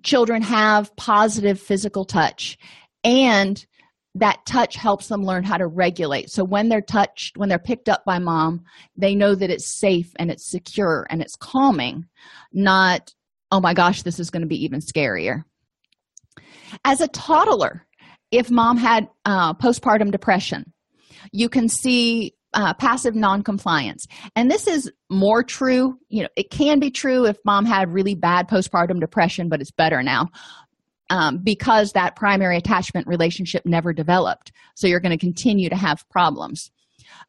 children 0.03 0.43
have 0.43 0.95
positive 0.97 1.61
physical 1.61 2.05
touch 2.05 2.59
and 3.03 3.65
that 4.15 4.45
touch 4.47 4.77
helps 4.77 5.09
them 5.09 5.25
learn 5.25 5.45
how 5.45 5.57
to 5.57 5.67
regulate. 5.67 6.31
So 6.31 6.45
when 6.45 6.69
they're 6.69 6.81
touched, 6.81 7.37
when 7.37 7.49
they're 7.49 7.59
picked 7.59 7.89
up 7.89 8.05
by 8.05 8.19
mom, 8.19 8.65
they 8.97 9.15
know 9.15 9.35
that 9.35 9.51
it's 9.51 9.67
safe 9.67 10.13
and 10.19 10.31
it's 10.31 10.49
secure 10.49 11.07
and 11.11 11.21
it's 11.21 11.37
calming, 11.37 12.07
not, 12.53 13.13
oh 13.51 13.61
my 13.61 13.75
gosh, 13.75 14.03
this 14.03 14.21
is 14.21 14.31
going 14.31 14.43
to 14.43 14.49
be 14.49 14.65
even 14.65 14.81
scarier. 14.81 15.43
As 16.85 17.01
a 17.01 17.09
toddler, 17.09 17.87
if 18.31 18.51
mom 18.51 18.77
had 18.77 19.09
uh, 19.25 19.55
postpartum 19.55 20.11
depression 20.11 20.73
you 21.33 21.49
can 21.49 21.69
see 21.69 22.35
uh, 22.53 22.73
passive 22.75 23.17
noncompliance 23.17 24.07
and 24.37 24.49
this 24.49 24.69
is 24.69 24.91
more 25.11 25.43
true 25.43 25.99
you 26.09 26.23
know 26.23 26.29
it 26.37 26.51
can 26.51 26.79
be 26.79 26.91
true 26.91 27.27
if 27.27 27.37
mom 27.45 27.65
had 27.65 27.93
really 27.93 28.15
bad 28.15 28.49
postpartum 28.49 29.01
depression 29.01 29.49
but 29.49 29.61
it's 29.61 29.73
better 29.73 30.03
now 30.03 30.29
um, 31.11 31.39
because 31.39 31.93
that 31.93 32.17
primary 32.17 32.57
attachment 32.57 33.07
relationship 33.07 33.65
never 33.67 33.93
developed. 33.93 34.53
So 34.75 34.87
you're 34.87 35.01
going 35.01 35.17
to 35.17 35.25
continue 35.25 35.69
to 35.69 35.77
have 35.77 36.09
problems. 36.09 36.71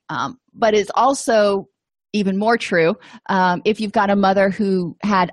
Um, 0.10 0.40
but 0.54 0.74
it's 0.74 0.92
also 0.96 1.68
even 2.14 2.38
more 2.38 2.58
true 2.58 2.96
um, 3.28 3.62
if 3.66 3.82
you've 3.82 3.92
got 3.92 4.10
a 4.10 4.16
mother 4.16 4.50
who 4.50 4.96
had 5.04 5.32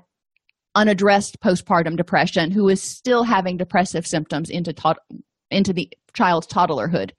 unaddressed 0.75 1.39
postpartum 1.39 1.95
depression 1.95 2.51
who 2.51 2.67
is 2.67 2.81
still 2.81 3.23
having 3.23 3.57
depressive 3.57 4.05
symptoms 4.05 4.49
into 4.49 4.73
tot- 4.73 4.99
into 5.51 5.71
the 5.71 5.89
child's 6.13 6.47
toddlerhood. 6.47 7.11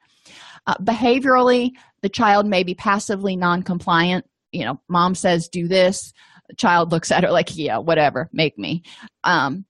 Uh, 0.66 0.74
behaviorally 0.82 1.70
the 2.02 2.08
child 2.08 2.46
may 2.46 2.62
be 2.62 2.74
passively 2.74 3.36
non-compliant. 3.36 4.26
You 4.52 4.64
know 4.64 4.80
mom 4.88 5.14
says 5.14 5.48
do 5.48 5.68
this. 5.68 6.12
The 6.48 6.56
child 6.56 6.92
looks 6.92 7.10
at 7.10 7.24
her 7.24 7.30
like 7.30 7.56
yeah 7.56 7.78
whatever 7.78 8.28
make 8.32 8.58
me. 8.58 8.82
Um, 9.22 9.64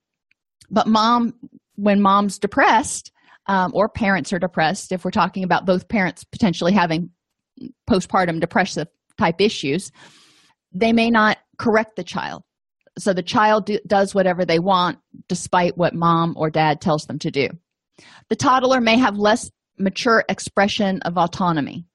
but 0.70 0.86
mom 0.86 1.34
when 1.76 2.00
mom's 2.00 2.38
depressed 2.38 3.10
um, 3.46 3.72
or 3.74 3.88
parents 3.88 4.32
are 4.32 4.38
depressed 4.38 4.92
if 4.92 5.04
we're 5.04 5.10
talking 5.10 5.44
about 5.44 5.66
both 5.66 5.88
parents 5.88 6.24
potentially 6.24 6.72
having 6.72 7.10
postpartum 7.88 8.40
depressive 8.40 8.88
type 9.18 9.40
issues 9.40 9.92
they 10.74 10.92
may 10.92 11.08
not 11.08 11.38
correct 11.56 11.96
the 11.96 12.04
child. 12.04 12.42
So 12.98 13.12
the 13.12 13.22
child 13.22 13.66
do, 13.66 13.78
does 13.86 14.14
whatever 14.14 14.44
they 14.44 14.58
want 14.58 14.98
despite 15.28 15.78
what 15.78 15.94
mom 15.94 16.34
or 16.36 16.50
dad 16.50 16.80
tells 16.80 17.06
them 17.06 17.18
to 17.20 17.30
do. 17.30 17.48
The 18.28 18.36
toddler 18.36 18.80
may 18.80 18.98
have 18.98 19.16
less 19.16 19.50
mature 19.78 20.24
expression 20.28 21.00
of 21.02 21.16
autonomy. 21.16 21.86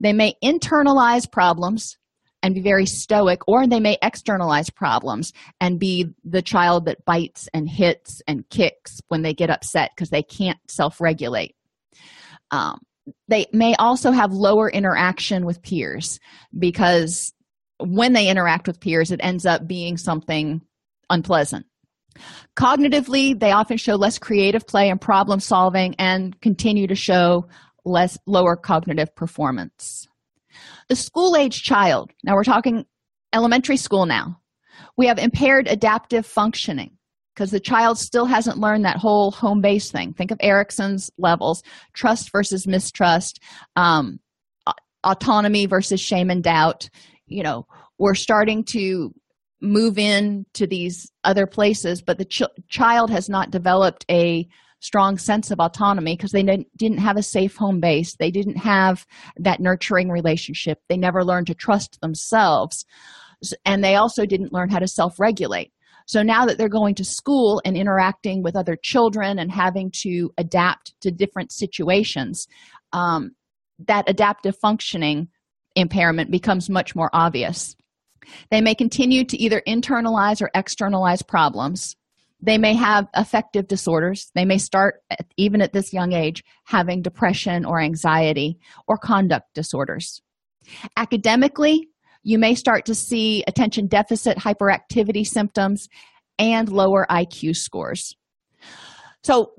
They 0.00 0.12
may 0.12 0.34
internalize 0.42 1.30
problems 1.30 1.96
and 2.46 2.54
be 2.54 2.60
very 2.60 2.86
stoic 2.86 3.40
or 3.48 3.66
they 3.66 3.80
may 3.80 3.98
externalize 4.02 4.70
problems 4.70 5.32
and 5.60 5.80
be 5.80 6.14
the 6.24 6.40
child 6.40 6.84
that 6.84 7.04
bites 7.04 7.48
and 7.52 7.68
hits 7.68 8.22
and 8.28 8.48
kicks 8.50 9.00
when 9.08 9.22
they 9.22 9.34
get 9.34 9.50
upset 9.50 9.90
because 9.94 10.10
they 10.10 10.22
can't 10.22 10.58
self-regulate. 10.68 11.56
Um, 12.52 12.78
they 13.26 13.46
may 13.52 13.74
also 13.74 14.12
have 14.12 14.32
lower 14.32 14.70
interaction 14.70 15.44
with 15.44 15.60
peers 15.60 16.20
because 16.56 17.32
when 17.78 18.12
they 18.12 18.28
interact 18.28 18.68
with 18.68 18.78
peers 18.80 19.10
it 19.10 19.20
ends 19.24 19.44
up 19.44 19.66
being 19.66 19.96
something 19.96 20.62
unpleasant. 21.10 21.66
Cognitively 22.56 23.38
they 23.38 23.50
often 23.50 23.76
show 23.76 23.96
less 23.96 24.20
creative 24.20 24.68
play 24.68 24.88
and 24.88 25.00
problem 25.00 25.40
solving 25.40 25.96
and 25.98 26.40
continue 26.40 26.86
to 26.86 26.94
show 26.94 27.48
less 27.84 28.16
lower 28.24 28.54
cognitive 28.54 29.16
performance 29.16 30.06
the 30.88 30.96
school 30.96 31.36
age 31.36 31.62
child. 31.62 32.10
Now 32.24 32.34
we're 32.34 32.44
talking 32.44 32.84
elementary 33.32 33.76
school 33.76 34.06
now. 34.06 34.40
We 34.96 35.06
have 35.06 35.18
impaired 35.18 35.68
adaptive 35.68 36.26
functioning 36.26 36.96
because 37.34 37.50
the 37.50 37.60
child 37.60 37.98
still 37.98 38.24
hasn't 38.24 38.58
learned 38.58 38.84
that 38.84 38.96
whole 38.96 39.30
home 39.30 39.60
base 39.60 39.90
thing. 39.90 40.12
Think 40.12 40.30
of 40.30 40.38
erikson's 40.40 41.10
levels 41.18 41.62
trust 41.92 42.30
versus 42.32 42.66
mistrust 42.66 43.40
um, 43.76 44.20
autonomy 45.04 45.66
versus 45.66 46.00
shame 46.00 46.30
and 46.30 46.42
doubt. 46.42 46.88
You 47.26 47.42
know 47.42 47.66
we're 47.98 48.14
starting 48.14 48.64
to 48.64 49.12
move 49.62 49.98
in 49.98 50.44
to 50.52 50.66
these 50.66 51.10
other 51.24 51.46
places 51.46 52.02
but 52.02 52.18
the 52.18 52.26
ch- 52.26 52.42
child 52.68 53.10
has 53.10 53.28
not 53.28 53.50
developed 53.50 54.04
a 54.10 54.46
strong 54.80 55.18
sense 55.18 55.50
of 55.50 55.58
autonomy 55.58 56.16
because 56.16 56.32
they 56.32 56.42
didn't, 56.42 56.98
have 56.98 57.16
a 57.16 57.22
safe 57.22 57.56
home 57.56 57.80
base. 57.80 58.16
They 58.16 58.30
didn't 58.30 58.56
have 58.56 59.06
that 59.36 59.60
nurturing 59.60 60.10
relationship. 60.10 60.80
They 60.88 60.96
never 60.96 61.24
learned 61.24 61.46
to 61.48 61.54
trust 61.54 62.00
themselves. 62.00 62.84
And 63.64 63.82
they 63.82 63.96
also 63.96 64.26
didn't 64.26 64.52
learn 64.52 64.70
how 64.70 64.78
to 64.78 64.88
self-regulate. 64.88 65.72
So 66.06 66.22
now 66.22 66.46
that 66.46 66.56
they're 66.56 66.68
going 66.68 66.94
to 66.96 67.04
school 67.04 67.60
and 67.64 67.76
interacting 67.76 68.42
with 68.42 68.54
other 68.54 68.76
children 68.80 69.38
and 69.38 69.50
having 69.50 69.90
to 70.02 70.32
adapt 70.38 70.94
to 71.00 71.10
different 71.10 71.52
situations 71.52 72.46
um, 72.92 73.32
that 73.86 74.08
adaptive 74.08 74.56
functioning 74.56 75.28
impairment 75.74 76.30
becomes 76.30 76.70
much 76.70 76.94
more 76.94 77.10
obvious. 77.12 77.76
They 78.50 78.60
may 78.60 78.74
continue 78.74 79.24
to 79.24 79.36
either 79.36 79.62
internalize 79.66 80.40
or 80.40 80.50
externalize 80.54 81.22
problems 81.22 81.96
they 82.40 82.58
may 82.58 82.74
have 82.74 83.06
affective 83.14 83.66
disorders. 83.66 84.30
They 84.34 84.44
may 84.44 84.58
start 84.58 85.02
at, 85.10 85.26
even 85.36 85.62
at 85.62 85.72
this 85.72 85.92
young 85.92 86.12
age 86.12 86.44
having 86.64 87.02
depression 87.02 87.64
or 87.64 87.80
anxiety 87.80 88.58
or 88.86 88.98
conduct 88.98 89.54
disorders. 89.54 90.22
Academically 90.96 91.88
you 92.26 92.40
may 92.40 92.56
start 92.56 92.86
to 92.86 92.94
see 92.94 93.44
attention 93.46 93.86
deficit 93.86 94.36
hyperactivity 94.36 95.24
symptoms 95.24 95.88
and 96.40 96.68
lower 96.68 97.06
iq 97.08 97.54
scores. 97.54 98.16
So 99.22 99.52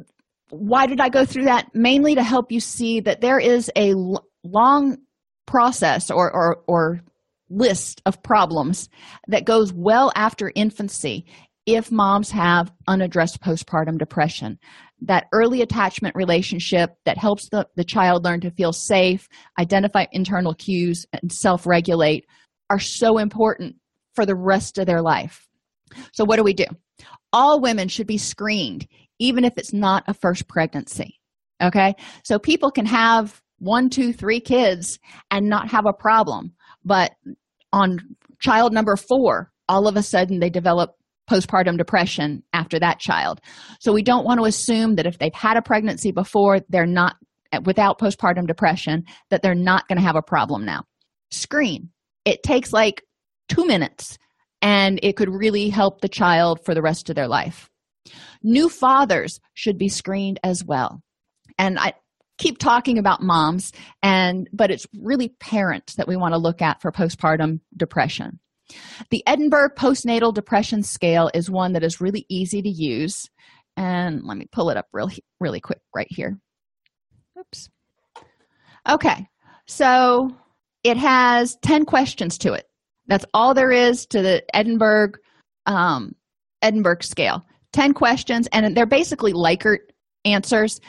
why 0.50 0.86
did 0.86 1.00
i 1.00 1.08
go 1.08 1.24
through 1.24 1.46
that? 1.46 1.74
Mainly 1.74 2.16
to 2.16 2.24
help 2.24 2.52
you 2.52 2.60
see 2.60 3.00
that 3.00 3.22
there 3.22 3.40
is 3.40 3.72
a 3.78 3.94
long 4.44 4.98
process 5.46 6.12
or, 6.12 6.30
or, 6.30 6.58
or 6.68 7.02
list 7.50 8.02
of 8.06 8.22
problems 8.22 8.90
that 9.30 9.46
goes 9.46 9.72
well 9.72 10.12
after 10.14 10.52
infancy 10.54 11.26
if 11.68 11.92
moms 11.92 12.32
have 12.32 12.72
unaddressed 12.88 13.42
postpartum 13.42 14.00
depression 14.00 14.58
that 15.02 15.28
early 15.32 15.62
attachment 15.62 16.16
relationship 16.16 16.96
that 17.06 17.18
helps 17.18 17.50
the, 17.50 17.68
the 17.76 17.84
child 17.84 18.24
learn 18.24 18.40
to 18.42 18.50
feel 18.50 18.74
safe 18.74 19.28
identify 19.60 20.06
internal 20.12 20.56
cues 20.56 21.06
and 21.14 21.32
self-regulate 21.32 22.26
are 22.72 22.80
so 22.80 23.20
important 23.20 23.76
for 24.16 24.26
the 24.26 24.36
rest 24.36 24.80
of 24.80 24.88
their 24.88 25.02
life. 25.02 25.48
So 26.14 26.26
what 26.26 26.38
do 26.38 26.44
we 26.44 26.54
do? 26.54 26.66
All 27.32 27.62
women 27.62 27.88
should 27.88 28.08
be 28.08 28.18
screened 28.18 28.88
even 29.20 29.44
if 29.44 29.54
it's 29.58 29.74
not 29.74 30.04
a 30.08 30.14
first 30.14 30.48
pregnancy 30.48 31.20
okay? 31.62 31.96
So 32.24 32.40
people 32.40 32.72
can 32.72 32.86
have 32.86 33.42
one 33.60 33.90
two 33.90 34.14
three 34.14 34.40
kids 34.40 35.00
and 35.32 35.50
not 35.50 35.70
have 35.70 35.86
a 35.86 35.94
problem 35.94 36.54
but 36.86 37.12
on 37.74 37.98
child 38.40 38.72
number 38.72 38.96
four 38.96 39.52
all 39.68 39.88
of 39.88 39.98
a 39.98 40.04
sudden 40.04 40.40
they 40.40 40.50
develop 40.50 40.96
postpartum 41.30 41.78
depression 41.78 42.44
after 42.54 42.80
that 42.80 43.00
child. 43.00 43.42
So 43.80 43.94
we 43.94 44.04
don't 44.04 44.26
want 44.26 44.40
to 44.40 44.46
assume 44.46 44.96
that 44.96 45.06
if 45.06 45.18
they've 45.20 45.34
had 45.34 45.58
a 45.58 45.62
pregnancy 45.62 46.12
before 46.12 46.60
they're 46.70 46.86
not 46.86 47.16
without 47.64 48.00
postpartum 48.00 48.46
depression 48.48 49.06
that 49.30 49.42
they're 49.42 49.56
not 49.56 49.88
going 49.88 49.98
to 49.98 50.04
have 50.06 50.16
a 50.16 50.22
problem 50.22 50.66
now. 50.66 50.84
Screen 51.32 51.90
it 52.28 52.44
takes 52.44 52.74
like 52.74 53.04
two 53.48 53.66
minutes 53.66 54.18
and 54.62 55.00
it 55.02 55.16
could 55.16 55.30
really 55.30 55.70
help 55.70 56.02
the 56.02 56.10
child 56.10 56.60
for 56.66 56.76
the 56.76 56.82
rest 56.82 57.10
of 57.10 57.16
their 57.16 57.28
life. 57.28 57.70
New 58.44 58.68
fathers 58.68 59.40
should 59.54 59.78
be 59.78 59.88
screened 59.88 60.40
as 60.44 60.64
well. 60.64 61.02
And 61.58 61.80
i 61.80 61.94
keep 62.38 62.60
talking 62.60 63.00
about 63.00 63.22
moms 63.22 63.72
and 64.04 64.48
but 64.54 64.70
it's 64.70 64.86
really 65.02 65.30
parents 65.40 65.96
that 65.96 66.08
we 66.08 66.16
want 66.16 66.34
to 66.34 66.38
look 66.38 66.62
at 66.62 66.80
for 66.82 66.92
postpartum 66.92 67.60
depression 67.76 68.40
the 69.10 69.24
edinburgh 69.28 69.70
postnatal 69.78 70.34
depression 70.34 70.84
scale 70.84 71.30
is 71.34 71.50
one 71.50 71.74
that 71.74 71.84
is 71.84 72.02
really 72.02 72.26
easy 72.30 72.62
to 72.62 72.70
use. 72.70 73.30
And 73.76 74.24
let 74.24 74.38
me 74.38 74.48
pull 74.52 74.70
it 74.70 74.78
up 74.78 74.88
really 74.92 75.24
really 75.40 75.60
quick 75.60 75.82
right 75.96 76.08
here. 76.10 76.38
Oops. 77.40 77.70
Okay. 78.90 79.28
So 79.68 80.36
it 80.84 80.98
has 80.98 81.58
10 81.62 81.86
questions 81.86 82.38
to 82.40 82.54
it. 82.54 82.66
That's 83.08 83.26
all 83.34 83.54
there 83.54 83.72
is 83.72 84.06
to 84.08 84.22
the 84.22 84.44
edinburgh 84.56 85.14
um, 85.66 86.16
edinburgh 86.62 87.02
scale. 87.02 87.46
10 87.74 87.94
questions 87.94 88.48
and 88.52 88.76
they're 88.76 88.86
basically 88.86 89.34
likert 89.34 89.80
answers 90.26 90.80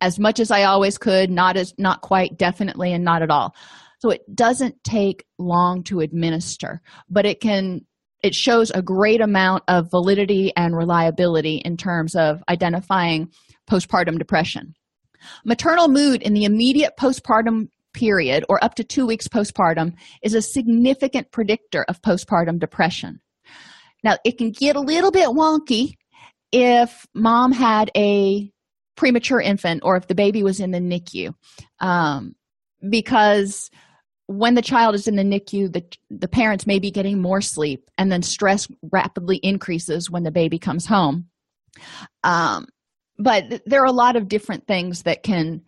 as 0.00 0.18
much 0.18 0.38
as 0.38 0.50
i 0.50 0.62
always 0.64 0.98
could 0.98 1.30
not 1.30 1.56
as 1.56 1.74
not 1.78 2.00
quite 2.00 2.36
definitely 2.38 2.92
and 2.92 3.04
not 3.04 3.22
at 3.22 3.30
all 3.30 3.54
so 3.98 4.10
it 4.10 4.22
doesn't 4.34 4.82
take 4.84 5.24
long 5.38 5.82
to 5.82 6.00
administer 6.00 6.80
but 7.08 7.26
it 7.26 7.40
can 7.40 7.80
it 8.22 8.34
shows 8.34 8.70
a 8.72 8.82
great 8.82 9.20
amount 9.20 9.62
of 9.68 9.90
validity 9.90 10.52
and 10.56 10.76
reliability 10.76 11.56
in 11.56 11.76
terms 11.76 12.14
of 12.14 12.42
identifying 12.48 13.30
postpartum 13.70 14.18
depression 14.18 14.74
maternal 15.44 15.88
mood 15.88 16.22
in 16.22 16.34
the 16.34 16.44
immediate 16.44 16.92
postpartum 16.98 17.68
period 17.94 18.44
or 18.48 18.62
up 18.62 18.74
to 18.74 18.84
two 18.84 19.06
weeks 19.06 19.28
postpartum 19.28 19.92
is 20.22 20.34
a 20.34 20.42
significant 20.42 21.30
predictor 21.32 21.84
of 21.88 22.00
postpartum 22.02 22.58
depression 22.58 23.20
now 24.04 24.16
it 24.24 24.38
can 24.38 24.50
get 24.50 24.76
a 24.76 24.80
little 24.80 25.10
bit 25.10 25.28
wonky 25.28 25.94
if 26.52 27.06
mom 27.14 27.52
had 27.52 27.90
a 27.96 28.50
premature 28.98 29.40
infant 29.40 29.82
or 29.84 29.96
if 29.96 30.08
the 30.08 30.14
baby 30.14 30.42
was 30.42 30.60
in 30.60 30.72
the 30.72 30.80
NICU. 30.80 31.32
Um, 31.80 32.34
because 32.86 33.70
when 34.28 34.54
the 34.54 34.62
child 34.62 34.94
is 34.94 35.08
in 35.08 35.16
the 35.16 35.22
NICU, 35.22 35.72
the, 35.72 35.82
the 36.10 36.28
parents 36.28 36.66
may 36.66 36.78
be 36.78 36.90
getting 36.90 37.20
more 37.20 37.40
sleep, 37.40 37.90
and 37.96 38.12
then 38.12 38.22
stress 38.22 38.68
rapidly 38.92 39.38
increases 39.38 40.10
when 40.10 40.22
the 40.22 40.30
baby 40.30 40.58
comes 40.58 40.84
home. 40.84 41.28
Um, 42.22 42.66
but 43.18 43.62
there 43.64 43.80
are 43.82 43.86
a 43.86 43.92
lot 43.92 44.16
of 44.16 44.28
different 44.28 44.66
things 44.66 45.02
that 45.02 45.22
can 45.22 45.62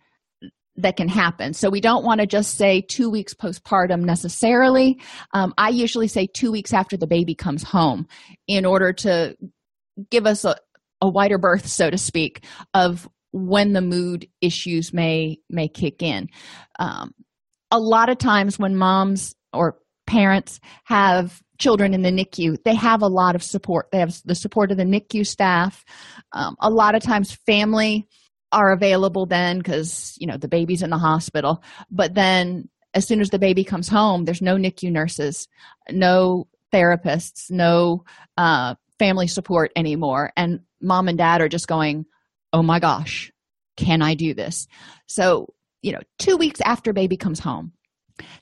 that 0.77 0.95
can 0.95 1.09
happen. 1.09 1.53
So 1.53 1.69
we 1.69 1.81
don't 1.81 2.05
want 2.05 2.21
to 2.21 2.27
just 2.27 2.57
say 2.57 2.81
two 2.81 3.09
weeks 3.09 3.33
postpartum 3.33 4.01
necessarily. 4.01 5.01
Um, 5.33 5.53
I 5.57 5.69
usually 5.69 6.07
say 6.07 6.27
two 6.27 6.51
weeks 6.51 6.71
after 6.71 6.95
the 6.95 7.07
baby 7.07 7.35
comes 7.35 7.61
home 7.61 8.07
in 8.47 8.65
order 8.65 8.93
to 8.93 9.35
give 10.09 10.25
us 10.25 10.45
a, 10.45 10.55
a 11.01 11.09
wider 11.09 11.37
berth, 11.37 11.67
so 11.67 11.89
to 11.89 11.97
speak, 11.97 12.45
of 12.73 13.09
when 13.31 13.73
the 13.73 13.81
mood 13.81 14.27
issues 14.39 14.93
may 14.93 15.39
may 15.49 15.67
kick 15.67 16.03
in. 16.03 16.29
Um, 16.79 17.13
a 17.71 17.79
lot 17.79 18.09
of 18.09 18.17
times 18.17 18.59
when 18.59 18.75
moms 18.75 19.35
or 19.53 19.77
parents 20.05 20.59
have 20.83 21.41
children 21.57 21.93
in 21.93 22.01
the 22.01 22.11
NICU, 22.11 22.57
they 22.65 22.75
have 22.75 23.01
a 23.01 23.07
lot 23.07 23.35
of 23.35 23.43
support. 23.43 23.87
They 23.91 23.99
have 23.99 24.15
the 24.25 24.35
support 24.35 24.71
of 24.71 24.77
the 24.77 24.83
NICU 24.83 25.25
staff. 25.25 25.85
Um, 26.33 26.55
a 26.59 26.69
lot 26.69 26.95
of 26.95 27.03
times, 27.03 27.31
family 27.45 28.07
are 28.51 28.71
available 28.71 29.25
then 29.25 29.57
because 29.57 30.15
you 30.19 30.27
know 30.27 30.37
the 30.37 30.47
baby's 30.47 30.81
in 30.81 30.89
the 30.89 30.97
hospital 30.97 31.63
but 31.89 32.13
then 32.13 32.67
as 32.93 33.07
soon 33.07 33.21
as 33.21 33.29
the 33.29 33.39
baby 33.39 33.63
comes 33.63 33.87
home 33.87 34.25
there's 34.25 34.41
no 34.41 34.57
nicu 34.57 34.91
nurses 34.91 35.47
no 35.89 36.47
therapists 36.73 37.49
no 37.49 38.03
uh, 38.37 38.75
family 38.99 39.27
support 39.27 39.71
anymore 39.75 40.31
and 40.35 40.59
mom 40.81 41.07
and 41.07 41.17
dad 41.17 41.41
are 41.41 41.49
just 41.49 41.67
going 41.67 42.05
oh 42.53 42.61
my 42.61 42.79
gosh 42.79 43.31
can 43.77 44.01
i 44.01 44.13
do 44.13 44.33
this 44.33 44.67
so 45.07 45.47
you 45.81 45.91
know 45.91 46.01
two 46.19 46.37
weeks 46.37 46.61
after 46.61 46.93
baby 46.93 47.17
comes 47.17 47.39
home. 47.39 47.73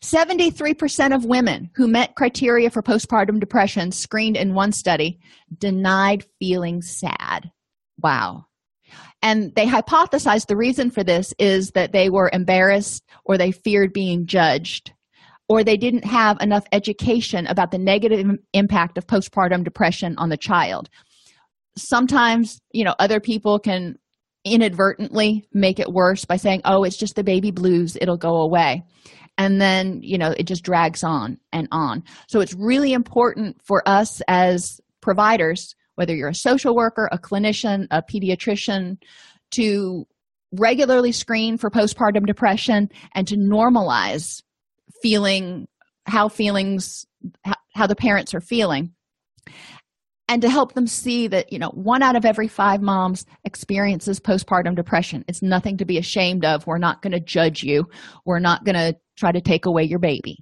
73% 0.02 1.16
of 1.16 1.26
women 1.26 1.70
who 1.76 1.88
met 1.88 2.16
criteria 2.16 2.70
for 2.70 2.82
postpartum 2.82 3.40
depression 3.40 3.92
screened 3.92 4.36
in 4.36 4.54
one 4.54 4.72
study 4.72 5.20
denied 5.58 6.26
feeling 6.40 6.82
sad. 6.82 7.52
Wow. 7.98 8.46
And 9.22 9.54
they 9.56 9.66
hypothesized 9.66 10.48
the 10.48 10.58
reason 10.58 10.92
for 10.92 11.04
this 11.04 11.34
is 11.40 11.72
that 11.72 11.92
they 11.92 12.10
were 12.10 12.30
embarrassed 12.32 13.04
or 13.26 13.38
they 13.38 13.52
feared 13.52 13.94
being 13.94 14.26
judged 14.26 14.94
or 15.50 15.64
they 15.64 15.78
didn't 15.78 16.06
have 16.06 16.38
enough 16.42 16.64
education 16.72 17.48
about 17.48 17.72
the 17.72 17.78
negative 17.78 18.38
impact 18.54 18.98
of 18.98 19.08
postpartum 19.08 19.64
depression 19.64 20.16
on 20.18 20.30
the 20.30 20.38
child. 20.38 20.90
Sometimes, 21.76 22.62
you 22.72 22.84
know, 22.84 22.96
other 23.00 23.20
people 23.20 23.60
can 23.60 23.98
inadvertently 24.46 25.48
make 25.54 25.80
it 25.80 25.92
worse 25.92 26.26
by 26.26 26.38
saying, 26.38 26.62
oh, 26.66 26.84
it's 26.84 26.98
just 26.98 27.16
the 27.16 27.24
baby 27.24 27.52
blues, 27.52 27.98
it'll 28.00 28.18
go 28.18 28.38
away. 28.38 28.84
And 29.38 29.62
then, 29.62 30.02
you 30.02 30.18
know, 30.18 30.34
it 30.38 30.48
just 30.48 30.64
drags 30.64 31.04
on 31.04 31.38
and 31.54 31.68
on. 31.72 32.04
So 32.28 32.42
it's 32.42 32.54
really 32.54 32.94
important 32.94 33.62
for 33.64 33.82
us 33.88 34.22
as 34.28 34.82
providers 35.02 35.76
whether 36.00 36.16
you're 36.16 36.30
a 36.30 36.34
social 36.34 36.74
worker, 36.74 37.10
a 37.12 37.18
clinician, 37.18 37.86
a 37.92 38.02
pediatrician, 38.02 38.96
to 39.52 40.08
regularly 40.54 41.12
screen 41.12 41.58
for 41.58 41.70
postpartum 41.70 42.26
depression 42.26 42.88
and 43.14 43.28
to 43.28 43.36
normalize 43.36 44.42
feeling 45.02 45.68
how 46.06 46.30
feelings 46.30 47.06
how, 47.76 47.86
the 47.86 47.98
parents 47.98 48.34
are 48.34 48.40
feeling 48.40 48.94
and 50.30 50.44
to 50.44 50.50
help 50.50 50.74
them 50.74 50.88
see 50.88 51.28
that 51.28 51.52
you 51.52 51.60
know 51.60 51.72
one 51.72 52.02
out 52.02 52.16
of 52.16 52.24
every 52.24 52.48
five 52.48 52.82
moms 52.82 53.26
experiences 53.44 54.20
postpartum 54.20 54.76
depression. 54.76 55.26
It's 55.28 55.42
nothing 55.42 55.76
to 55.78 55.86
be 55.86 55.98
ashamed 55.98 56.46
of. 56.46 56.66
We're 56.66 56.78
not 56.78 57.02
going 57.02 57.12
to 57.12 57.20
judge 57.20 57.64
you. 57.64 57.90
We're 58.26 58.40
not 58.40 58.64
going 58.64 58.76
to 58.76 58.96
try 59.18 59.34
to 59.34 59.42
take 59.42 59.66
away 59.66 59.84
your 59.84 60.00
baby. 60.00 60.38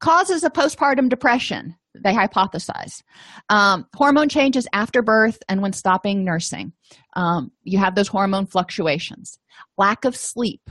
Causes 0.00 0.44
of 0.44 0.52
postpartum 0.52 1.10
depression 1.10 1.76
they 1.94 2.14
hypothesize. 2.14 3.02
Um, 3.50 3.86
hormone 3.94 4.30
changes 4.30 4.66
after 4.72 5.02
birth 5.02 5.38
and 5.50 5.60
when 5.60 5.74
stopping 5.74 6.24
nursing. 6.24 6.72
Um, 7.16 7.52
you 7.64 7.78
have 7.78 7.94
those 7.94 8.08
hormone 8.08 8.46
fluctuations. 8.46 9.38
Lack 9.76 10.06
of 10.06 10.16
sleep. 10.16 10.62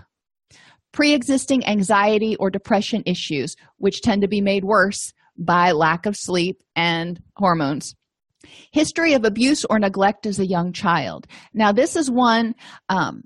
Pre-existing 0.94 1.64
anxiety 1.68 2.36
or 2.38 2.50
depression 2.50 3.04
issues 3.06 3.56
which 3.78 4.02
tend 4.02 4.24
to 4.24 4.28
be 4.28 4.42
made 4.42 4.66
worse 4.66 5.14
by 5.38 5.74
lack 5.74 6.08
of 6.08 6.18
sleep 6.18 6.64
and 6.76 7.22
hormones 7.38 7.96
history 8.72 9.14
of 9.14 9.26
abuse 9.26 9.66
or 9.66 9.80
neglect 9.80 10.26
as 10.26 10.40
a 10.40 10.46
young 10.46 10.74
child. 10.74 11.28
Now 11.54 11.72
this 11.72 11.96
is 11.96 12.10
one 12.10 12.56
um, 12.90 13.24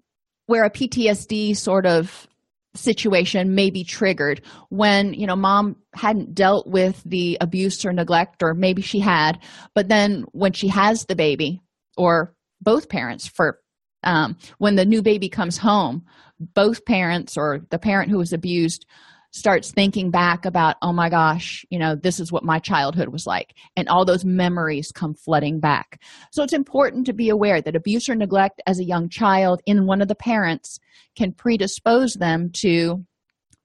where 0.47 0.63
a 0.63 0.70
ptsd 0.70 1.55
sort 1.55 1.86
of 1.86 2.28
situation 2.76 3.55
may 3.55 3.70
be 3.70 3.84
triggered 3.84 4.41
when 4.70 5.13
you 5.13 5.26
know 5.26 5.36
mom 5.36 5.78
hadn't 5.93 6.36
dealt 6.36 6.68
with 6.68 7.01
the 7.05 7.38
abuse 7.39 7.86
or 7.86 7.93
neglect 7.93 8.43
or 8.43 8.53
maybe 8.53 8.82
she 8.82 8.99
had 8.99 9.39
but 9.74 9.88
then 9.88 10.26
when 10.34 10.51
she 10.51 10.68
has 10.68 11.05
the 11.05 11.16
baby 11.16 11.61
or 11.97 12.36
both 12.61 12.89
parents 12.89 13.28
for 13.28 13.59
um, 14.03 14.36
when 14.57 14.76
the 14.76 14.86
new 14.86 15.01
baby 15.01 15.30
comes 15.30 15.57
home 15.57 16.03
both 16.38 16.86
parents 16.86 17.38
or 17.38 17.61
the 17.70 17.80
parent 17.80 18.11
who 18.11 18.18
was 18.18 18.34
abused 18.34 18.86
starts 19.36 19.71
thinking 19.71 20.11
back 20.11 20.45
about 20.45 20.77
oh 20.81 20.93
my 20.93 21.09
gosh 21.09 21.65
you 21.69 21.77
know 21.77 21.93
this 21.93 22.21
is 22.21 22.31
what 22.31 22.45
my 22.45 22.57
childhood 22.57 23.09
was 23.09 23.27
like. 23.27 23.53
And 23.75 23.89
all 23.89 24.05
those 24.05 24.23
memories 24.23 24.93
come 24.93 25.13
flooding 25.13 25.59
back. 25.59 26.01
So 26.31 26.41
it's 26.41 26.53
important 26.53 27.05
to 27.07 27.13
be 27.13 27.27
aware 27.27 27.61
that 27.61 27.75
abuse 27.75 28.07
or 28.07 28.15
neglect 28.15 28.61
as 28.65 28.79
a 28.79 28.86
young 28.86 29.09
child 29.09 29.61
in 29.65 29.88
one 29.88 30.01
of 30.01 30.07
the 30.07 30.15
parents 30.15 30.79
can 31.17 31.33
predispose 31.33 32.13
them 32.13 32.49
to 32.61 33.05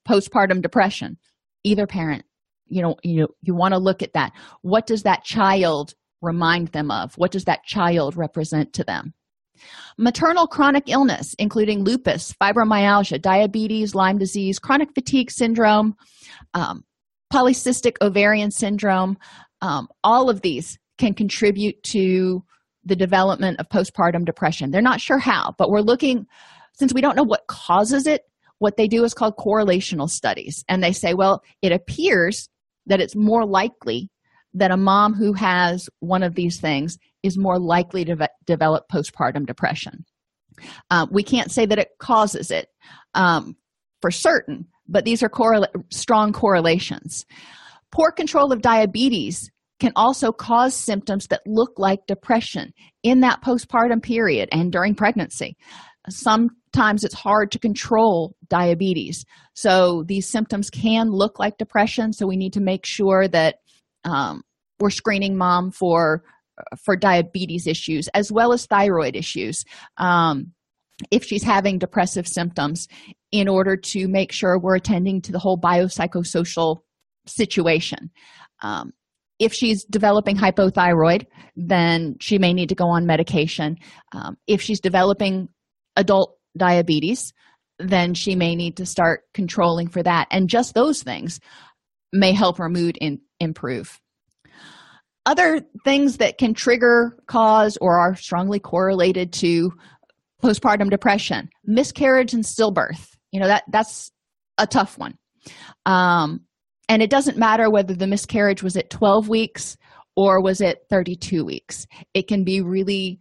postpartum 0.09 0.61
depression. 0.61 1.19
Either 1.63 1.87
parent 1.87 2.25
you 2.67 2.83
know 2.83 2.97
you 3.05 3.29
you 3.41 3.55
want 3.55 3.73
to 3.73 3.79
look 3.79 4.03
at 4.03 4.15
that. 4.15 4.33
What 4.63 4.89
does 4.89 5.05
that 5.05 5.23
child 5.23 5.95
remind 6.21 6.69
them 6.69 6.91
of? 6.91 7.15
What 7.15 7.31
does 7.31 7.45
that 7.45 7.63
child 7.63 8.17
represent 8.17 8.73
to 8.73 8.83
them 8.83 9.15
Maternal 9.99 10.47
chronic 10.47 10.85
illness, 10.89 11.35
including 11.39 11.85
lupus, 11.85 12.35
fibromyalgia, 12.41 13.21
diabetes, 13.21 13.95
Lyme 13.95 14.19
disease, 14.19 14.59
chronic 14.59 14.93
fatigue 14.95 15.31
syndrome, 15.31 15.95
um, 16.55 16.85
polycystic 17.33 17.97
ovarian 18.01 18.51
syndrome, 18.51 19.17
um, 19.63 19.89
all 20.03 20.31
of 20.31 20.41
these 20.41 20.79
can 20.99 21.15
contribute 21.15 21.83
to 21.83 22.43
the 22.85 22.97
development 22.97 23.61
of 23.61 23.69
postpartum 23.69 24.25
depression. 24.25 24.71
They're 24.71 24.83
not 24.83 25.01
sure 25.01 25.19
how, 25.19 25.55
but 25.59 25.71
we're 25.71 25.81
looking, 25.81 26.27
since 26.75 26.95
we 26.95 27.01
don't 27.01 27.17
know 27.17 27.23
what 27.23 27.47
causes 27.47 28.07
it, 28.07 28.23
what 28.59 28.77
they 28.77 28.89
do 28.89 29.05
is 29.05 29.15
called 29.15 29.37
correlational 29.37 30.09
studies. 30.09 30.65
And 30.69 30.83
they 30.83 30.93
say, 30.93 31.15
well, 31.15 31.43
it 31.63 31.73
appears 31.73 32.49
that 32.87 33.01
it's 33.01 33.17
more 33.17 33.47
likely 33.47 34.11
that 34.55 34.71
a 34.71 34.77
mom 34.77 35.15
who 35.15 35.33
has 35.35 35.89
one 36.01 36.23
of 36.23 36.35
these 36.35 36.61
things 36.61 36.99
is 37.23 37.39
more 37.39 37.59
likely 37.59 38.05
to 38.05 38.29
develop 38.47 38.85
postpartum 38.93 39.47
depression. 39.47 40.05
Uh, 40.91 41.07
we 41.11 41.23
can't 41.23 41.51
say 41.51 41.67
that 41.67 41.79
it 41.79 41.89
causes 41.99 42.51
it 42.51 42.69
um, 43.15 43.57
for 44.01 44.11
certain, 44.11 44.67
but 44.89 45.05
these 45.05 45.23
are 45.23 45.31
strong 45.91 46.33
correlations. 46.33 47.25
Poor 47.93 48.13
control 48.13 48.53
of 48.53 48.63
diabetes 48.63 49.51
can 49.81 49.93
also 49.97 50.31
cause 50.31 50.75
symptoms 50.75 51.27
that 51.29 51.41
look 51.47 51.79
like 51.79 52.07
depression 52.07 52.73
in 53.03 53.21
that 53.21 53.43
postpartum 53.43 54.03
period 54.03 54.49
and 54.53 54.71
during 54.71 54.95
pregnancy. 54.95 55.57
Sometimes 56.09 57.03
it's 57.03 57.15
hard 57.15 57.51
to 57.53 57.59
control 57.59 58.37
diabetes. 58.49 59.25
So 59.55 60.05
these 60.07 60.31
symptoms 60.31 60.71
can 60.71 61.11
look 61.11 61.39
like 61.39 61.59
depression. 61.59 62.13
So 62.13 62.27
we 62.27 62.37
need 62.37 62.53
to 62.55 62.61
make 62.61 62.85
sure 62.87 63.27
that 63.29 63.57
um, 64.05 64.43
we're 64.79 64.91
screening 64.91 65.37
mom 65.37 65.71
for 65.71 66.23
for 66.83 66.97
diabetes 66.97 67.67
issues 67.67 68.09
as 68.09 68.31
well 68.31 68.53
as 68.53 68.67
thyroid 68.67 69.17
issues 69.17 69.65
um, 69.99 70.53
if 71.11 71.25
she's 71.25 71.43
having 71.43 71.79
depressive 71.79 72.29
symptoms 72.29 72.89
in 73.33 73.49
order 73.49 73.77
to 73.77 74.09
make 74.09 74.33
sure 74.33 74.59
we're 74.59 74.77
attending 74.77 75.23
to 75.23 75.33
the 75.33 75.39
whole 75.39 75.59
biopsychosocial 75.59 76.81
situation. 77.27 78.11
Um, 78.63 78.93
if 79.39 79.55
she's 79.55 79.85
developing 79.85 80.37
hypothyroid 80.37 81.27
then 81.57 82.17
she 82.21 82.39
may 82.39 82.53
need 82.53 82.69
to 82.71 82.75
go 82.75 82.89
on 82.89 83.07
medication. 83.07 83.77
Um, 84.13 84.37
if 84.47 84.61
she's 84.61 84.81
developing 84.81 85.49
adult 85.97 86.37
diabetes 86.57 87.33
then 87.79 88.15
she 88.15 88.35
may 88.35 88.55
need 88.55 88.77
to 88.77 88.87
start 88.87 89.23
controlling 89.33 89.89
for 89.89 90.03
that. 90.03 90.29
And 90.31 90.51
just 90.51 90.75
those 90.75 91.03
things 91.03 91.41
may 92.13 92.33
help 92.33 92.59
her 92.59 92.69
mood 92.69 92.99
in, 93.01 93.21
improve 93.39 93.99
other 95.31 95.61
things 95.85 96.17
that 96.17 96.39
can 96.39 96.55
trigger 96.55 97.17
cause 97.29 97.79
or 97.81 98.01
are 98.01 98.17
strongly 98.17 98.59
correlated 98.59 99.33
to 99.33 99.71
postpartum 100.43 100.91
depression. 100.91 101.49
Miscarriage 101.65 102.35
and 102.35 102.43
stillbirth. 102.43 103.15
You 103.31 103.39
know 103.39 103.47
that 103.47 103.63
that's 103.71 104.11
a 104.59 104.67
tough 104.67 104.99
one. 104.99 105.17
Um, 105.87 106.41
and 106.89 107.01
it 107.01 107.11
doesn't 107.11 107.39
matter 107.39 107.71
whether 107.71 107.95
the 107.95 108.09
miscarriage 108.09 108.65
was 108.65 108.77
at 108.77 108.91
12 108.91 109.29
weeks 109.29 109.77
or 110.17 110.43
was 110.43 110.61
it 110.61 110.81
32 110.91 111.45
weeks. 111.45 111.87
It 112.13 112.27
can 112.27 112.43
be 112.43 112.61
really 112.61 113.21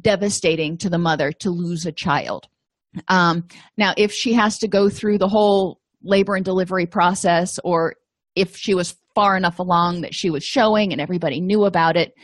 devastating 0.00 0.78
to 0.78 0.88
the 0.88 0.98
mother 0.98 1.32
to 1.40 1.50
lose 1.50 1.84
a 1.84 1.92
child. 1.92 2.46
Um, 3.08 3.48
now 3.76 3.94
if 3.96 4.12
she 4.12 4.32
has 4.34 4.58
to 4.58 4.68
go 4.68 4.88
through 4.88 5.18
the 5.18 5.28
whole 5.28 5.80
labor 6.04 6.36
and 6.36 6.44
delivery 6.44 6.86
process 6.86 7.58
or 7.64 7.96
if 8.36 8.56
she 8.56 8.76
was 8.76 8.94
far 9.18 9.36
enough 9.36 9.58
along 9.58 10.02
that 10.02 10.14
she 10.14 10.30
was 10.30 10.44
showing 10.44 10.92
and 10.92 11.00
everybody 11.00 11.40
knew 11.40 11.64
about 11.64 11.96
it, 11.96 12.14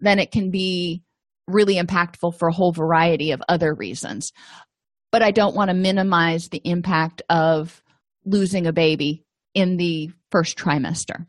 then 0.00 0.18
it 0.18 0.30
can 0.30 0.50
be 0.50 1.02
really 1.46 1.74
impactful 1.74 2.38
for 2.38 2.48
a 2.48 2.54
whole 2.54 2.72
variety 2.72 3.32
of 3.32 3.42
other 3.50 3.74
reasons. 3.74 4.32
but 5.10 5.22
I 5.22 5.30
don't 5.30 5.54
want 5.54 5.68
to 5.70 5.74
minimize 5.74 6.48
the 6.48 6.60
impact 6.64 7.22
of 7.28 7.82
losing 8.24 8.66
a 8.66 8.72
baby 8.72 9.24
in 9.54 9.76
the 9.76 10.10
first 10.30 10.58
trimester. 10.58 11.26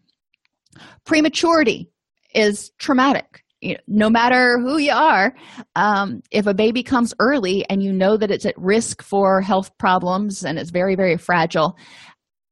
Prematurity 1.05 1.91
is 2.34 2.72
traumatic. 2.78 3.43
No 3.88 4.09
matter 4.09 4.57
who 4.59 4.78
you 4.78 4.93
are, 4.93 5.36
um, 5.76 6.22
if 6.32 6.47
a 6.47 6.53
baby 6.53 6.82
comes 6.82 7.13
early 7.20 7.65
and 7.70 7.84
you 7.84 7.91
know 7.91 8.15
that 8.15 8.32
it's 8.32 8.45
at 8.45 8.57
risk 8.57 9.01
for 9.01 9.41
health 9.41 9.78
problems 9.78 10.45
and 10.45 10.57
it's 10.57 10.70
very, 10.70 10.95
very 10.95 11.17
fragile, 11.17 11.78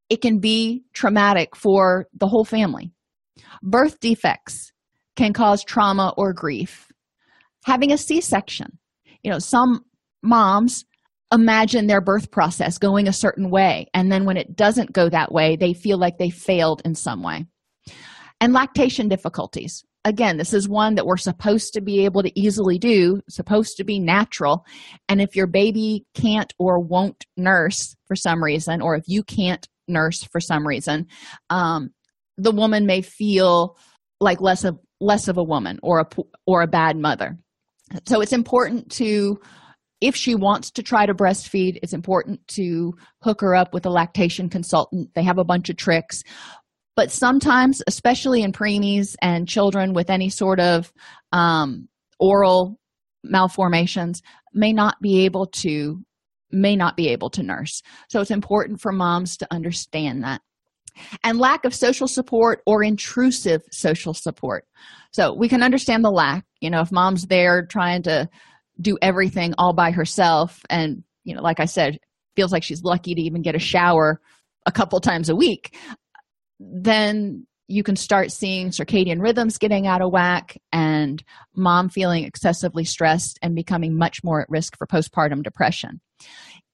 it 0.08 0.22
can 0.22 0.38
be 0.38 0.82
traumatic 0.92 1.54
for 1.56 2.06
the 2.14 2.26
whole 2.26 2.44
family. 2.44 2.92
Birth 3.62 4.00
defects 4.00 4.72
can 5.16 5.32
cause 5.32 5.64
trauma 5.64 6.12
or 6.16 6.32
grief. 6.32 6.86
Having 7.64 7.92
a 7.92 7.98
C 7.98 8.20
section, 8.20 8.78
you 9.22 9.30
know, 9.30 9.38
some 9.38 9.80
moms 10.22 10.84
imagine 11.32 11.86
their 11.86 12.00
birth 12.00 12.30
process 12.30 12.78
going 12.78 13.06
a 13.06 13.12
certain 13.12 13.50
way, 13.50 13.86
and 13.92 14.10
then 14.10 14.24
when 14.24 14.36
it 14.36 14.56
doesn't 14.56 14.92
go 14.92 15.08
that 15.08 15.32
way, 15.32 15.56
they 15.56 15.74
feel 15.74 15.98
like 15.98 16.18
they 16.18 16.30
failed 16.30 16.80
in 16.84 16.94
some 16.94 17.22
way. 17.22 17.44
And 18.40 18.52
lactation 18.52 19.08
difficulties. 19.08 19.84
Again, 20.04 20.36
this 20.38 20.54
is 20.54 20.68
one 20.68 20.94
that 20.94 21.04
we're 21.04 21.16
supposed 21.16 21.74
to 21.74 21.82
be 21.82 22.04
able 22.04 22.22
to 22.22 22.40
easily 22.40 22.78
do, 22.78 23.20
supposed 23.28 23.76
to 23.76 23.84
be 23.84 23.98
natural. 23.98 24.64
And 25.08 25.20
if 25.20 25.34
your 25.34 25.48
baby 25.48 26.06
can't 26.14 26.54
or 26.58 26.80
won't 26.80 27.26
nurse 27.36 27.94
for 28.06 28.14
some 28.14 28.42
reason, 28.42 28.80
or 28.80 28.94
if 28.94 29.04
you 29.06 29.22
can't 29.22 29.68
nurse 29.88 30.24
for 30.24 30.40
some 30.40 30.66
reason, 30.66 31.06
um, 31.50 31.90
the 32.36 32.52
woman 32.52 32.86
may 32.86 33.02
feel 33.02 33.76
like 34.20 34.40
less 34.40 34.64
of 34.64 34.78
less 35.00 35.28
of 35.28 35.36
a 35.36 35.44
woman 35.44 35.78
or 35.82 36.00
a 36.00 36.06
or 36.46 36.62
a 36.62 36.66
bad 36.66 36.96
mother. 36.96 37.38
So 38.06 38.20
it's 38.20 38.32
important 38.32 38.90
to 38.92 39.40
if 40.00 40.14
she 40.14 40.34
wants 40.34 40.70
to 40.72 40.82
try 40.82 41.06
to 41.06 41.14
breastfeed, 41.14 41.78
it's 41.82 41.92
important 41.92 42.46
to 42.48 42.94
hook 43.22 43.40
her 43.40 43.54
up 43.54 43.74
with 43.74 43.86
a 43.86 43.90
lactation 43.90 44.48
consultant. 44.48 45.10
They 45.14 45.24
have 45.24 45.38
a 45.38 45.44
bunch 45.44 45.70
of 45.70 45.76
tricks. 45.76 46.22
But 46.94 47.10
sometimes, 47.10 47.82
especially 47.86 48.42
in 48.42 48.52
preemies 48.52 49.14
and 49.22 49.48
children 49.48 49.94
with 49.94 50.10
any 50.10 50.30
sort 50.30 50.60
of 50.60 50.92
um, 51.32 51.88
oral 52.18 52.78
malformations, 53.24 54.22
may 54.52 54.72
not 54.72 55.00
be 55.00 55.24
able 55.24 55.46
to 55.46 56.04
may 56.50 56.76
not 56.76 56.96
be 56.96 57.08
able 57.08 57.30
to 57.30 57.42
nurse. 57.42 57.82
So 58.08 58.20
it's 58.20 58.30
important 58.30 58.80
for 58.80 58.92
moms 58.92 59.36
to 59.38 59.46
understand 59.50 60.24
that. 60.24 60.40
And 61.22 61.38
lack 61.38 61.64
of 61.64 61.74
social 61.74 62.08
support 62.08 62.60
or 62.66 62.82
intrusive 62.82 63.62
social 63.70 64.14
support. 64.14 64.66
So 65.12 65.32
we 65.32 65.48
can 65.48 65.62
understand 65.62 66.04
the 66.04 66.10
lack. 66.10 66.44
You 66.60 66.70
know, 66.70 66.80
if 66.80 66.90
mom's 66.90 67.26
there 67.26 67.64
trying 67.64 68.02
to 68.02 68.28
do 68.80 68.98
everything 69.00 69.54
all 69.58 69.72
by 69.72 69.90
herself 69.90 70.60
and, 70.68 71.04
you 71.24 71.34
know, 71.34 71.42
like 71.42 71.60
I 71.60 71.66
said, 71.66 71.98
feels 72.34 72.52
like 72.52 72.62
she's 72.62 72.82
lucky 72.82 73.14
to 73.14 73.20
even 73.20 73.42
get 73.42 73.54
a 73.54 73.60
shower 73.60 74.20
a 74.66 74.72
couple 74.72 75.00
times 75.00 75.28
a 75.28 75.36
week, 75.36 75.76
then 76.58 77.46
you 77.68 77.82
can 77.82 77.96
start 77.96 78.32
seeing 78.32 78.70
circadian 78.70 79.20
rhythms 79.20 79.58
getting 79.58 79.86
out 79.86 80.02
of 80.02 80.10
whack 80.10 80.56
and 80.72 81.22
mom 81.54 81.88
feeling 81.90 82.24
excessively 82.24 82.84
stressed 82.84 83.38
and 83.42 83.54
becoming 83.54 83.96
much 83.96 84.24
more 84.24 84.40
at 84.40 84.48
risk 84.48 84.76
for 84.76 84.86
postpartum 84.86 85.42
depression 85.42 86.00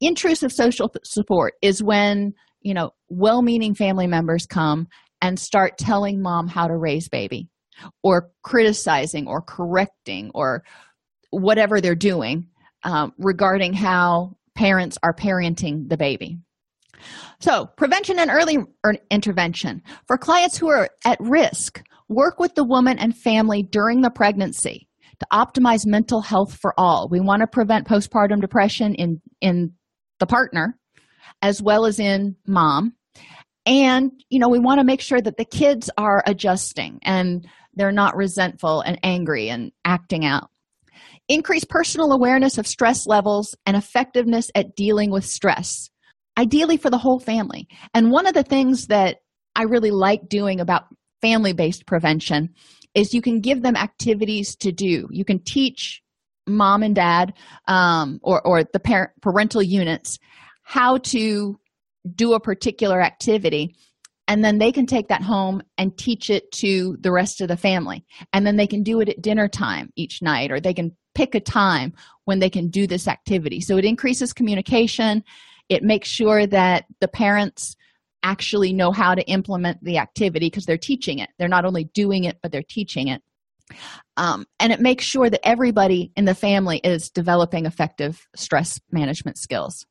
intrusive 0.01 0.53
social 0.53 0.93
support 1.05 1.55
is 1.63 1.83
when 1.83 2.33
you 2.61 2.75
know 2.75 2.91
well-meaning 3.09 3.75
family 3.75 4.07
members 4.07 4.47
come 4.47 4.87
and 5.21 5.39
start 5.39 5.79
telling 5.79 6.21
mom 6.21 6.49
how 6.49 6.67
to 6.67 6.77
raise 6.77 7.09
baby 7.09 7.49
or 8.03 8.31
criticizing 8.43 9.27
or 9.27 9.41
correcting 9.41 10.31
or 10.35 10.63
whatever 11.31 11.81
they're 11.81 11.95
doing 11.95 12.47
um, 12.85 13.13
regarding 13.19 13.73
how 13.73 14.37
parents 14.55 14.99
are 15.03 15.15
parenting 15.15 15.89
the 15.89 15.97
baby. 15.97 16.39
So 17.41 17.67
prevention 17.77 18.19
and 18.19 18.31
early 18.31 18.59
er, 18.87 18.95
intervention. 19.11 19.83
For 20.07 20.17
clients 20.17 20.57
who 20.57 20.69
are 20.69 20.89
at 21.05 21.19
risk 21.21 21.83
work 22.09 22.39
with 22.39 22.55
the 22.55 22.65
woman 22.65 22.99
and 22.99 23.17
family 23.17 23.63
during 23.63 24.01
the 24.01 24.11
pregnancy 24.11 24.89
to 25.21 25.27
optimize 25.33 25.87
mental 25.87 26.21
health 26.21 26.57
for 26.57 26.75
all. 26.79 27.09
We 27.11 27.21
want 27.21 27.41
to 27.41 27.47
prevent 27.47 27.89
postpartum 27.89 28.41
depression 28.41 28.95
in 28.95 29.21
in 29.41 29.73
the 30.21 30.27
partner 30.27 30.79
as 31.43 31.63
well 31.63 31.87
as 31.87 31.99
in 31.99 32.37
mom. 32.47 32.95
And 33.67 34.13
you 34.29 34.39
know 34.39 34.49
we 34.49 34.59
want 34.59 34.81
to 34.81 34.85
make 34.85 35.01
sure 35.01 35.21
that 35.21 35.37
the 35.37 35.45
kids 35.45 35.91
are 35.97 36.23
adjusting 36.27 36.99
and 37.03 37.47
they're 37.75 37.93
not 37.93 38.17
resentful 38.17 38.81
and 38.81 38.99
angry 39.03 39.49
and 39.49 39.73
acting 39.85 40.25
out. 40.25 40.51
Increase 41.29 41.65
personal 41.65 42.13
awareness 42.13 42.59
of 42.59 42.67
stress 42.67 43.07
levels 43.07 43.57
and 43.65 43.77
effectiveness 43.77 44.51
at 44.55 44.77
dealing 44.77 45.11
with 45.11 45.25
stress 45.25 45.91
ideally 46.37 46.77
for 46.77 46.91
the 46.91 46.99
whole 46.99 47.21
family. 47.21 47.69
And 47.95 48.11
one 48.11 48.27
of 48.27 48.35
the 48.35 48.43
things 48.43 48.89
that 48.89 49.19
i 49.57 49.63
really 49.63 49.91
like 49.91 50.29
doing 50.29 50.61
about 50.61 50.85
family 51.21 51.53
based 51.53 51.87
prevention 51.87 52.51
is 52.95 53.15
you 53.15 53.23
can 53.23 53.41
give 53.41 53.63
them 53.63 53.77
activities 53.77 54.57
to 54.57 54.73
do. 54.73 55.09
You 55.11 55.25
can 55.25 55.41
teach 55.41 56.03
mom 56.47 56.83
and 56.83 56.95
dad 56.95 57.35
um, 57.69 58.21
or, 58.23 58.47
or 58.47 58.65
the 58.65 58.81
parent 58.81 59.11
parental 59.23 59.63
units 59.63 60.19
how 60.63 60.99
to 60.99 61.59
do 62.15 62.35
a 62.35 62.41
particular 62.41 63.01
activity 63.01 63.75
and 64.27 64.45
then 64.45 64.59
they 64.59 64.73
can 64.73 64.87
take 64.87 65.09
that 65.09 65.23
home 65.23 65.63
and 65.77 65.97
teach 65.97 66.31
it 66.31 66.51
to 66.53 66.97
the 67.01 67.13
rest 67.13 67.41
of 67.41 67.49
the 67.49 67.57
family. 67.57 68.05
And 68.33 68.47
then 68.47 68.57
they 68.57 68.67
can 68.67 68.83
do 68.83 69.01
it 69.01 69.09
at 69.09 69.21
dinner 69.21 69.49
time 69.49 69.93
each 69.97 70.23
night 70.23 70.51
or 70.51 70.61
they 70.61 70.73
can 70.75 70.97
pick 71.15 71.35
a 71.35 71.41
time 71.41 71.93
when 72.25 72.39
they 72.39 72.51
can 72.51 72.69
do 72.69 72.87
this 72.87 73.07
activity. 73.07 73.61
So 73.61 73.77
it 73.77 73.85
increases 73.85 74.33
communication. 74.33 75.23
It 75.69 75.83
makes 75.83 76.09
sure 76.09 76.47
that 76.47 76.87
the 77.01 77.09
parents 77.09 77.77
actually 78.25 78.73
know 78.73 78.91
how 78.91 79.15
to 79.15 79.23
implement 79.29 79.85
the 79.85 79.99
activity 79.99 80.47
because 80.47 80.65
they're 80.65 80.79
teaching 80.79 81.19
it. 81.21 81.31
They're 81.39 81.49
not 81.49 81.65
only 81.65 81.85
doing 81.85 82.25
it 82.25 82.39
but 82.43 82.51
they're 82.51 82.63
teaching 82.69 83.09
it. 83.09 83.23
Um, 84.17 84.47
and 84.59 84.73
it 84.73 84.81
makes 84.81 85.05
sure 85.05 85.31
that 85.31 85.47
everybody 85.47 86.11
in 86.17 86.25
the 86.25 86.35
family 86.35 86.79
is 86.79 87.11
developing 87.11 87.67
effective 87.67 88.27
stress 88.35 88.81
management 88.91 89.39
skills. 89.39 89.87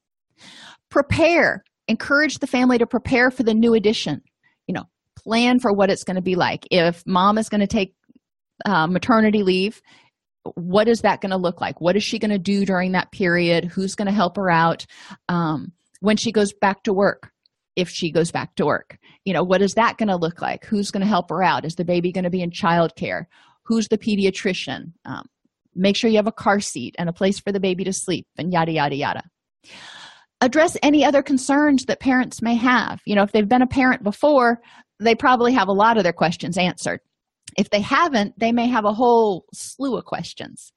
Prepare. 0.89 1.63
Encourage 1.87 2.39
the 2.39 2.47
family 2.47 2.77
to 2.77 2.85
prepare 2.85 3.31
for 3.31 3.43
the 3.43 3.53
new 3.53 3.73
addition. 3.73 4.21
You 4.67 4.73
know 4.73 4.85
plan 5.15 5.59
for 5.59 5.71
what 5.71 5.89
it's 5.89 6.03
going 6.03 6.15
to 6.15 6.21
be 6.21 6.35
like. 6.35 6.67
If 6.69 7.03
mom 7.05 7.37
is 7.37 7.47
going 7.47 7.61
to 7.61 7.67
take 7.67 7.95
uh, 8.65 8.87
maternity 8.87 9.43
leave 9.43 9.81
what 10.55 10.87
is 10.87 11.01
that 11.01 11.21
going 11.21 11.31
to 11.31 11.37
look 11.37 11.61
like? 11.61 11.79
What 11.79 11.95
is 11.95 12.03
she 12.03 12.19
going 12.19 12.31
to 12.31 12.37
do 12.37 12.65
during 12.65 12.91
that 12.91 13.11
period? 13.11 13.65
Who's 13.65 13.95
going 13.95 14.07
to 14.07 14.11
help 14.11 14.35
her 14.35 14.49
out? 14.49 14.85
Um, 15.29 15.71
when 16.01 16.17
she 16.17 16.33
goes 16.33 16.51
back 16.53 16.83
to 16.83 16.93
work 16.93 17.31
if 17.75 17.89
she 17.89 18.11
goes 18.11 18.31
back 18.31 18.55
to 18.55 18.65
work. 18.65 18.97
You 19.25 19.33
know 19.33 19.43
what 19.43 19.61
is 19.61 19.73
that 19.75 19.97
going 19.97 20.09
to 20.09 20.15
look 20.15 20.41
like? 20.41 20.65
Who's 20.65 20.91
going 20.91 21.01
to 21.01 21.07
help 21.07 21.29
her 21.29 21.43
out? 21.43 21.65
Is 21.65 21.75
the 21.75 21.85
baby 21.85 22.11
going 22.11 22.23
to 22.23 22.29
be 22.29 22.41
in 22.41 22.51
childcare? 22.51 23.25
Who's 23.63 23.87
the 23.87 23.97
pediatrician? 23.97 24.93
Um, 25.05 25.25
make 25.75 25.95
sure 25.95 26.09
you 26.09 26.17
have 26.17 26.27
a 26.27 26.31
car 26.31 26.59
seat 26.59 26.95
and 26.97 27.09
a 27.09 27.13
place 27.13 27.39
for 27.39 27.51
the 27.51 27.59
baby 27.59 27.83
to 27.85 27.93
sleep 27.93 28.27
and 28.37 28.51
yada 28.51 28.71
yada 28.71 28.95
yada. 28.95 29.23
Address 30.41 30.77
any 30.83 31.05
other 31.05 31.23
concerns 31.23 31.85
that 31.85 32.01
parents 32.01 32.41
may 32.41 32.55
have. 32.55 33.01
You 33.05 33.15
know 33.15 33.23
if 33.23 33.31
they've 33.31 33.47
been 33.47 33.61
a 33.61 33.67
parent 33.67 34.03
before 34.03 34.59
they 34.99 35.15
probably 35.15 35.53
have 35.53 35.67
a 35.67 35.73
lot 35.73 35.97
of 35.97 36.03
their 36.03 36.13
questions 36.13 36.57
answered. 36.57 36.99
If 37.57 37.69
they 37.69 37.81
haven't 37.81 38.37
they 38.39 38.51
may 38.51 38.67
have 38.67 38.85
a 38.85 38.93
whole 38.93 39.45
slew 39.53 39.97
of 39.97 40.05
questions 40.05 40.71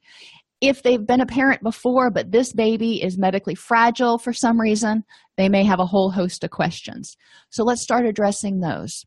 if 0.60 0.82
they've 0.82 1.06
been 1.06 1.20
a 1.20 1.26
parent 1.26 1.62
before 1.62 2.10
but 2.10 2.32
this 2.32 2.52
baby 2.52 3.02
is 3.02 3.18
medically 3.18 3.54
fragile 3.54 4.18
for 4.18 4.32
some 4.32 4.60
reason 4.60 5.04
they 5.36 5.48
may 5.48 5.64
have 5.64 5.80
a 5.80 5.86
whole 5.86 6.10
host 6.10 6.44
of 6.44 6.50
questions. 6.50 7.16
So 7.50 7.64
let's 7.64 7.82
start 7.82 8.06
addressing 8.06 8.60
those. 8.60 9.04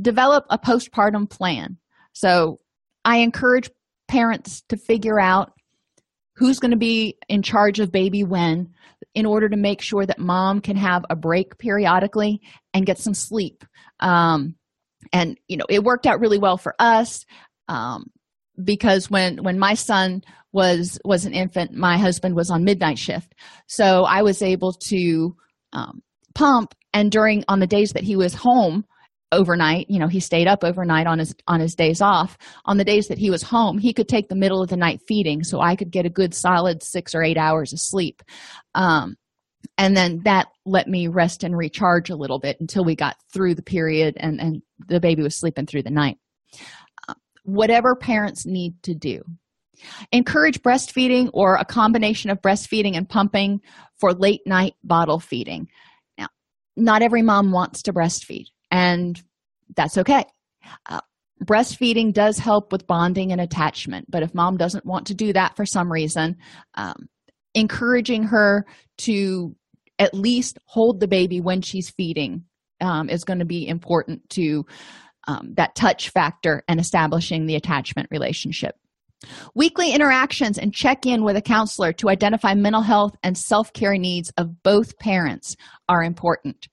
Develop 0.00 0.44
a 0.50 0.58
postpartum 0.58 1.28
plan. 1.28 1.78
So 2.12 2.60
i 3.04 3.18
encourage 3.18 3.70
parents 4.08 4.62
to 4.68 4.76
figure 4.76 5.18
out 5.18 5.52
who's 6.36 6.58
going 6.58 6.70
to 6.70 6.76
be 6.76 7.16
in 7.28 7.42
charge 7.42 7.80
of 7.80 7.92
baby 7.92 8.24
when 8.24 8.68
in 9.14 9.26
order 9.26 9.48
to 9.48 9.56
make 9.56 9.80
sure 9.80 10.04
that 10.04 10.18
mom 10.18 10.60
can 10.60 10.76
have 10.76 11.04
a 11.08 11.16
break 11.16 11.56
periodically 11.58 12.40
and 12.74 12.86
get 12.86 12.98
some 12.98 13.14
sleep. 13.14 13.64
Um, 14.00 14.54
and 15.12 15.38
you 15.48 15.56
know 15.56 15.64
it 15.68 15.82
worked 15.82 16.06
out 16.06 16.20
really 16.20 16.38
well 16.38 16.56
for 16.56 16.74
us. 16.78 17.24
Um, 17.68 18.10
because 18.64 19.10
when 19.10 19.42
when 19.42 19.58
my 19.58 19.74
son 19.74 20.22
was 20.52 20.98
was 21.04 21.24
an 21.24 21.32
infant 21.32 21.72
my 21.72 21.96
husband 21.96 22.34
was 22.34 22.50
on 22.50 22.64
midnight 22.64 22.98
shift. 22.98 23.34
So 23.66 24.04
i 24.04 24.22
was 24.22 24.42
able 24.42 24.72
to 24.72 25.36
um, 25.72 26.02
pump 26.34 26.74
and 26.92 27.10
during 27.10 27.44
on 27.48 27.60
the 27.60 27.66
days 27.66 27.92
that 27.92 28.02
he 28.02 28.16
was 28.16 28.34
home 28.34 28.84
overnight 29.32 29.88
you 29.88 30.00
know 30.00 30.08
he 30.08 30.18
stayed 30.18 30.48
up 30.48 30.64
overnight 30.64 31.06
on 31.06 31.20
his 31.20 31.34
on 31.46 31.60
his 31.60 31.74
days 31.74 32.00
off. 32.00 32.36
On 32.64 32.76
the 32.76 32.84
days 32.84 33.08
that 33.08 33.18
he 33.18 33.30
was 33.30 33.42
home 33.42 33.78
he 33.78 33.92
could 33.92 34.08
take 34.08 34.28
the 34.28 34.34
middle 34.34 34.62
of 34.62 34.68
the 34.68 34.76
night 34.76 35.00
feeding 35.06 35.44
so 35.44 35.60
i 35.60 35.76
could 35.76 35.90
get 35.90 36.06
a 36.06 36.10
good 36.10 36.34
solid 36.34 36.82
six 36.82 37.14
or 37.14 37.22
eight 37.22 37.38
hours 37.38 37.72
of 37.72 37.80
sleep. 37.80 38.22
Um, 38.74 39.16
and 39.78 39.96
then 39.96 40.22
that 40.24 40.48
let 40.64 40.88
me 40.88 41.08
rest 41.08 41.44
and 41.44 41.56
recharge 41.56 42.10
a 42.10 42.16
little 42.16 42.38
bit 42.38 42.60
until 42.60 42.84
we 42.84 42.94
got 42.94 43.16
through 43.32 43.54
the 43.54 43.62
period 43.62 44.16
and 44.18 44.40
and 44.40 44.62
the 44.88 45.00
baby 45.00 45.22
was 45.22 45.36
sleeping 45.36 45.66
through 45.66 45.82
the 45.82 45.90
night 45.90 46.18
whatever 47.52 47.94
parents 47.94 48.46
need 48.46 48.74
to 48.82 48.94
do 48.94 49.22
Encourage 50.12 50.62
breastfeeding 50.62 51.30
or 51.32 51.56
a 51.56 51.64
combination 51.64 52.30
of 52.30 52.42
breastfeeding 52.42 52.96
and 52.96 53.08
pumping 53.08 53.60
for 53.98 54.12
late 54.12 54.42
night 54.46 54.74
bottle 54.84 55.20
feeding. 55.20 55.68
Now, 56.18 56.28
not 56.76 57.02
every 57.02 57.22
mom 57.22 57.52
wants 57.52 57.82
to 57.82 57.92
breastfeed, 57.92 58.46
and 58.70 59.20
that's 59.76 59.98
okay. 59.98 60.24
Uh, 60.86 61.00
breastfeeding 61.44 62.12
does 62.12 62.38
help 62.38 62.72
with 62.72 62.86
bonding 62.86 63.32
and 63.32 63.40
attachment, 63.40 64.10
but 64.10 64.22
if 64.22 64.34
mom 64.34 64.56
doesn't 64.56 64.86
want 64.86 65.06
to 65.08 65.14
do 65.14 65.32
that 65.32 65.56
for 65.56 65.64
some 65.64 65.90
reason, 65.90 66.36
um, 66.74 67.08
encouraging 67.54 68.24
her 68.24 68.66
to 68.98 69.54
at 69.98 70.14
least 70.14 70.58
hold 70.64 71.00
the 71.00 71.08
baby 71.08 71.40
when 71.40 71.62
she's 71.62 71.90
feeding 71.90 72.44
um, 72.80 73.10
is 73.10 73.24
going 73.24 73.38
to 73.38 73.44
be 73.44 73.68
important 73.68 74.28
to 74.30 74.64
um, 75.30 75.54
that 75.56 75.74
touch 75.74 76.10
factor 76.10 76.62
and 76.66 76.80
establishing 76.80 77.46
the 77.46 77.54
attachment 77.54 78.08
relationship. 78.10 78.74
Weekly 79.54 79.92
interactions 79.92 80.58
and 80.58 80.74
check 80.74 81.06
in 81.06 81.22
with 81.22 81.36
a 81.36 81.42
counselor 81.42 81.92
to 81.94 82.08
identify 82.08 82.54
mental 82.54 82.82
health 82.82 83.14
and 83.22 83.36
self 83.36 83.72
care 83.72 83.96
needs 83.96 84.30
of 84.36 84.62
both 84.62 84.98
parents 84.98 85.56
are 85.88 86.02
important. 86.02 86.68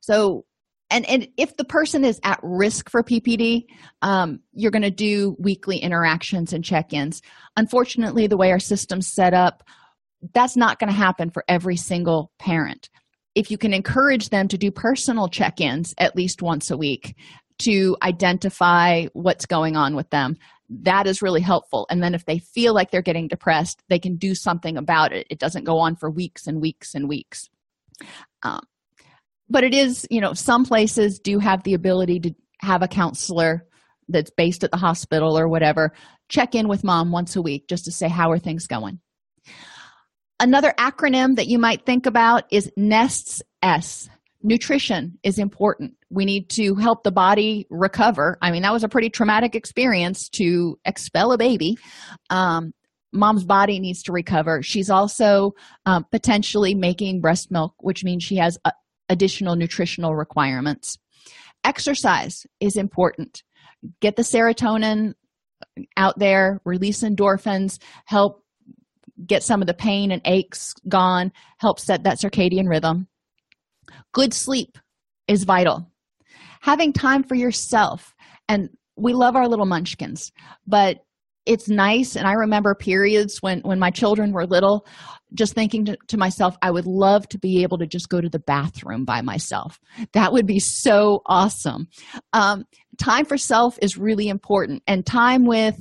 So, 0.00 0.44
and, 0.90 1.08
and 1.08 1.26
if 1.36 1.56
the 1.56 1.64
person 1.64 2.04
is 2.04 2.20
at 2.22 2.38
risk 2.42 2.90
for 2.90 3.02
PPD, 3.02 3.64
um, 4.02 4.40
you're 4.52 4.70
going 4.70 4.82
to 4.82 4.90
do 4.90 5.36
weekly 5.38 5.78
interactions 5.78 6.52
and 6.52 6.62
check 6.62 6.92
ins. 6.92 7.22
Unfortunately, 7.56 8.26
the 8.26 8.36
way 8.36 8.52
our 8.52 8.60
system's 8.60 9.08
set 9.12 9.34
up, 9.34 9.64
that's 10.34 10.56
not 10.56 10.78
going 10.78 10.90
to 10.90 10.96
happen 10.96 11.30
for 11.30 11.44
every 11.48 11.76
single 11.76 12.30
parent. 12.38 12.88
If 13.34 13.50
you 13.50 13.58
can 13.58 13.74
encourage 13.74 14.28
them 14.28 14.48
to 14.48 14.58
do 14.58 14.70
personal 14.70 15.28
check 15.28 15.60
ins 15.60 15.94
at 15.98 16.14
least 16.14 16.40
once 16.40 16.70
a 16.70 16.76
week 16.76 17.16
to 17.58 17.96
identify 18.02 19.06
what's 19.12 19.46
going 19.46 19.76
on 19.76 19.96
with 19.96 20.10
them, 20.10 20.36
that 20.68 21.06
is 21.06 21.22
really 21.22 21.40
helpful. 21.40 21.86
And 21.90 22.02
then 22.02 22.14
if 22.14 22.24
they 22.24 22.38
feel 22.38 22.74
like 22.74 22.90
they're 22.90 23.02
getting 23.02 23.28
depressed 23.28 23.82
they 23.88 23.98
can 23.98 24.16
do 24.16 24.34
something 24.34 24.76
about 24.76 25.12
it. 25.12 25.26
It 25.30 25.38
doesn't 25.38 25.64
go 25.64 25.78
on 25.78 25.96
for 25.96 26.10
weeks 26.10 26.46
and 26.46 26.60
weeks 26.60 26.94
and 26.94 27.08
weeks. 27.08 27.48
Um, 28.42 28.60
but 29.48 29.64
it 29.64 29.74
is 29.74 30.06
you 30.10 30.20
know 30.20 30.34
some 30.34 30.64
places 30.64 31.18
do 31.18 31.38
have 31.38 31.62
the 31.62 31.74
ability 31.74 32.20
to 32.20 32.34
have 32.60 32.82
a 32.82 32.88
counselor 32.88 33.66
that's 34.08 34.30
based 34.30 34.64
at 34.64 34.70
the 34.70 34.76
hospital 34.76 35.38
or 35.38 35.48
whatever 35.48 35.92
check 36.28 36.54
in 36.54 36.68
with 36.68 36.84
mom 36.84 37.12
once 37.12 37.36
a 37.36 37.42
week 37.42 37.68
just 37.68 37.84
to 37.84 37.92
say 37.92 38.08
how 38.08 38.30
are 38.30 38.38
things 38.38 38.66
going? 38.66 39.00
Another 40.38 40.74
acronym 40.78 41.36
that 41.36 41.46
you 41.46 41.58
might 41.58 41.86
think 41.86 42.06
about 42.06 42.44
is 42.50 42.70
nests 42.76 43.42
s 43.62 44.08
nutrition 44.42 45.18
is 45.22 45.38
important. 45.38 45.94
We 46.10 46.24
need 46.24 46.48
to 46.50 46.74
help 46.74 47.02
the 47.02 47.12
body 47.12 47.66
recover. 47.70 48.38
I 48.42 48.50
mean 48.50 48.62
that 48.62 48.72
was 48.72 48.84
a 48.84 48.88
pretty 48.88 49.10
traumatic 49.10 49.54
experience 49.54 50.28
to 50.30 50.78
expel 50.84 51.32
a 51.32 51.38
baby. 51.38 51.76
Um, 52.30 52.72
mom's 53.12 53.44
body 53.44 53.80
needs 53.80 54.02
to 54.04 54.12
recover. 54.12 54.62
She's 54.62 54.90
also 54.90 55.52
um, 55.86 56.04
potentially 56.10 56.74
making 56.74 57.20
breast 57.20 57.50
milk 57.50 57.74
which 57.78 58.04
means 58.04 58.22
she 58.22 58.36
has 58.36 58.58
uh, 58.64 58.72
additional 59.08 59.56
nutritional 59.56 60.14
requirements. 60.14 60.98
Exercise 61.64 62.46
is 62.60 62.76
important. 62.76 63.42
Get 64.00 64.16
the 64.16 64.22
serotonin 64.22 65.14
out 65.96 66.18
there 66.18 66.60
release 66.64 67.02
endorphins 67.02 67.78
help 68.04 68.42
get 69.26 69.42
some 69.42 69.62
of 69.62 69.66
the 69.66 69.74
pain 69.74 70.10
and 70.10 70.20
aches 70.24 70.74
gone 70.88 71.32
help 71.58 71.80
set 71.80 72.04
that 72.04 72.18
circadian 72.18 72.68
rhythm 72.68 73.06
good 74.16 74.32
sleep 74.32 74.78
is 75.28 75.44
vital. 75.44 75.92
Having 76.62 76.94
time 76.94 77.22
for 77.22 77.34
yourself 77.34 78.14
and 78.48 78.70
we 78.96 79.12
love 79.12 79.36
our 79.36 79.46
little 79.46 79.66
munchkins 79.66 80.32
but 80.66 81.00
it's 81.44 81.68
nice 81.68 82.16
and 82.16 82.26
i 82.26 82.32
remember 82.32 82.74
periods 82.74 83.42
when 83.42 83.60
when 83.60 83.78
my 83.78 83.90
children 83.90 84.32
were 84.32 84.46
little 84.46 84.86
just 85.34 85.52
thinking 85.52 85.84
to, 85.84 85.96
to, 86.08 86.16
myself 86.16 86.56
i 86.62 86.70
would 86.70 86.86
love 86.86 87.28
to 87.28 87.38
be 87.38 87.62
able 87.62 87.76
to 87.76 87.86
just 87.86 88.08
go 88.08 88.20
to 88.20 88.30
the 88.30 88.38
bathroom 88.38 89.04
by 89.04 89.20
myself. 89.20 89.78
That 90.14 90.32
would 90.32 90.46
be 90.46 90.60
so 90.60 91.20
awesome. 91.26 91.88
Um, 92.32 92.64
time 92.98 93.26
for 93.26 93.36
self 93.36 93.78
is 93.82 93.98
really 93.98 94.28
important 94.28 94.82
and 94.86 95.04
time 95.04 95.44
with 95.44 95.76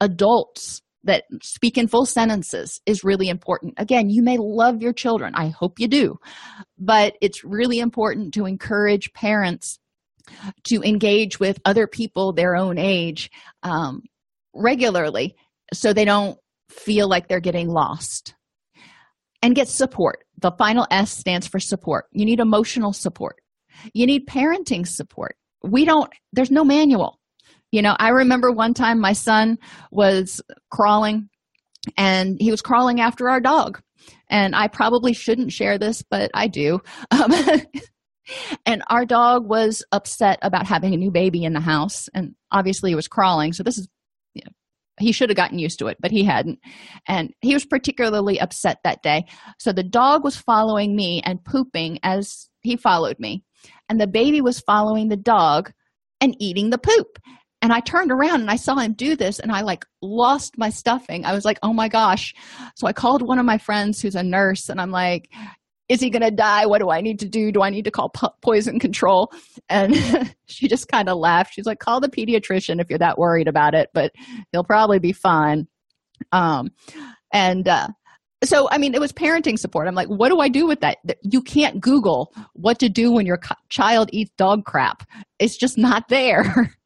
adults 0.00 0.81
that 1.04 1.24
speak 1.42 1.76
in 1.76 1.88
full 1.88 2.06
sentences 2.06 2.80
is 2.86 3.04
really 3.04 3.28
important. 3.28 3.74
Again, 3.76 4.10
you 4.10 4.22
may 4.22 4.38
love 4.38 4.82
your 4.82 4.92
children. 4.92 5.34
I 5.34 5.48
hope 5.48 5.80
you 5.80 5.88
do. 5.88 6.18
But 6.78 7.14
it's 7.20 7.44
really 7.44 7.80
important 7.80 8.34
to 8.34 8.46
encourage 8.46 9.12
parents 9.12 9.78
to 10.64 10.82
engage 10.82 11.40
with 11.40 11.58
other 11.64 11.86
people 11.86 12.32
their 12.32 12.54
own 12.54 12.78
age 12.78 13.30
um, 13.62 14.02
regularly 14.54 15.34
so 15.72 15.92
they 15.92 16.04
don't 16.04 16.38
feel 16.68 17.08
like 17.08 17.28
they're 17.28 17.40
getting 17.40 17.68
lost. 17.68 18.34
And 19.44 19.56
get 19.56 19.66
support. 19.66 20.20
The 20.38 20.52
final 20.52 20.86
S 20.92 21.10
stands 21.10 21.48
for 21.48 21.58
support. 21.58 22.04
You 22.12 22.24
need 22.24 22.38
emotional 22.38 22.92
support. 22.92 23.36
You 23.92 24.06
need 24.06 24.28
parenting 24.28 24.86
support. 24.86 25.36
We 25.64 25.84
don't, 25.84 26.12
there's 26.32 26.52
no 26.52 26.62
manual 26.62 27.18
you 27.72 27.80
know, 27.82 27.96
I 27.98 28.10
remember 28.10 28.52
one 28.52 28.74
time 28.74 29.00
my 29.00 29.14
son 29.14 29.58
was 29.90 30.40
crawling 30.70 31.28
and 31.96 32.36
he 32.40 32.50
was 32.50 32.62
crawling 32.62 33.00
after 33.00 33.28
our 33.28 33.40
dog. 33.40 33.82
And 34.28 34.54
I 34.54 34.68
probably 34.68 35.14
shouldn't 35.14 35.52
share 35.52 35.78
this, 35.78 36.02
but 36.02 36.30
I 36.34 36.48
do. 36.48 36.80
Um, 37.10 37.32
and 38.66 38.82
our 38.88 39.04
dog 39.04 39.48
was 39.48 39.82
upset 39.90 40.38
about 40.42 40.66
having 40.66 40.94
a 40.94 40.98
new 40.98 41.10
baby 41.10 41.44
in 41.44 41.54
the 41.54 41.60
house. 41.60 42.08
And 42.14 42.34
obviously, 42.50 42.90
he 42.90 42.94
was 42.94 43.08
crawling. 43.08 43.52
So, 43.52 43.62
this 43.62 43.78
is, 43.78 43.88
he 45.00 45.12
should 45.12 45.30
have 45.30 45.36
gotten 45.36 45.58
used 45.58 45.78
to 45.78 45.86
it, 45.86 45.98
but 46.00 46.10
he 46.10 46.24
hadn't. 46.24 46.58
And 47.06 47.32
he 47.40 47.54
was 47.54 47.64
particularly 47.64 48.40
upset 48.40 48.78
that 48.84 49.02
day. 49.02 49.26
So, 49.58 49.72
the 49.72 49.84
dog 49.84 50.24
was 50.24 50.36
following 50.36 50.96
me 50.96 51.20
and 51.24 51.44
pooping 51.44 52.00
as 52.02 52.48
he 52.62 52.76
followed 52.76 53.18
me. 53.18 53.44
And 53.88 54.00
the 54.00 54.06
baby 54.06 54.40
was 54.40 54.60
following 54.60 55.08
the 55.08 55.16
dog 55.16 55.72
and 56.20 56.34
eating 56.40 56.70
the 56.70 56.78
poop 56.78 57.18
and 57.62 57.72
i 57.72 57.80
turned 57.80 58.10
around 58.10 58.40
and 58.40 58.50
i 58.50 58.56
saw 58.56 58.76
him 58.76 58.92
do 58.92 59.16
this 59.16 59.38
and 59.38 59.50
i 59.50 59.62
like 59.62 59.86
lost 60.02 60.58
my 60.58 60.68
stuffing. 60.68 61.24
I 61.24 61.32
was 61.32 61.44
like 61.44 61.58
oh 61.62 61.72
my 61.72 61.88
gosh. 61.88 62.34
So 62.74 62.86
i 62.86 62.92
called 62.92 63.22
one 63.22 63.38
of 63.38 63.46
my 63.46 63.56
friends 63.56 64.02
who's 64.02 64.16
a 64.16 64.22
nurse 64.22 64.68
and 64.68 64.80
i'm 64.80 64.90
like 64.90 65.30
is 65.88 66.00
he 66.00 66.08
going 66.08 66.22
to 66.22 66.30
die? 66.30 66.64
What 66.66 66.78
do 66.78 66.90
i 66.90 67.00
need 67.00 67.20
to 67.20 67.28
do? 67.28 67.52
Do 67.52 67.62
i 67.62 67.70
need 67.70 67.84
to 67.84 67.90
call 67.90 68.10
po- 68.10 68.34
poison 68.42 68.78
control? 68.78 69.32
And 69.68 69.94
she 70.46 70.68
just 70.68 70.88
kind 70.88 71.08
of 71.08 71.18
laughed. 71.18 71.54
She's 71.54 71.66
like 71.66 71.78
call 71.78 72.00
the 72.00 72.08
pediatrician 72.08 72.80
if 72.80 72.90
you're 72.90 72.98
that 72.98 73.18
worried 73.18 73.48
about 73.48 73.74
it 73.74 73.90
but 73.94 74.12
he'll 74.50 74.64
probably 74.64 74.98
be 74.98 75.12
fine. 75.12 75.68
Um 76.32 76.72
and 77.32 77.66
uh 77.68 77.88
so 78.44 78.68
i 78.72 78.76
mean 78.78 78.92
it 78.92 79.00
was 79.00 79.12
parenting 79.12 79.58
support. 79.58 79.86
I'm 79.86 79.94
like 79.94 80.08
what 80.08 80.30
do 80.30 80.40
i 80.40 80.48
do 80.48 80.66
with 80.66 80.80
that? 80.80 80.98
You 81.22 81.42
can't 81.42 81.80
google 81.80 82.34
what 82.54 82.80
to 82.80 82.88
do 82.88 83.12
when 83.12 83.24
your 83.24 83.40
child 83.68 84.10
eats 84.12 84.32
dog 84.36 84.64
crap. 84.64 85.04
It's 85.38 85.56
just 85.56 85.78
not 85.78 86.08
there 86.08 86.74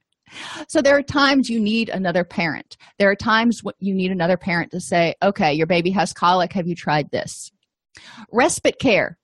so 0.68 0.82
there 0.82 0.96
are 0.96 1.02
times 1.02 1.48
you 1.48 1.60
need 1.60 1.88
another 1.88 2.24
parent. 2.24 2.76
There 2.98 3.10
are 3.10 3.16
times 3.16 3.62
you 3.78 3.94
need 3.94 4.10
another 4.10 4.36
parent 4.36 4.70
to 4.72 4.80
say 4.80 5.14
okay 5.22 5.52
your 5.52 5.66
baby 5.66 5.90
has 5.90 6.12
colic. 6.12 6.52
Have 6.52 6.66
you 6.66 6.74
tried 6.74 7.10
this? 7.10 7.50
Respite 8.32 8.78
care 8.78 9.18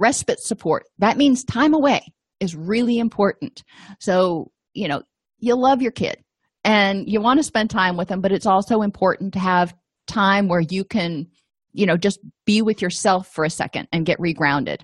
respite 0.00 0.40
support 0.40 0.84
that 0.98 1.16
means 1.16 1.44
time 1.44 1.72
away 1.72 2.12
is 2.40 2.56
really 2.56 2.98
important. 2.98 3.62
So 4.00 4.50
you 4.72 4.88
know 4.88 5.02
you 5.38 5.54
love 5.54 5.82
your 5.82 5.92
kid 5.92 6.16
and 6.64 7.08
you 7.08 7.20
want 7.20 7.38
to 7.38 7.44
spend 7.44 7.70
time 7.70 7.96
with 7.96 8.08
them 8.08 8.20
but 8.20 8.32
it's 8.32 8.46
also 8.46 8.82
important 8.82 9.34
to 9.34 9.38
have 9.38 9.74
time 10.06 10.48
where 10.48 10.60
you 10.60 10.84
can 10.84 11.26
you 11.72 11.86
know 11.86 11.96
just 11.96 12.18
be 12.44 12.62
with 12.62 12.82
yourself 12.82 13.28
for 13.28 13.44
a 13.44 13.50
second 13.50 13.88
and 13.92 14.06
get 14.06 14.18
regrounded. 14.18 14.82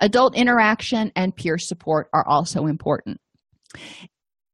Adult 0.00 0.36
interaction 0.36 1.10
and 1.16 1.34
peer 1.34 1.58
support 1.58 2.08
are 2.12 2.26
also 2.26 2.66
important 2.66 3.20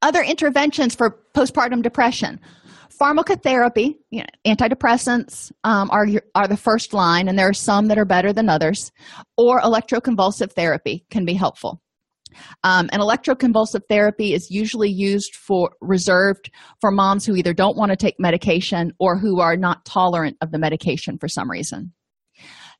other 0.02 0.22
interventions 0.22 0.94
for 0.94 1.18
postpartum 1.34 1.82
depression. 1.82 2.40
Pharmacotherapy 3.00 3.96
you 4.10 4.20
know, 4.20 4.26
antidepressants 4.46 5.50
um, 5.64 5.90
are, 5.90 6.06
are 6.34 6.48
the 6.48 6.56
first 6.56 6.92
line 6.92 7.28
and 7.28 7.38
there 7.38 7.48
are 7.48 7.54
some 7.54 7.88
that 7.88 7.98
are 7.98 8.04
better 8.04 8.32
than 8.32 8.48
others 8.48 8.92
or 9.38 9.60
electroconvulsive 9.60 10.52
therapy 10.52 11.06
can 11.10 11.24
be 11.24 11.32
helpful. 11.32 11.80
Um, 12.62 12.88
and 12.92 13.02
electroconvulsive 13.02 13.82
therapy 13.88 14.34
is 14.34 14.50
usually 14.50 14.90
used 14.90 15.34
for 15.34 15.70
reserved 15.80 16.50
for 16.80 16.90
moms 16.90 17.24
who 17.24 17.34
either 17.34 17.54
don't 17.54 17.76
want 17.76 17.90
to 17.90 17.96
take 17.96 18.20
medication 18.20 18.92
or 18.98 19.18
who 19.18 19.40
are 19.40 19.56
not 19.56 19.84
tolerant 19.84 20.36
of 20.40 20.50
the 20.50 20.58
medication 20.58 21.18
for 21.18 21.28
some 21.28 21.50
reason. 21.50 21.92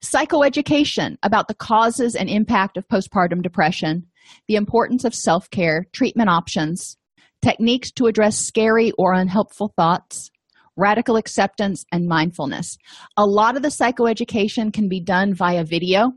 Psychoeducation 0.04 1.16
about 1.22 1.48
the 1.48 1.54
causes 1.54 2.14
and 2.14 2.28
impact 2.28 2.76
of 2.76 2.88
postpartum 2.88 3.42
depression 3.42 4.06
the 4.48 4.56
importance 4.56 5.04
of 5.04 5.14
self-care 5.14 5.86
treatment 5.92 6.30
options 6.30 6.96
techniques 7.42 7.90
to 7.92 8.06
address 8.06 8.38
scary 8.38 8.92
or 8.98 9.12
unhelpful 9.12 9.72
thoughts, 9.76 10.30
radical 10.76 11.16
acceptance, 11.16 11.84
and 11.92 12.06
mindfulness. 12.06 12.76
A 13.16 13.26
lot 13.26 13.56
of 13.56 13.62
the 13.62 13.68
psychoeducation 13.68 14.72
can 14.72 14.88
be 14.88 15.00
done 15.00 15.34
via 15.34 15.64
video 15.64 16.12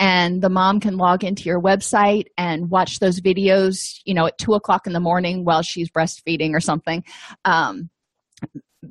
and 0.00 0.40
the 0.40 0.48
mom 0.48 0.80
can 0.80 0.96
log 0.96 1.22
into 1.22 1.44
your 1.44 1.60
website 1.60 2.24
and 2.38 2.70
watch 2.70 2.98
those 2.98 3.20
videos 3.20 4.00
you 4.04 4.14
know 4.14 4.26
at 4.26 4.38
two 4.38 4.54
o'clock 4.54 4.86
in 4.86 4.92
the 4.92 5.00
morning 5.00 5.44
while 5.44 5.62
she's 5.62 5.90
breastfeeding 5.90 6.54
or 6.54 6.60
something 6.60 7.04
um, 7.44 7.90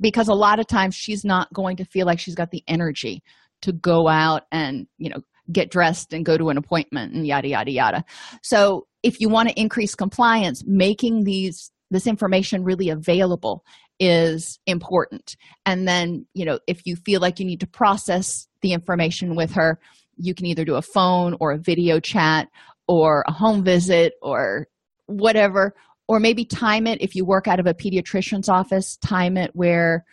because 0.00 0.28
a 0.28 0.34
lot 0.34 0.60
of 0.60 0.66
times 0.66 0.94
she's 0.94 1.24
not 1.24 1.52
going 1.52 1.76
to 1.76 1.84
feel 1.84 2.06
like 2.06 2.20
she's 2.20 2.36
got 2.36 2.50
the 2.52 2.62
energy 2.68 3.22
to 3.60 3.72
go 3.72 4.08
out 4.08 4.44
and 4.50 4.86
you 4.96 5.10
know 5.10 5.20
get 5.52 5.70
dressed 5.70 6.12
and 6.12 6.24
go 6.24 6.38
to 6.38 6.48
an 6.48 6.56
appointment 6.56 7.12
and 7.12 7.26
yada 7.26 7.48
yada 7.48 7.70
yada 7.70 8.04
so 8.42 8.86
if 9.02 9.20
you 9.20 9.28
want 9.28 9.48
to 9.48 9.60
increase 9.60 9.94
compliance 9.94 10.64
making 10.66 11.24
these 11.24 11.70
this 11.90 12.06
information 12.06 12.62
really 12.62 12.88
available 12.88 13.64
is 13.98 14.60
important. 14.66 15.36
And 15.66 15.86
then 15.88 16.26
you 16.34 16.44
know 16.44 16.58
if 16.66 16.86
you 16.86 16.96
feel 16.96 17.20
like 17.20 17.38
you 17.38 17.46
need 17.46 17.60
to 17.60 17.66
process 17.66 18.46
the 18.62 18.72
information 18.72 19.36
with 19.36 19.52
her 19.52 19.78
you 20.20 20.34
can 20.34 20.46
either 20.46 20.64
do 20.64 20.74
a 20.74 20.82
phone 20.82 21.36
or 21.40 21.52
a 21.52 21.58
video 21.58 21.98
chat 21.98 22.48
or 22.86 23.24
a 23.26 23.32
home 23.32 23.64
visit 23.64 24.14
or 24.22 24.68
whatever 25.06 25.74
or 26.08 26.20
maybe 26.20 26.44
time 26.44 26.86
it 26.86 27.00
if 27.00 27.14
you 27.14 27.24
work 27.24 27.48
out 27.48 27.60
of 27.60 27.66
a 27.66 27.74
pediatrician's 27.74 28.48
office 28.48 28.96
time 28.98 29.36
it 29.36 29.50
where 29.54 30.04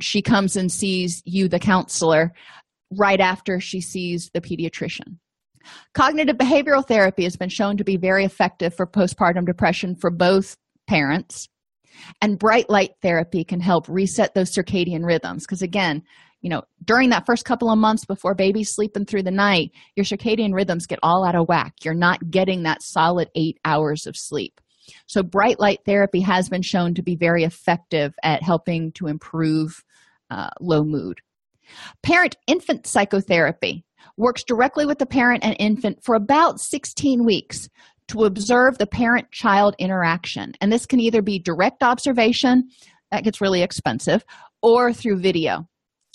she 0.00 0.20
comes 0.20 0.56
and 0.56 0.72
sees 0.72 1.22
you 1.24 1.48
the 1.48 1.58
counselor 1.58 2.32
right 2.90 3.20
after 3.20 3.60
she 3.60 3.80
sees 3.80 4.30
the 4.34 4.40
pediatrician 4.40 5.18
cognitive 5.94 6.36
behavioral 6.36 6.86
therapy 6.86 7.24
has 7.24 7.36
been 7.36 7.48
shown 7.48 7.76
to 7.76 7.84
be 7.84 7.96
very 7.96 8.24
effective 8.24 8.74
for 8.74 8.86
postpartum 8.86 9.46
depression 9.46 9.94
for 9.94 10.10
both 10.10 10.56
parents. 10.86 11.48
And 12.20 12.38
bright 12.38 12.68
light 12.68 12.90
therapy 13.02 13.44
can 13.44 13.60
help 13.60 13.88
reset 13.88 14.34
those 14.34 14.54
circadian 14.54 15.04
rhythms. 15.04 15.44
Because 15.46 15.62
again 15.62 16.02
you 16.40 16.50
know 16.50 16.62
during 16.84 17.08
that 17.10 17.24
first 17.24 17.46
couple 17.46 17.70
of 17.70 17.78
months 17.78 18.04
before 18.04 18.34
baby's 18.34 18.74
sleeping 18.74 19.06
through 19.06 19.22
the 19.22 19.30
night 19.30 19.70
your 19.96 20.04
circadian 20.04 20.52
rhythms 20.52 20.86
get 20.86 20.98
all 21.02 21.24
out 21.26 21.34
of 21.34 21.48
whack. 21.48 21.72
You're 21.82 21.94
not 21.94 22.30
getting 22.30 22.62
that 22.62 22.82
solid 22.82 23.30
eight 23.34 23.58
hours 23.64 24.06
of 24.06 24.16
sleep. 24.16 24.60
So 25.06 25.22
bright 25.22 25.58
light 25.58 25.80
therapy 25.86 26.20
has 26.20 26.48
been 26.48 26.62
shown 26.62 26.94
to 26.94 27.02
be 27.02 27.16
very 27.16 27.44
effective 27.44 28.14
at 28.22 28.42
helping 28.42 28.92
to 28.92 29.06
improve 29.06 29.82
uh, 30.30 30.50
low 30.60 30.84
mood. 30.84 31.20
Parent 32.02 32.36
infant 32.46 32.86
psychotherapy 32.86 33.84
works 34.16 34.44
directly 34.44 34.86
with 34.86 34.98
the 34.98 35.06
parent 35.06 35.44
and 35.44 35.56
infant 35.58 36.02
for 36.02 36.14
about 36.14 36.60
16 36.60 37.24
weeks 37.24 37.68
to 38.08 38.24
observe 38.24 38.78
the 38.78 38.86
parent 38.86 39.30
child 39.30 39.74
interaction. 39.78 40.52
And 40.60 40.72
this 40.72 40.86
can 40.86 41.00
either 41.00 41.22
be 41.22 41.38
direct 41.38 41.82
observation, 41.82 42.68
that 43.10 43.24
gets 43.24 43.40
really 43.40 43.62
expensive, 43.62 44.24
or 44.62 44.92
through 44.92 45.20
video. 45.20 45.68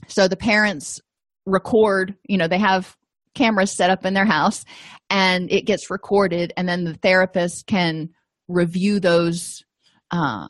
So 0.07 0.27
the 0.27 0.37
parents 0.37 1.01
record, 1.45 2.15
you 2.27 2.37
know, 2.37 2.47
they 2.47 2.59
have 2.59 2.95
cameras 3.33 3.71
set 3.71 3.89
up 3.89 4.05
in 4.05 4.13
their 4.13 4.25
house 4.25 4.65
and 5.09 5.51
it 5.51 5.65
gets 5.65 5.89
recorded, 5.89 6.53
and 6.57 6.67
then 6.67 6.83
the 6.83 6.95
therapist 6.95 7.67
can 7.67 8.09
review 8.47 8.99
those. 8.99 9.63
Uh, 10.11 10.47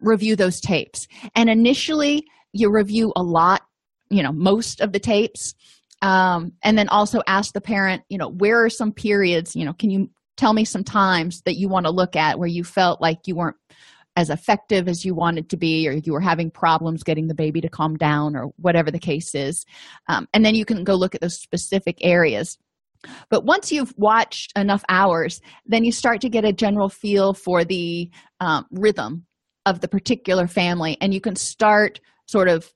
review 0.00 0.34
those 0.34 0.60
tapes 0.60 1.06
and 1.34 1.50
initially 1.50 2.24
you 2.52 2.70
review 2.70 3.12
a 3.16 3.22
lot 3.22 3.62
you 4.08 4.22
know 4.22 4.32
most 4.32 4.80
of 4.80 4.92
the 4.92 4.98
tapes 4.98 5.54
um, 6.02 6.52
and 6.62 6.78
then 6.78 6.88
also 6.88 7.20
ask 7.26 7.52
the 7.52 7.60
parent 7.60 8.02
you 8.08 8.18
know 8.18 8.28
where 8.28 8.64
are 8.64 8.70
some 8.70 8.92
periods 8.92 9.54
you 9.54 9.64
know 9.64 9.72
can 9.72 9.90
you 9.90 10.10
tell 10.36 10.52
me 10.54 10.64
some 10.64 10.82
times 10.82 11.42
that 11.42 11.56
you 11.56 11.68
want 11.68 11.84
to 11.84 11.92
look 11.92 12.16
at 12.16 12.38
where 12.38 12.48
you 12.48 12.64
felt 12.64 13.00
like 13.00 13.18
you 13.26 13.34
weren't 13.34 13.56
as 14.16 14.30
effective 14.30 14.88
as 14.88 15.04
you 15.04 15.14
wanted 15.14 15.48
to 15.50 15.56
be 15.56 15.86
or 15.86 15.92
you 15.92 16.12
were 16.12 16.20
having 16.20 16.50
problems 16.50 17.02
getting 17.02 17.28
the 17.28 17.34
baby 17.34 17.60
to 17.60 17.68
calm 17.68 17.96
down 17.96 18.34
or 18.34 18.46
whatever 18.56 18.90
the 18.90 18.98
case 18.98 19.34
is. 19.34 19.64
Um, 20.08 20.26
and 20.34 20.44
then 20.44 20.54
you 20.54 20.64
can 20.64 20.82
go 20.82 20.94
look 20.94 21.14
at 21.14 21.20
those 21.20 21.38
specific 21.38 21.98
areas. 22.00 22.58
But 23.30 23.44
once 23.44 23.70
you've 23.70 23.94
watched 23.96 24.52
enough 24.58 24.84
hours 24.88 25.40
then 25.66 25.84
you 25.84 25.92
start 25.92 26.20
to 26.22 26.28
get 26.28 26.44
a 26.44 26.52
general 26.52 26.88
feel 26.88 27.32
for 27.34 27.64
the 27.64 28.10
um, 28.40 28.66
rhythm 28.70 29.26
of 29.64 29.80
the 29.80 29.88
particular 29.88 30.46
family 30.46 30.96
and 31.00 31.14
you 31.14 31.20
can 31.20 31.36
start 31.36 32.00
sort 32.26 32.48
of 32.48 32.70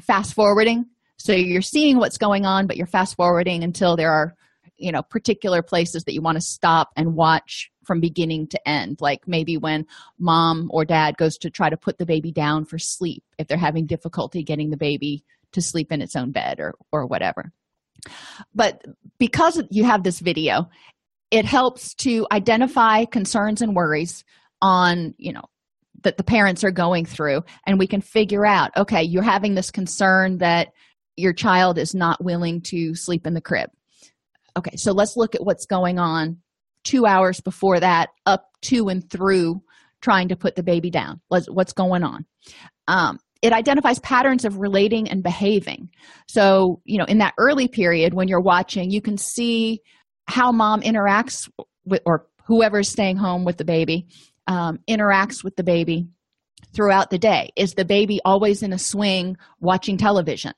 fast 0.00 0.34
forwarding 0.34 0.86
so 1.20 1.32
you're 1.32 1.62
seeing 1.62 1.98
what's 1.98 2.18
going 2.18 2.46
on 2.46 2.66
but 2.66 2.76
you're 2.76 2.86
fast 2.86 3.14
forwarding 3.16 3.62
until 3.62 3.96
there 3.96 4.10
are 4.10 4.34
you 4.80 4.90
know 4.90 5.02
particular 5.02 5.62
places 5.62 6.04
that 6.04 6.14
you 6.14 6.22
want 6.22 6.36
to 6.36 6.40
stop 6.40 6.90
and 6.96 7.14
watch 7.14 7.70
from 7.84 8.00
beginning 8.00 8.46
to 8.46 8.68
end. 8.68 9.00
Like 9.00 9.26
maybe 9.26 9.56
when 9.56 9.86
mom 10.18 10.70
or 10.72 10.84
dad 10.84 11.16
goes 11.16 11.38
to 11.38 11.50
try 11.50 11.70
to 11.70 11.76
put 11.76 11.98
the 11.98 12.06
baby 12.06 12.32
down 12.32 12.64
for 12.64 12.78
sleep 12.78 13.24
if 13.38 13.48
they're 13.48 13.58
having 13.58 13.86
difficulty 13.86 14.42
getting 14.42 14.70
the 14.70 14.76
baby 14.76 15.24
to 15.52 15.60
sleep 15.60 15.90
in 15.90 16.00
its 16.00 16.16
own 16.16 16.30
bed 16.30 16.60
or 16.60 16.74
or 16.92 17.06
whatever. 17.06 17.52
But 18.54 18.84
because 19.18 19.62
you 19.70 19.84
have 19.84 20.02
this 20.02 20.20
video 20.20 20.70
it 21.30 21.44
helps 21.44 21.94
to 21.94 22.26
identify 22.32 23.04
concerns 23.04 23.62
and 23.62 23.76
worries 23.76 24.24
on 24.62 25.14
you 25.18 25.32
know 25.32 25.44
that 26.02 26.16
the 26.16 26.24
parents 26.24 26.64
are 26.64 26.70
going 26.70 27.04
through 27.04 27.42
and 27.66 27.78
we 27.78 27.86
can 27.86 28.00
figure 28.00 28.46
out 28.46 28.70
okay 28.76 29.02
you're 29.02 29.22
having 29.22 29.54
this 29.54 29.70
concern 29.70 30.38
that 30.38 30.68
your 31.16 31.32
child 31.32 31.78
is 31.78 31.94
not 31.94 32.22
willing 32.22 32.60
to 32.62 32.94
sleep 32.94 33.26
in 33.26 33.34
the 33.34 33.40
crib. 33.40 33.70
Okay 34.56 34.76
so 34.76 34.92
let's 34.92 35.16
look 35.16 35.34
at 35.34 35.44
what's 35.44 35.66
going 35.66 35.98
on 35.98 36.38
two 36.84 37.06
hours 37.06 37.40
before 37.40 37.80
that 37.80 38.10
up 38.26 38.48
to 38.62 38.88
and 38.88 39.08
through 39.10 39.62
trying 40.00 40.28
to 40.28 40.36
put 40.36 40.56
the 40.56 40.62
baby 40.62 40.90
down. 40.90 41.20
What's 41.28 41.72
going 41.72 42.02
on? 42.02 42.24
Um, 42.88 43.18
it 43.42 43.52
identifies 43.52 43.98
patterns 44.00 44.44
of 44.44 44.58
relating 44.58 45.08
and 45.08 45.22
behaving. 45.22 45.90
So 46.26 46.80
you 46.84 46.98
know 46.98 47.04
in 47.04 47.18
that 47.18 47.34
early 47.38 47.68
period 47.68 48.14
when 48.14 48.28
you're 48.28 48.40
watching 48.40 48.90
you 48.90 49.00
can 49.00 49.18
see 49.18 49.80
how 50.26 50.52
mom 50.52 50.80
interacts 50.82 51.50
with 51.84 52.02
or 52.06 52.26
whoever's 52.44 52.88
staying 52.88 53.16
home 53.16 53.44
with 53.44 53.56
the 53.56 53.64
baby 53.64 54.08
um, 54.46 54.80
interacts 54.88 55.44
with 55.44 55.56
the 55.56 55.62
baby 55.62 56.08
throughout 56.74 57.10
the 57.10 57.18
day. 57.18 57.50
Is 57.56 57.74
the 57.74 57.84
baby 57.84 58.20
always 58.24 58.62
in 58.62 58.72
a 58.72 58.78
swing 58.78 59.36
watching 59.60 59.96
television 59.96 60.52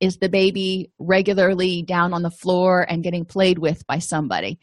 is 0.00 0.18
the 0.18 0.28
baby 0.28 0.90
regularly 0.98 1.82
down 1.82 2.12
on 2.12 2.22
the 2.22 2.30
floor 2.30 2.86
and 2.88 3.02
getting 3.02 3.24
played 3.24 3.58
with 3.58 3.86
by 3.86 3.98
somebody? 3.98 4.58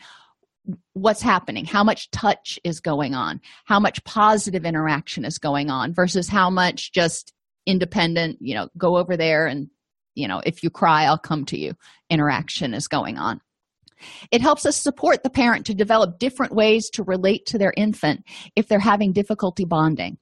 What's 0.94 1.22
happening? 1.22 1.66
How 1.66 1.84
much 1.84 2.12
touch 2.12 2.60
is 2.64 2.80
going 2.80 3.16
on? 3.16 3.42
How 3.66 3.80
much 3.80 4.04
positive 4.04 4.66
interaction 4.66 5.26
is 5.26 5.38
going 5.38 5.70
on 5.70 5.94
versus 5.94 6.28
how 6.28 6.50
much 6.50 6.92
just 6.92 7.34
independent, 7.66 8.38
you 8.42 8.56
know, 8.56 8.70
go 8.78 8.98
over 8.98 9.18
there 9.18 9.48
and, 9.48 9.70
you 10.16 10.28
know, 10.28 10.42
if 10.46 10.64
you 10.64 10.70
cry, 10.70 11.06
I'll 11.06 11.18
come 11.18 11.46
to 11.46 11.58
you 11.58 11.74
interaction 12.10 12.74
is 12.74 12.88
going 12.88 13.18
on. 13.18 13.42
It 14.32 14.42
helps 14.42 14.66
us 14.66 14.76
support 14.76 15.24
the 15.24 15.30
parent 15.30 15.68
to 15.68 15.74
develop 15.74 16.20
different 16.20 16.54
ways 16.54 16.90
to 16.92 17.04
relate 17.04 17.46
to 17.48 17.58
their 17.58 17.74
infant 17.76 18.24
if 18.56 18.68
they're 18.68 18.80
having 18.80 19.14
difficulty 19.14 19.66
bonding 19.66 20.18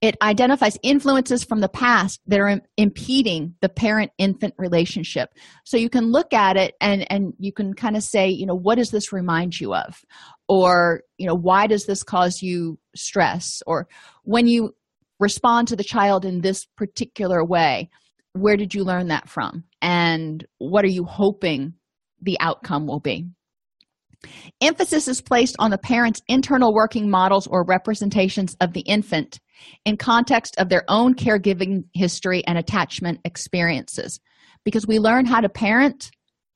it 0.00 0.16
identifies 0.22 0.78
influences 0.82 1.42
from 1.42 1.60
the 1.60 1.68
past 1.68 2.20
that 2.26 2.38
are 2.38 2.60
impeding 2.76 3.54
the 3.60 3.68
parent 3.68 4.12
infant 4.16 4.54
relationship. 4.56 5.30
So 5.64 5.76
you 5.76 5.90
can 5.90 6.12
look 6.12 6.32
at 6.32 6.56
it 6.56 6.74
and 6.80 7.10
and 7.10 7.32
you 7.38 7.52
can 7.52 7.74
kind 7.74 7.96
of 7.96 8.02
say 8.02 8.28
you 8.28 8.46
know 8.46 8.54
what 8.54 8.76
does 8.76 8.90
this 8.90 9.12
remind 9.12 9.58
you 9.60 9.74
of? 9.74 10.00
Or 10.48 11.02
you 11.16 11.26
know 11.26 11.34
why 11.34 11.66
does 11.66 11.86
this 11.86 12.02
cause 12.02 12.42
you 12.42 12.78
stress? 12.94 13.60
Or 13.66 13.88
when 14.22 14.46
you 14.46 14.74
respond 15.18 15.68
to 15.68 15.76
the 15.76 15.84
child 15.84 16.24
in 16.24 16.42
this 16.42 16.64
particular 16.76 17.44
way 17.44 17.90
where 18.34 18.56
did 18.56 18.74
you 18.74 18.84
learn 18.84 19.08
that 19.08 19.28
from? 19.28 19.64
And 19.82 20.46
what 20.58 20.84
are 20.84 20.88
you 20.88 21.04
hoping 21.04 21.74
the 22.22 22.38
outcome 22.40 22.86
will 22.86 23.00
be? 23.00 23.26
Emphasis 24.60 25.06
is 25.06 25.20
placed 25.20 25.54
on 25.58 25.70
the 25.70 25.78
parent's 25.78 26.20
internal 26.28 26.74
working 26.74 27.08
models 27.08 27.46
or 27.46 27.64
representations 27.64 28.56
of 28.60 28.72
the 28.72 28.80
infant 28.80 29.38
in 29.84 29.96
context 29.96 30.56
of 30.58 30.68
their 30.68 30.84
own 30.88 31.14
caregiving 31.14 31.84
history 31.94 32.44
and 32.46 32.58
attachment 32.58 33.20
experiences 33.24 34.20
because 34.64 34.86
we 34.86 34.98
learn 34.98 35.26
how 35.26 35.40
to 35.40 35.48
parent 35.48 36.10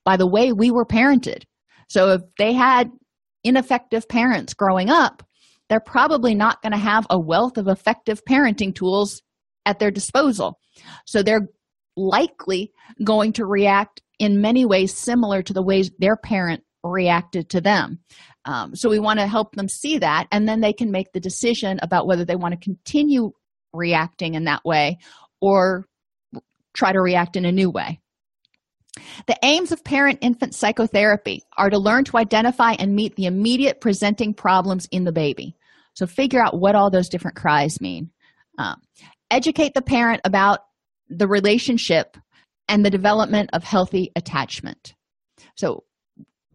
by 0.05 0.17
the 0.17 0.27
way 0.27 0.53
we 0.53 0.71
were 0.71 0.85
parented. 0.85 1.45
So 1.89 2.13
if 2.13 2.23
they 2.39 2.53
had 2.53 2.91
ineffective 3.45 4.09
parents 4.09 4.55
growing 4.55 4.91
up, 4.91 5.23
they're 5.69 5.81
probably 5.81 6.35
not 6.35 6.61
going 6.63 6.73
to 6.73 6.79
have 6.79 7.07
a 7.09 7.19
wealth 7.19 7.57
of 7.57 7.69
effective 7.69 8.21
parenting 8.29 8.75
tools 8.75 9.23
at 9.65 9.79
their 9.79 9.91
disposal. 9.91 10.59
So 11.07 11.23
they're 11.23 11.49
likely 11.97 12.73
going 13.05 13.33
to 13.35 13.47
react 13.47 14.03
in 14.19 14.41
many 14.41 14.65
ways 14.65 14.97
similar 14.97 15.43
to 15.43 15.53
the 15.53 15.63
ways 15.63 15.91
their 15.99 16.17
parent 16.17 16.63
reacted 16.85 17.49
to 17.51 17.61
them. 17.61 18.01
Um, 18.45 18.75
so 18.75 18.89
we 18.91 18.99
want 18.99 19.21
to 19.21 19.27
help 19.27 19.55
them 19.55 19.69
see 19.69 19.99
that, 19.99 20.27
and 20.33 20.49
then 20.49 20.61
they 20.61 20.73
can 20.73 20.91
make 20.91 21.13
the 21.13 21.21
decision 21.21 21.79
about 21.83 22.07
whether 22.07 22.25
they 22.25 22.37
want 22.37 22.53
to 22.53 22.65
continue 22.65 23.33
reacting 23.73 24.35
in 24.35 24.45
that 24.45 24.65
way 24.65 24.99
or 25.41 25.87
try 26.75 26.93
to 26.93 27.01
react 27.01 27.37
in 27.37 27.45
a 27.45 27.53
new 27.53 27.71
way. 27.71 28.01
The 29.27 29.39
aims 29.43 29.73
of 29.73 29.85
parent 29.85 30.19
infant 30.21 30.55
psychotherapy 30.55 31.43
are 31.57 31.71
to 31.71 31.79
learn 31.79 32.05
to 32.05 32.19
identify 32.19 32.73
and 32.73 32.95
meet 32.95 33.17
the 33.17 33.27
immediate 33.27 33.81
presenting 33.81 34.35
problems 34.35 34.87
in 34.91 35.05
the 35.05 35.13
baby. 35.13 35.57
So, 35.95 36.07
figure 36.07 36.43
out 36.43 36.59
what 36.59 36.75
all 36.75 36.91
those 36.91 37.09
different 37.09 37.37
cries 37.37 37.81
mean. 37.81 38.11
Um, 38.59 38.81
educate 39.31 39.75
the 39.75 39.83
parent 39.83 40.21
about 40.25 40.61
the 41.09 41.29
relationship 41.29 42.17
and 42.69 42.85
the 42.85 42.91
development 42.91 43.51
of 43.53 43.65
healthy 43.65 44.13
attachment. 44.15 44.95
So, 45.57 45.85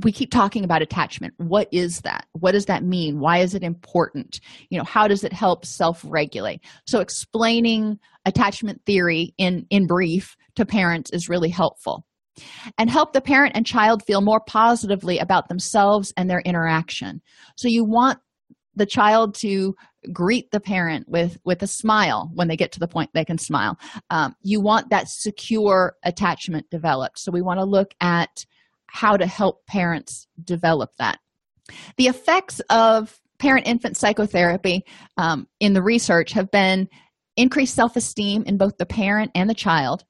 we 0.03 0.11
keep 0.11 0.31
talking 0.31 0.63
about 0.63 0.81
attachment. 0.81 1.33
What 1.37 1.67
is 1.71 2.01
that? 2.01 2.27
What 2.33 2.51
does 2.51 2.65
that 2.65 2.83
mean? 2.83 3.19
Why 3.19 3.39
is 3.39 3.55
it 3.55 3.63
important? 3.63 4.39
You 4.69 4.77
know 4.77 4.83
how 4.83 5.07
does 5.07 5.23
it 5.23 5.33
help 5.33 5.65
self-regulate? 5.65 6.61
So 6.85 6.99
explaining 6.99 7.97
attachment 8.25 8.81
theory 8.85 9.33
in 9.37 9.65
in 9.69 9.87
brief 9.87 10.35
to 10.55 10.65
parents 10.65 11.11
is 11.11 11.29
really 11.29 11.49
helpful 11.49 12.05
and 12.77 12.89
help 12.89 13.13
the 13.13 13.21
parent 13.21 13.55
and 13.55 13.65
child 13.65 14.03
feel 14.03 14.21
more 14.21 14.39
positively 14.39 15.17
about 15.17 15.49
themselves 15.49 16.13
and 16.17 16.29
their 16.29 16.41
interaction. 16.41 17.21
So 17.55 17.67
you 17.67 17.83
want 17.83 18.19
the 18.75 18.85
child 18.85 19.33
to 19.35 19.75
greet 20.13 20.51
the 20.51 20.59
parent 20.59 21.09
with 21.09 21.37
with 21.43 21.63
a 21.63 21.67
smile 21.67 22.29
when 22.33 22.47
they 22.47 22.55
get 22.55 22.71
to 22.73 22.79
the 22.79 22.87
point 22.87 23.09
they 23.13 23.25
can 23.25 23.37
smile. 23.37 23.77
Um, 24.09 24.35
you 24.41 24.61
want 24.61 24.89
that 24.91 25.09
secure 25.09 25.95
attachment 26.03 26.69
developed. 26.69 27.19
So 27.19 27.31
we 27.31 27.41
want 27.41 27.59
to 27.59 27.65
look 27.65 27.93
at 27.99 28.45
how 28.87 29.17
to 29.17 29.25
help 29.25 29.65
parents 29.67 30.27
develop 30.43 30.91
that. 30.97 31.19
The 31.97 32.07
effects 32.07 32.59
of 32.69 33.19
parent 33.39 33.67
infant 33.67 33.97
psychotherapy 33.97 34.83
um, 35.17 35.47
in 35.59 35.73
the 35.73 35.83
research 35.83 36.31
have 36.33 36.49
been 36.49 36.87
increased 37.35 37.75
self-esteem 37.75 38.43
in 38.45 38.57
both 38.57 38.77
the 38.77 38.85
parent 38.85 39.31
and 39.35 39.49
the 39.49 39.53
child 39.53 40.03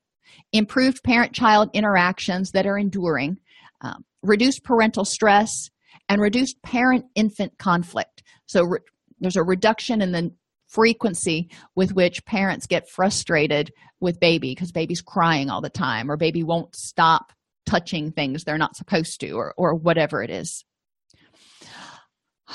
improved 0.54 1.04
parent 1.04 1.34
child 1.34 1.70
interactions 1.74 2.52
that 2.52 2.66
are 2.66 2.78
enduring 2.78 3.38
um, 3.82 4.06
reduced 4.24 4.64
parental 4.64 5.06
stress 5.06 5.70
and 6.10 6.22
reduced 6.22 6.62
parent 6.64 7.06
infant 7.16 7.58
conflict. 7.58 8.24
So 8.46 8.64
re- 8.64 8.80
there's 9.20 9.36
a 9.36 9.44
reduction 9.44 10.02
in 10.02 10.12
the 10.12 10.32
frequency 10.68 11.50
with 11.76 11.94
which 11.94 12.26
parents 12.26 12.68
get 12.68 12.90
frustrated 12.90 13.72
with 14.00 14.20
baby 14.20 14.52
because 14.52 14.72
baby's 14.72 15.02
crying 15.02 15.50
all 15.50 15.62
the 15.62 15.70
time 15.70 16.12
or 16.12 16.18
baby 16.18 16.44
won't 16.44 16.76
stop 16.76 17.32
touching 17.68 18.12
things 18.12 18.44
they're 18.44 18.58
not 18.58 18.76
supposed 18.76 19.20
to 19.20 19.32
or, 19.34 19.54
or 19.58 19.76
whatever 19.76 20.24
it 20.24 20.32
is. 20.32 20.66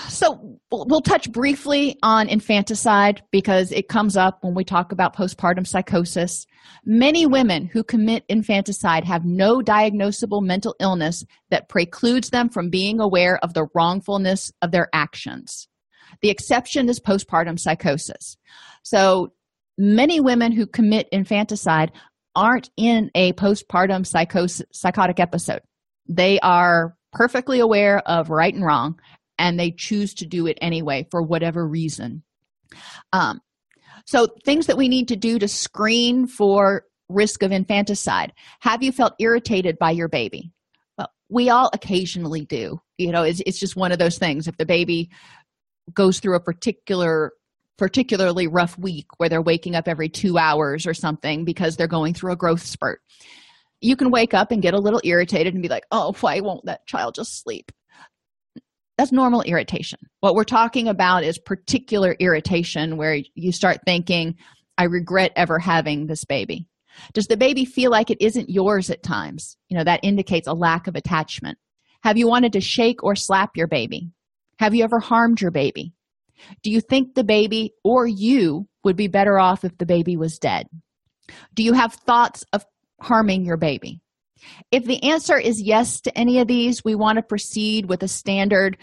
So 0.09 0.59
we'll 0.71 1.03
touch 1.03 1.31
briefly 1.31 1.99
on 2.03 2.29
infanticide 2.29 3.23
because 3.31 3.71
it 3.73 3.89
comes 3.89 4.17
up 4.17 4.39
when 4.43 4.55
we 4.55 4.65
talk 4.65 4.91
about 4.91 5.15
postpartum 5.15 5.67
psychosis. 5.67 6.47
Many 6.87 7.27
women 7.27 7.67
who 7.67 7.85
commit 7.85 8.25
infanticide 8.29 9.05
have 9.05 9.27
no 9.27 9.61
diagnosable 9.61 10.43
mental 10.43 10.75
illness 10.81 11.27
that 11.51 11.69
precludes 11.69 12.31
them 12.31 12.49
from 12.49 12.71
being 12.71 13.01
aware 13.01 13.39
of 13.45 13.53
the 13.53 13.67
wrongfulness 13.75 14.51
of 14.63 14.71
their 14.71 14.89
actions. 14.95 15.69
The 16.23 16.31
exception 16.31 16.89
is 16.89 16.99
postpartum 16.99 17.59
psychosis. 17.59 18.39
So 18.83 19.35
many 19.77 20.21
women 20.21 20.53
who 20.53 20.67
commit 20.67 21.09
infanticide 21.13 21.93
aren't 22.35 22.71
in 22.77 23.11
a 23.15 23.33
postpartum 23.35 24.07
psychosis 24.07 24.67
psychotic 24.73 25.21
episode. 25.21 25.61
They 26.09 26.41
are 26.41 26.97
perfectly 27.13 27.61
aware 27.61 27.99
of 28.09 28.31
right 28.31 28.55
and 28.55 28.65
wrong 28.65 28.99
and 29.39 29.59
they 29.59 29.71
choose 29.71 30.15
to 30.15 30.27
do 30.27 30.47
it 30.47 30.59
anyway 30.61 31.07
for 31.11 31.23
whatever 31.23 31.67
reason. 31.67 32.23
Um, 33.13 33.41
so 34.07 34.29
things 34.45 34.67
that 34.67 34.77
we 34.77 34.89
need 34.89 35.09
to 35.09 35.17
do 35.17 35.39
to 35.39 35.49
screen 35.49 36.27
for 36.27 36.85
risk 37.09 37.43
of 37.43 37.53
infanticide. 37.53 38.33
Have 38.61 38.83
you 38.83 38.93
felt 38.93 39.15
irritated 39.19 39.79
by 39.79 39.91
your 39.91 40.09
baby? 40.09 40.53
Well 40.97 41.11
we 41.29 41.51
all 41.51 41.71
occasionally 41.73 42.45
do. 42.45 42.81
You 42.99 43.13
know 43.13 43.23
it's, 43.23 43.43
it's 43.47 43.61
just 43.61 43.77
one 43.77 43.93
of 43.93 43.99
those 43.99 44.19
things. 44.19 44.49
If 44.49 44.57
the 44.57 44.67
baby 44.67 45.11
goes 45.93 46.21
through 46.21 46.37
a 46.37 46.41
particular 46.41 47.33
particularly 47.79 48.47
rough 48.47 48.79
week 48.79 49.07
where 49.17 49.29
they're 49.29 49.43
waking 49.43 49.75
up 49.75 49.89
every 49.89 50.09
two 50.09 50.39
hours 50.39 50.87
or 50.87 50.95
something 50.95 51.45
because 51.45 51.77
they're 51.77 51.87
going 51.87 52.15
through 52.15 52.33
a 52.33 52.37
growth 52.37 52.63
spurt. 52.63 53.01
You 53.81 53.97
can 53.97 54.11
wake 54.11 54.35
up 54.35 54.53
and 54.53 54.63
get 54.63 54.75
a 54.75 54.81
little 54.81 55.01
irritated 55.05 55.55
and 55.55 55.63
be 55.63 55.69
like 55.69 55.85
oh 55.91 56.15
why 56.21 56.41
won't 56.41 56.67
that 56.67 56.87
child 56.87 57.15
just 57.15 57.43
sleep? 57.43 57.73
That's 58.99 59.13
normal 59.13 59.43
irritation. 59.43 59.99
What 60.21 60.35
we're 60.35 60.45
talking 60.45 60.87
about 60.87 61.25
is 61.25 61.39
particular 61.39 62.15
irritation 62.21 62.97
where 62.97 63.19
you 63.35 63.53
start 63.53 63.81
thinking 63.85 64.37
i 64.79 64.85
regret 64.85 65.33
ever 65.37 65.59
having 65.59 66.07
this 66.07 66.25
baby. 66.25 66.67
Does 67.15 67.27
the 67.27 67.37
baby 67.37 67.65
feel 67.65 67.91
like 67.91 68.11
it 68.11 68.21
isn't 68.21 68.51
yours 68.51 68.91
at 68.91 69.03
times? 69.03 69.57
You 69.69 69.79
know 69.79 69.85
that 69.85 70.01
indicates 70.03 70.47
a 70.47 70.53
lack 70.53 70.87
of 70.87 70.95
attachment. 70.95 71.59
Have 72.03 72.19
you 72.19 72.29
wanted 72.29 72.53
to 72.53 72.61
shake 72.61 73.03
or 73.03 73.17
slap 73.17 73.57
your 73.57 73.67
baby? 73.67 74.11
Have 74.59 74.75
you 74.75 74.85
ever 74.85 75.01
harmed 75.01 75.41
your 75.41 75.51
baby 75.51 75.95
do 76.63 76.71
you 76.71 76.81
think 76.81 77.15
the 77.15 77.25
baby 77.25 77.73
or 77.85 78.07
you 78.07 78.67
would 78.85 78.97
be 78.97 79.09
better 79.09 79.39
off 79.39 79.65
if 79.65 79.77
the 79.79 79.87
baby 79.87 80.17
was 80.17 80.39
dead? 80.39 80.67
Do 81.55 81.63
you 81.63 81.73
have 81.73 81.95
thoughts 81.95 82.45
of 82.53 82.65
harming 83.01 83.45
your 83.45 83.57
baby? 83.57 84.01
If 84.71 84.85
the 84.85 85.03
answer 85.05 85.39
is 85.39 85.63
yes 85.63 86.01
to 86.03 86.19
any 86.19 86.41
of 86.41 86.49
these 86.49 86.85
we 86.85 86.95
want 86.95 87.17
to 87.17 87.23
proceed 87.23 87.89
with 87.89 88.03
a 88.03 88.09
standard 88.09 88.77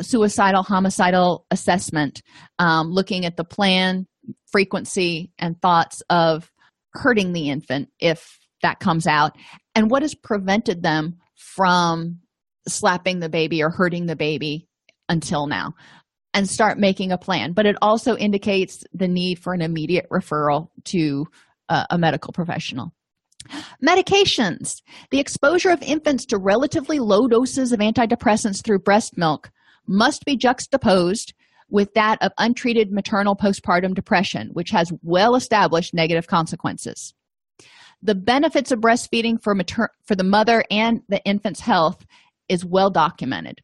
suicidal 0.00 0.62
homicidal 0.62 1.46
assessment 1.50 2.22
um, 2.58 2.90
looking 2.90 3.26
at 3.26 3.36
the 3.36 3.44
plan 3.44 4.06
frequency 4.50 5.30
and 5.38 5.60
thoughts 5.60 6.02
of 6.08 6.50
hurting 6.92 7.32
the 7.32 7.50
infant 7.50 7.88
if 7.98 8.38
that 8.62 8.80
comes 8.80 9.06
out. 9.06 9.36
And 9.74 9.90
what 9.90 10.02
has 10.02 10.14
prevented 10.14 10.82
them 10.82 11.18
from 11.34 12.20
slapping 12.68 13.18
the 13.18 13.28
baby 13.28 13.62
or 13.62 13.70
hurting 13.70 14.06
the 14.06 14.16
baby 14.16 14.68
until 15.08 15.46
now 15.46 15.74
and 16.34 16.48
start 16.48 16.78
making 16.78 17.12
a 17.12 17.18
plan. 17.18 17.52
But 17.52 17.66
it 17.66 17.76
also 17.82 18.16
indicates 18.16 18.84
the 18.92 19.08
need 19.08 19.38
for 19.38 19.52
an 19.52 19.62
immediate 19.62 20.08
referral 20.10 20.68
to 20.84 21.26
uh, 21.68 21.84
a 21.90 21.98
medical 21.98 22.32
professional. 22.32 22.92
Medications. 23.84 24.82
The 25.10 25.18
exposure 25.18 25.70
of 25.70 25.82
infants 25.82 26.26
to 26.26 26.38
relatively 26.38 26.98
low 26.98 27.26
doses 27.26 27.72
of 27.72 27.80
antidepressants 27.80 28.64
through 28.64 28.80
breast 28.80 29.18
milk 29.18 29.50
must 29.86 30.24
be 30.24 30.36
juxtaposed 30.36 31.34
with 31.68 31.92
that 31.94 32.18
of 32.22 32.32
untreated 32.38 32.92
maternal 32.92 33.34
postpartum 33.34 33.94
depression 33.94 34.50
which 34.52 34.70
has 34.70 34.92
well 35.02 35.34
established 35.34 35.94
negative 35.94 36.26
consequences. 36.26 37.14
The 38.02 38.14
benefits 38.14 38.70
of 38.70 38.80
breastfeeding 38.80 39.42
for 39.42 39.54
mater- 39.54 39.92
for 40.04 40.14
the 40.14 40.24
mother 40.24 40.64
and 40.70 41.02
the 41.08 41.24
infant's 41.24 41.60
health 41.60 42.04
is 42.48 42.64
well 42.64 42.90
documented. 42.90 43.60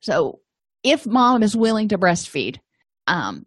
So 0.00 0.40
if 0.82 1.06
mom 1.06 1.42
is 1.42 1.56
willing 1.56 1.88
to 1.88 1.98
breastfeed 1.98 2.58
um, 3.06 3.46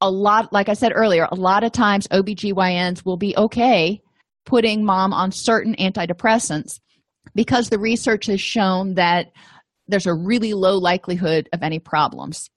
a 0.00 0.10
lot 0.10 0.52
like 0.52 0.68
i 0.68 0.74
said 0.74 0.92
earlier 0.94 1.28
a 1.30 1.36
lot 1.36 1.64
of 1.64 1.72
times 1.72 2.08
obgyns 2.08 3.04
will 3.04 3.16
be 3.16 3.36
okay 3.36 4.00
putting 4.44 4.84
mom 4.84 5.12
on 5.12 5.32
certain 5.32 5.74
antidepressants 5.74 6.78
because 7.34 7.68
the 7.68 7.78
research 7.78 8.26
has 8.26 8.40
shown 8.40 8.94
that 8.94 9.32
there's 9.88 10.06
a 10.06 10.14
really 10.14 10.54
low 10.54 10.78
likelihood 10.78 11.48
of 11.52 11.62
any 11.62 11.78
problems. 11.78 12.50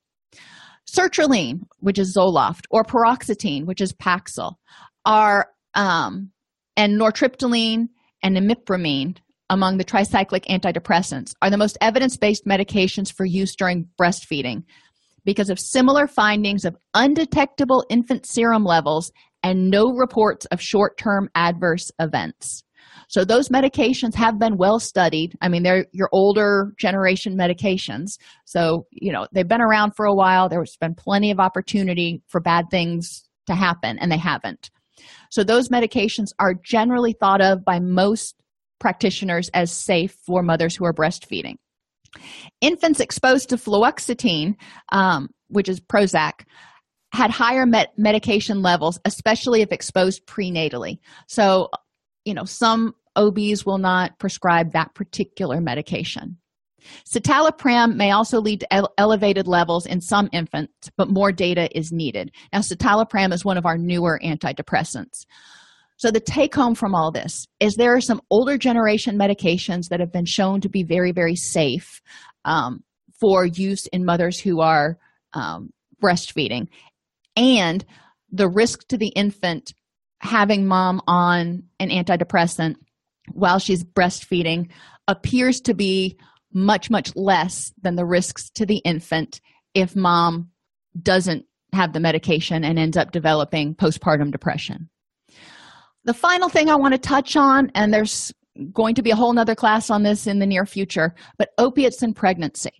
Sertraline 0.89 1.61
which 1.79 1.99
is 1.99 2.15
zoloft 2.15 2.65
or 2.71 2.83
paroxetine 2.83 3.65
which 3.65 3.81
is 3.81 3.93
paxil 3.93 4.55
are 5.05 5.49
um, 5.75 6.31
and 6.75 6.99
nortriptyline 6.99 7.89
and 8.23 8.37
imipramine 8.37 9.17
among 9.49 9.77
the 9.77 9.85
tricyclic 9.85 10.45
antidepressants 10.47 11.33
are 11.41 11.49
the 11.49 11.57
most 11.57 11.77
evidence-based 11.81 12.45
medications 12.45 13.11
for 13.11 13.25
use 13.25 13.55
during 13.55 13.87
breastfeeding 13.99 14.63
because 15.25 15.49
of 15.49 15.59
similar 15.59 16.07
findings 16.07 16.65
of 16.65 16.77
undetectable 16.93 17.85
infant 17.89 18.25
serum 18.25 18.63
levels 18.63 19.11
and 19.43 19.69
no 19.69 19.91
reports 19.91 20.45
of 20.47 20.61
short-term 20.61 21.29
adverse 21.35 21.91
events. 21.99 22.63
So 23.07 23.25
those 23.25 23.49
medications 23.49 24.13
have 24.15 24.37
been 24.37 24.57
well 24.57 24.79
studied. 24.79 25.35
I 25.41 25.49
mean 25.49 25.63
they're 25.63 25.87
your 25.91 26.09
older 26.11 26.73
generation 26.77 27.35
medications. 27.37 28.17
So 28.45 28.85
you 28.91 29.11
know 29.11 29.27
they've 29.31 29.47
been 29.47 29.61
around 29.61 29.93
for 29.95 30.05
a 30.05 30.13
while. 30.13 30.47
There's 30.47 30.77
been 30.77 30.95
plenty 30.95 31.31
of 31.31 31.39
opportunity 31.39 32.21
for 32.27 32.39
bad 32.39 32.65
things 32.69 33.27
to 33.47 33.55
happen 33.55 33.97
and 33.99 34.11
they 34.11 34.17
haven't. 34.17 34.69
So 35.31 35.43
those 35.43 35.69
medications 35.69 36.29
are 36.39 36.53
generally 36.53 37.13
thought 37.13 37.41
of 37.41 37.65
by 37.65 37.79
most 37.79 38.35
practitioners 38.79 39.49
as 39.53 39.71
safe 39.71 40.15
for 40.25 40.41
mothers 40.41 40.75
who 40.75 40.85
are 40.85 40.93
breastfeeding. 40.93 41.55
Infants 42.61 42.99
exposed 42.99 43.49
to 43.49 43.57
fluoxetine, 43.57 44.55
um, 44.91 45.29
which 45.47 45.69
is 45.69 45.79
Prozac, 45.79 46.45
had 47.13 47.31
higher 47.31 47.65
met- 47.65 47.97
medication 47.97 48.61
levels, 48.61 48.99
especially 49.05 49.61
if 49.61 49.71
exposed 49.71 50.25
prenatally. 50.25 50.99
So, 51.27 51.69
you 52.25 52.33
know, 52.33 52.45
some 52.45 52.93
OBs 53.15 53.65
will 53.65 53.77
not 53.77 54.17
prescribe 54.19 54.73
that 54.73 54.93
particular 54.93 55.59
medication. 55.59 56.37
Citalopram 57.05 57.95
may 57.95 58.11
also 58.11 58.39
lead 58.39 58.61
to 58.61 58.73
ele- 58.73 58.93
elevated 58.97 59.47
levels 59.47 59.85
in 59.85 60.01
some 60.01 60.29
infants, 60.31 60.89
but 60.97 61.09
more 61.09 61.31
data 61.31 61.75
is 61.77 61.91
needed. 61.91 62.31
Now, 62.53 62.59
citalopram 62.59 63.33
is 63.33 63.43
one 63.43 63.57
of 63.57 63.65
our 63.65 63.77
newer 63.77 64.19
antidepressants. 64.23 65.25
So, 65.99 66.11
the 66.11 66.21
take 66.21 66.55
home 66.55 66.75
from 66.75 66.95
all 66.95 67.11
this 67.11 67.45
is 67.59 67.75
there 67.75 67.93
are 67.93 68.01
some 68.01 68.21
older 68.31 68.57
generation 68.57 69.17
medications 69.17 69.89
that 69.89 69.99
have 69.99 70.13
been 70.13 70.25
shown 70.25 70.61
to 70.61 70.69
be 70.69 70.83
very, 70.83 71.11
very 71.11 71.35
safe 71.35 72.01
um, 72.45 72.83
for 73.19 73.45
use 73.45 73.85
in 73.87 74.05
mothers 74.05 74.39
who 74.39 74.61
are 74.61 74.97
um, 75.33 75.71
breastfeeding. 76.01 76.67
And 77.35 77.83
the 78.31 78.47
risk 78.47 78.87
to 78.87 78.97
the 78.97 79.09
infant 79.09 79.73
having 80.21 80.65
mom 80.65 81.01
on 81.05 81.63
an 81.81 81.89
antidepressant 81.89 82.75
while 83.33 83.59
she's 83.59 83.83
breastfeeding 83.83 84.69
appears 85.09 85.59
to 85.61 85.73
be 85.73 86.17
much, 86.53 86.89
much 86.89 87.13
less 87.15 87.73
than 87.81 87.95
the 87.95 88.05
risks 88.05 88.49
to 88.51 88.65
the 88.65 88.77
infant 88.77 89.41
if 89.73 89.97
mom 89.97 90.49
doesn't 91.01 91.45
have 91.73 91.91
the 91.91 91.99
medication 91.99 92.63
and 92.63 92.79
ends 92.79 92.95
up 92.95 93.11
developing 93.11 93.75
postpartum 93.75 94.31
depression. 94.31 94.89
The 96.09 96.15
final 96.15 96.49
thing 96.49 96.71
I 96.71 96.75
want 96.75 96.95
to 96.95 96.97
touch 96.97 97.35
on, 97.35 97.71
and 97.75 97.93
there's 97.93 98.33
going 98.73 98.95
to 98.95 99.03
be 99.03 99.11
a 99.11 99.15
whole 99.15 99.31
nother 99.31 99.53
class 99.53 99.91
on 99.91 100.01
this 100.01 100.25
in 100.25 100.39
the 100.39 100.47
near 100.47 100.65
future, 100.65 101.13
but 101.37 101.51
opiates 101.59 102.01
in 102.01 102.15
pregnancy. 102.15 102.71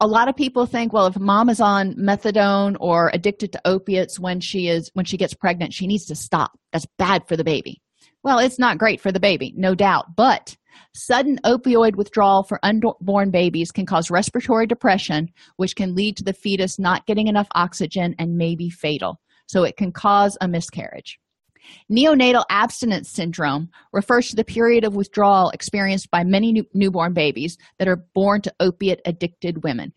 A 0.00 0.06
lot 0.06 0.28
of 0.28 0.36
people 0.36 0.66
think, 0.66 0.92
well, 0.92 1.06
if 1.06 1.18
mom 1.18 1.48
is 1.48 1.62
on 1.62 1.94
methadone 1.94 2.76
or 2.78 3.10
addicted 3.14 3.52
to 3.52 3.60
opiates 3.64 4.20
when 4.20 4.38
she 4.38 4.68
is 4.68 4.90
when 4.92 5.06
she 5.06 5.16
gets 5.16 5.32
pregnant, 5.32 5.72
she 5.72 5.86
needs 5.86 6.04
to 6.04 6.14
stop. 6.14 6.52
That's 6.74 6.86
bad 6.98 7.26
for 7.26 7.38
the 7.38 7.42
baby. 7.42 7.80
Well, 8.22 8.38
it's 8.38 8.58
not 8.58 8.76
great 8.76 9.00
for 9.00 9.10
the 9.10 9.18
baby, 9.18 9.54
no 9.56 9.74
doubt, 9.74 10.14
but 10.14 10.58
sudden 10.94 11.40
opioid 11.46 11.96
withdrawal 11.96 12.42
for 12.42 12.60
unborn 12.62 13.30
babies 13.30 13.72
can 13.72 13.86
cause 13.86 14.10
respiratory 14.10 14.66
depression, 14.66 15.30
which 15.56 15.74
can 15.74 15.94
lead 15.94 16.18
to 16.18 16.24
the 16.24 16.34
fetus 16.34 16.78
not 16.78 17.06
getting 17.06 17.28
enough 17.28 17.48
oxygen 17.54 18.14
and 18.18 18.36
may 18.36 18.56
be 18.56 18.68
fatal. 18.68 19.18
So 19.46 19.64
it 19.64 19.78
can 19.78 19.90
cause 19.90 20.36
a 20.42 20.48
miscarriage. 20.48 21.18
Neonatal 21.90 22.44
abstinence 22.50 23.10
syndrome 23.10 23.70
refers 23.92 24.28
to 24.28 24.36
the 24.36 24.44
period 24.44 24.84
of 24.84 24.96
withdrawal 24.96 25.50
experienced 25.50 26.10
by 26.10 26.24
many 26.24 26.52
new- 26.52 26.66
newborn 26.74 27.12
babies 27.12 27.56
that 27.78 27.88
are 27.88 28.04
born 28.14 28.40
to 28.42 28.54
opiate 28.60 29.00
addicted 29.04 29.64
women. 29.64 29.92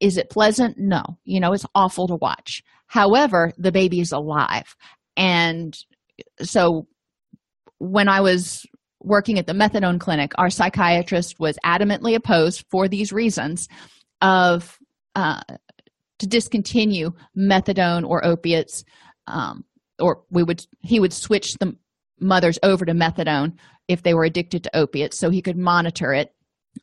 Is 0.00 0.16
it 0.16 0.30
pleasant? 0.30 0.78
No. 0.78 1.02
You 1.24 1.40
know, 1.40 1.52
it's 1.52 1.66
awful 1.74 2.08
to 2.08 2.16
watch. 2.16 2.62
However, 2.86 3.52
the 3.58 3.72
baby 3.72 4.00
is 4.00 4.12
alive. 4.12 4.74
And 5.16 5.76
so 6.40 6.86
when 7.78 8.08
I 8.08 8.20
was 8.20 8.64
working 9.00 9.38
at 9.38 9.46
the 9.46 9.52
methadone 9.52 10.00
clinic, 10.00 10.32
our 10.38 10.50
psychiatrist 10.50 11.38
was 11.38 11.58
adamantly 11.64 12.14
opposed 12.14 12.64
for 12.70 12.88
these 12.88 13.12
reasons 13.12 13.68
of 14.20 14.78
uh, 15.14 15.40
to 16.18 16.26
discontinue 16.26 17.12
methadone 17.36 18.06
or 18.06 18.24
opiates 18.24 18.84
um, 19.26 19.64
or 19.98 20.22
we 20.30 20.42
would 20.42 20.66
he 20.80 21.00
would 21.00 21.12
switch 21.12 21.54
the 21.54 21.76
mothers 22.20 22.58
over 22.62 22.84
to 22.84 22.92
methadone 22.92 23.54
if 23.86 24.02
they 24.02 24.14
were 24.14 24.24
addicted 24.24 24.64
to 24.64 24.76
opiates 24.76 25.18
so 25.18 25.30
he 25.30 25.42
could 25.42 25.56
monitor 25.56 26.12
it. 26.12 26.34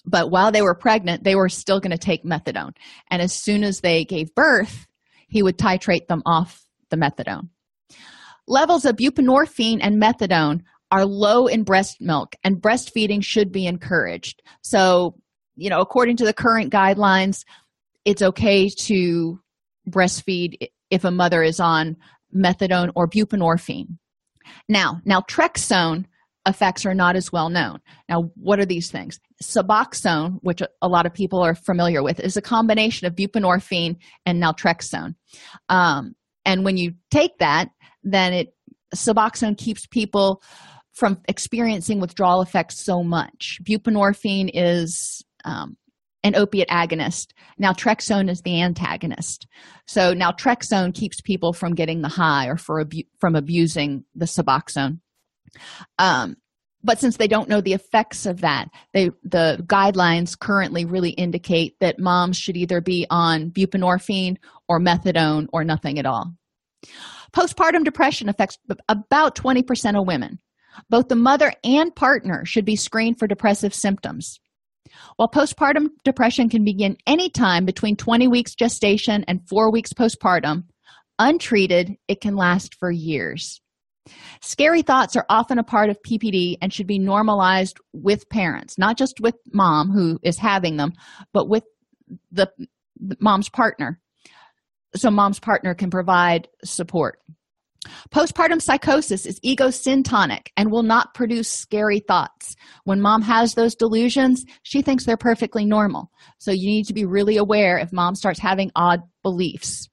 But 0.06 0.32
while 0.32 0.52
they 0.52 0.62
were 0.62 0.76
pregnant 0.76 1.24
they 1.24 1.36
were 1.36 1.50
still 1.50 1.80
going 1.80 1.92
to 1.92 1.98
take 1.98 2.24
methadone. 2.24 2.76
And 3.10 3.22
as 3.22 3.34
soon 3.34 3.64
as 3.64 3.82
they 3.82 4.06
gave 4.06 4.36
birth 4.36 4.88
he 5.28 5.44
would 5.44 5.58
titrate 5.58 6.08
them 6.08 6.22
off 6.26 6.66
the 6.90 6.98
methadone. 6.98 7.50
Levels 8.48 8.86
of 8.86 8.96
buprenorphine 8.96 9.80
and 9.82 10.02
methadone 10.02 10.62
are 10.92 11.06
low 11.06 11.48
in 11.48 11.64
breast 11.64 11.98
milk 12.00 12.36
and 12.44 12.62
breastfeeding 12.62 13.24
should 13.24 13.52
be 13.52 13.66
encouraged. 13.66 14.42
So 14.62 15.16
you 15.56 15.70
know 15.70 15.82
according 15.82 16.18
to 16.18 16.26
the 16.26 16.34
current 16.34 16.72
guidelines 16.72 17.44
it's 18.04 18.22
okay 18.22 18.70
to 18.70 19.40
breastfeed 19.90 20.70
if 20.90 21.04
a 21.04 21.12
mother 21.12 21.44
is 21.44 21.60
on 21.60 21.98
methadone 22.34 22.92
or 22.96 23.08
buprenorphine. 23.08 23.98
Now 24.70 25.02
naltrexone 25.08 26.06
effects 26.48 26.86
are 26.86 26.94
not 26.94 27.16
as 27.16 27.32
well 27.32 27.50
known. 27.50 27.80
Now 28.08 28.30
what 28.36 28.60
are 28.60 28.66
these 28.66 28.92
things? 28.92 29.20
Suboxone 29.44 30.40
which 30.42 30.62
a 30.82 30.88
lot 30.88 31.06
of 31.06 31.14
people 31.14 31.42
are 31.42 31.56
familiar 31.56 32.04
with 32.04 32.20
is 32.20 32.38
a 32.38 32.42
combination 32.42 33.08
of 33.08 33.16
buprenorphine 33.16 33.98
and 34.26 34.42
naltrexone. 34.42 35.16
Um, 35.70 36.16
and 36.46 36.64
when 36.64 36.78
you 36.78 36.94
take 37.12 37.38
that 37.40 37.70
then 38.04 38.34
it 38.34 38.54
suboxone 38.96 39.58
keeps 39.58 39.86
people 39.88 40.42
from 40.94 41.20
experiencing 41.28 42.00
withdrawal 42.00 42.42
effects 42.42 42.84
so 42.84 43.04
much. 43.04 43.60
Buprenorphine 43.64 44.50
is 44.54 45.24
um, 45.44 45.76
an 46.26 46.36
opiate 46.36 46.70
agonist. 46.70 47.28
Naltrexone 47.62 48.30
is 48.30 48.42
the 48.42 48.62
antagonist. 48.62 49.46
So 49.86 50.14
naltrexone 50.16 50.94
keeps 50.94 51.22
people 51.22 51.54
from 51.54 51.76
getting 51.76 52.02
the 52.02 52.10
high 52.10 52.48
or 52.48 52.58
for 52.58 52.82
abu- 52.82 53.04
from 53.20 53.36
abusing 53.36 54.04
the 54.16 54.26
suboxone. 54.26 55.00
Um, 56.00 56.36
but 56.84 57.00
since 57.00 57.18
they 57.18 57.28
don't 57.28 57.50
know 57.50 57.62
the 57.62 57.74
effects 57.74 58.26
of 58.26 58.42
that, 58.42 58.70
they 58.94 59.10
the 59.24 59.64
guidelines 59.68 60.38
currently 60.38 60.86
really 60.86 61.12
indicate 61.12 61.76
that 61.80 62.00
moms 62.00 62.38
should 62.38 62.58
either 62.58 62.82
be 62.82 63.06
on 63.10 63.52
buprenorphine 63.52 64.38
or 64.68 64.80
methadone 64.80 65.48
or 65.54 65.64
nothing 65.64 66.00
at 66.00 66.06
all. 66.06 66.34
Postpartum 67.36 67.84
depression 67.84 68.30
affects 68.30 68.58
about 68.88 69.36
20% 69.36 70.00
of 70.00 70.08
women. 70.08 70.40
Both 70.90 71.08
the 71.08 71.16
mother 71.16 71.54
and 71.64 71.96
partner 71.96 72.46
should 72.46 72.66
be 72.66 72.76
screened 72.76 73.20
for 73.20 73.28
depressive 73.28 73.74
symptoms. 73.74 74.40
While 75.16 75.30
postpartum 75.30 75.90
depression 76.04 76.50
can 76.50 76.64
begin 76.64 76.98
anytime 77.08 77.66
between 77.66 77.96
20 77.96 78.28
weeks 78.28 78.56
gestation 78.56 79.24
and 79.28 79.48
four 79.48 79.72
weeks 79.72 79.94
postpartum, 79.94 80.66
untreated, 81.20 81.96
it 82.08 82.22
can 82.22 82.36
last 82.36 82.76
for 82.76 82.92
years. 82.92 83.62
Scary 84.42 84.84
thoughts 84.84 85.16
are 85.16 85.26
often 85.30 85.58
a 85.58 85.64
part 85.64 85.90
of 85.90 86.02
PPD 86.04 86.58
and 86.62 86.72
should 86.72 86.88
be 86.88 87.00
normalized 87.00 87.80
with 87.94 88.30
parents, 88.30 88.78
not 88.78 88.98
just 88.98 89.20
with 89.20 89.36
mom 89.52 89.90
who 89.90 90.20
is 90.22 90.38
having 90.38 90.78
them, 90.78 90.94
but 91.34 91.50
with 91.50 91.64
the, 92.32 92.48
the 93.00 93.18
mom's 93.20 93.50
partner. 93.50 94.00
So, 94.96 95.10
mom's 95.10 95.40
partner 95.40 95.74
can 95.74 95.90
provide 95.90 96.48
support. 96.64 97.20
Postpartum 98.12 98.62
psychosis 98.62 99.26
is 99.26 99.40
ego 99.42 99.68
syntonic 99.68 100.48
and 100.58 100.72
will 100.72 100.84
not 100.84 101.14
produce 101.14 101.50
scary 101.50 102.00
thoughts. 102.00 102.56
When 102.84 103.02
mom 103.02 103.22
has 103.22 103.54
those 103.54 103.76
delusions, 103.76 104.44
she 104.64 104.82
thinks 104.82 105.06
they're 105.06 105.18
perfectly 105.18 105.66
normal. 105.66 106.12
So 106.38 106.52
you 106.52 106.68
need 106.68 106.86
to 106.86 106.94
be 106.94 107.06
really 107.06 107.38
aware 107.38 107.78
if 107.78 107.94
mom 107.94 108.16
starts 108.16 108.40
having 108.40 108.72
odd 108.76 109.02
beliefs. 109.24 109.90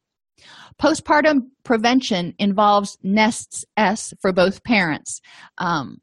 Postpartum 0.80 1.48
prevention 1.64 2.34
involves 2.38 2.98
nests 3.02 3.64
S 3.76 4.12
for 4.20 4.32
both 4.32 4.64
parents 4.64 5.20
um, 5.58 5.98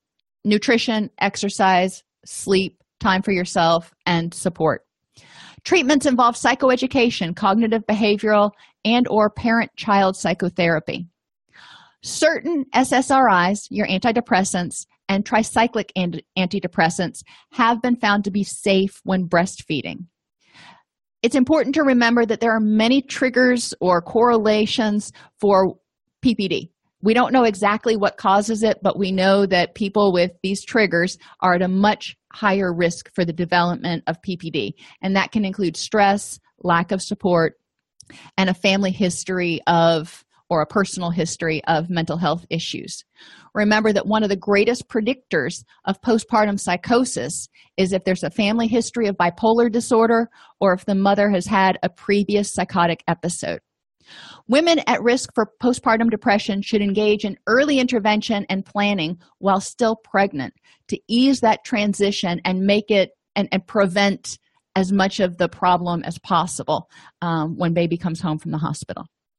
nutrition, 0.45 1.09
exercise, 1.19 2.03
sleep, 2.25 2.77
time 2.99 3.21
for 3.21 3.31
yourself, 3.31 3.93
and 4.05 4.33
support. 4.33 4.85
Treatments 5.65 6.05
involve 6.05 6.35
psychoeducation, 6.35 7.35
cognitive 7.35 7.85
behavioral, 7.87 8.51
and 8.85 9.07
or 9.09 9.29
parent-child 9.29 10.15
psychotherapy. 10.15 11.07
Certain 12.01 12.65
SSRIs, 12.73 13.67
your 13.69 13.87
antidepressants, 13.87 14.85
and 15.09 15.25
tricyclic 15.25 15.89
antidepressants 16.37 17.23
have 17.51 17.81
been 17.81 17.95
found 17.95 18.23
to 18.23 18.31
be 18.31 18.43
safe 18.43 19.01
when 19.03 19.27
breastfeeding. 19.27 20.05
It's 21.21 21.35
important 21.35 21.75
to 21.75 21.83
remember 21.83 22.25
that 22.25 22.39
there 22.39 22.55
are 22.55 22.61
many 22.61 23.01
triggers 23.01 23.73
or 23.81 24.01
correlations 24.01 25.11
for 25.41 25.75
PPD. 26.23 26.69
We 27.01 27.13
don't 27.13 27.33
know 27.33 27.43
exactly 27.43 27.97
what 27.97 28.17
causes 28.17 28.63
it, 28.63 28.79
but 28.81 28.97
we 28.97 29.11
know 29.11 29.45
that 29.45 29.75
people 29.75 30.13
with 30.13 30.31
these 30.43 30.63
triggers 30.63 31.17
are 31.41 31.55
at 31.55 31.61
a 31.61 31.67
much 31.67 32.15
higher 32.31 32.73
risk 32.73 33.13
for 33.13 33.25
the 33.25 33.33
development 33.33 34.03
of 34.07 34.21
PPD. 34.21 34.73
And 35.01 35.15
that 35.15 35.31
can 35.31 35.43
include 35.43 35.75
stress, 35.75 36.39
lack 36.61 36.91
of 36.91 37.01
support, 37.01 37.55
and 38.37 38.49
a 38.49 38.53
family 38.53 38.91
history 38.91 39.59
of 39.67 40.23
or 40.49 40.61
a 40.61 40.67
personal 40.67 41.11
history 41.11 41.63
of 41.65 41.89
mental 41.89 42.17
health 42.17 42.45
issues. 42.49 43.03
Remember 43.53 43.93
that 43.93 44.07
one 44.07 44.23
of 44.23 44.29
the 44.29 44.35
greatest 44.35 44.87
predictors 44.87 45.63
of 45.85 46.01
postpartum 46.01 46.59
psychosis 46.59 47.47
is 47.77 47.93
if 47.93 48.03
there's 48.03 48.23
a 48.23 48.31
family 48.31 48.67
history 48.67 49.07
of 49.07 49.17
bipolar 49.17 49.71
disorder 49.71 50.29
or 50.59 50.73
if 50.73 50.85
the 50.85 50.95
mother 50.95 51.29
has 51.29 51.45
had 51.45 51.77
a 51.83 51.89
previous 51.89 52.51
psychotic 52.53 53.03
episode. 53.07 53.59
Women 54.47 54.79
at 54.87 55.03
risk 55.03 55.29
for 55.35 55.51
postpartum 55.61 56.09
depression 56.09 56.61
should 56.61 56.81
engage 56.81 57.25
in 57.25 57.37
early 57.47 57.79
intervention 57.79 58.45
and 58.49 58.65
planning 58.65 59.19
while 59.37 59.61
still 59.61 59.95
pregnant 59.95 60.53
to 60.87 60.99
ease 61.07 61.41
that 61.41 61.63
transition 61.63 62.41
and 62.43 62.61
make 62.61 62.89
it 62.89 63.11
and, 63.35 63.47
and 63.51 63.65
prevent 63.67 64.39
as 64.75 64.91
much 64.91 65.19
of 65.19 65.37
the 65.37 65.49
problem 65.49 66.03
as 66.03 66.17
possible 66.19 66.89
um, 67.21 67.57
when 67.57 67.73
baby 67.73 67.97
comes 67.97 68.21
home 68.21 68.39
from 68.39 68.51
the 68.51 68.57
hospital. 68.57 69.05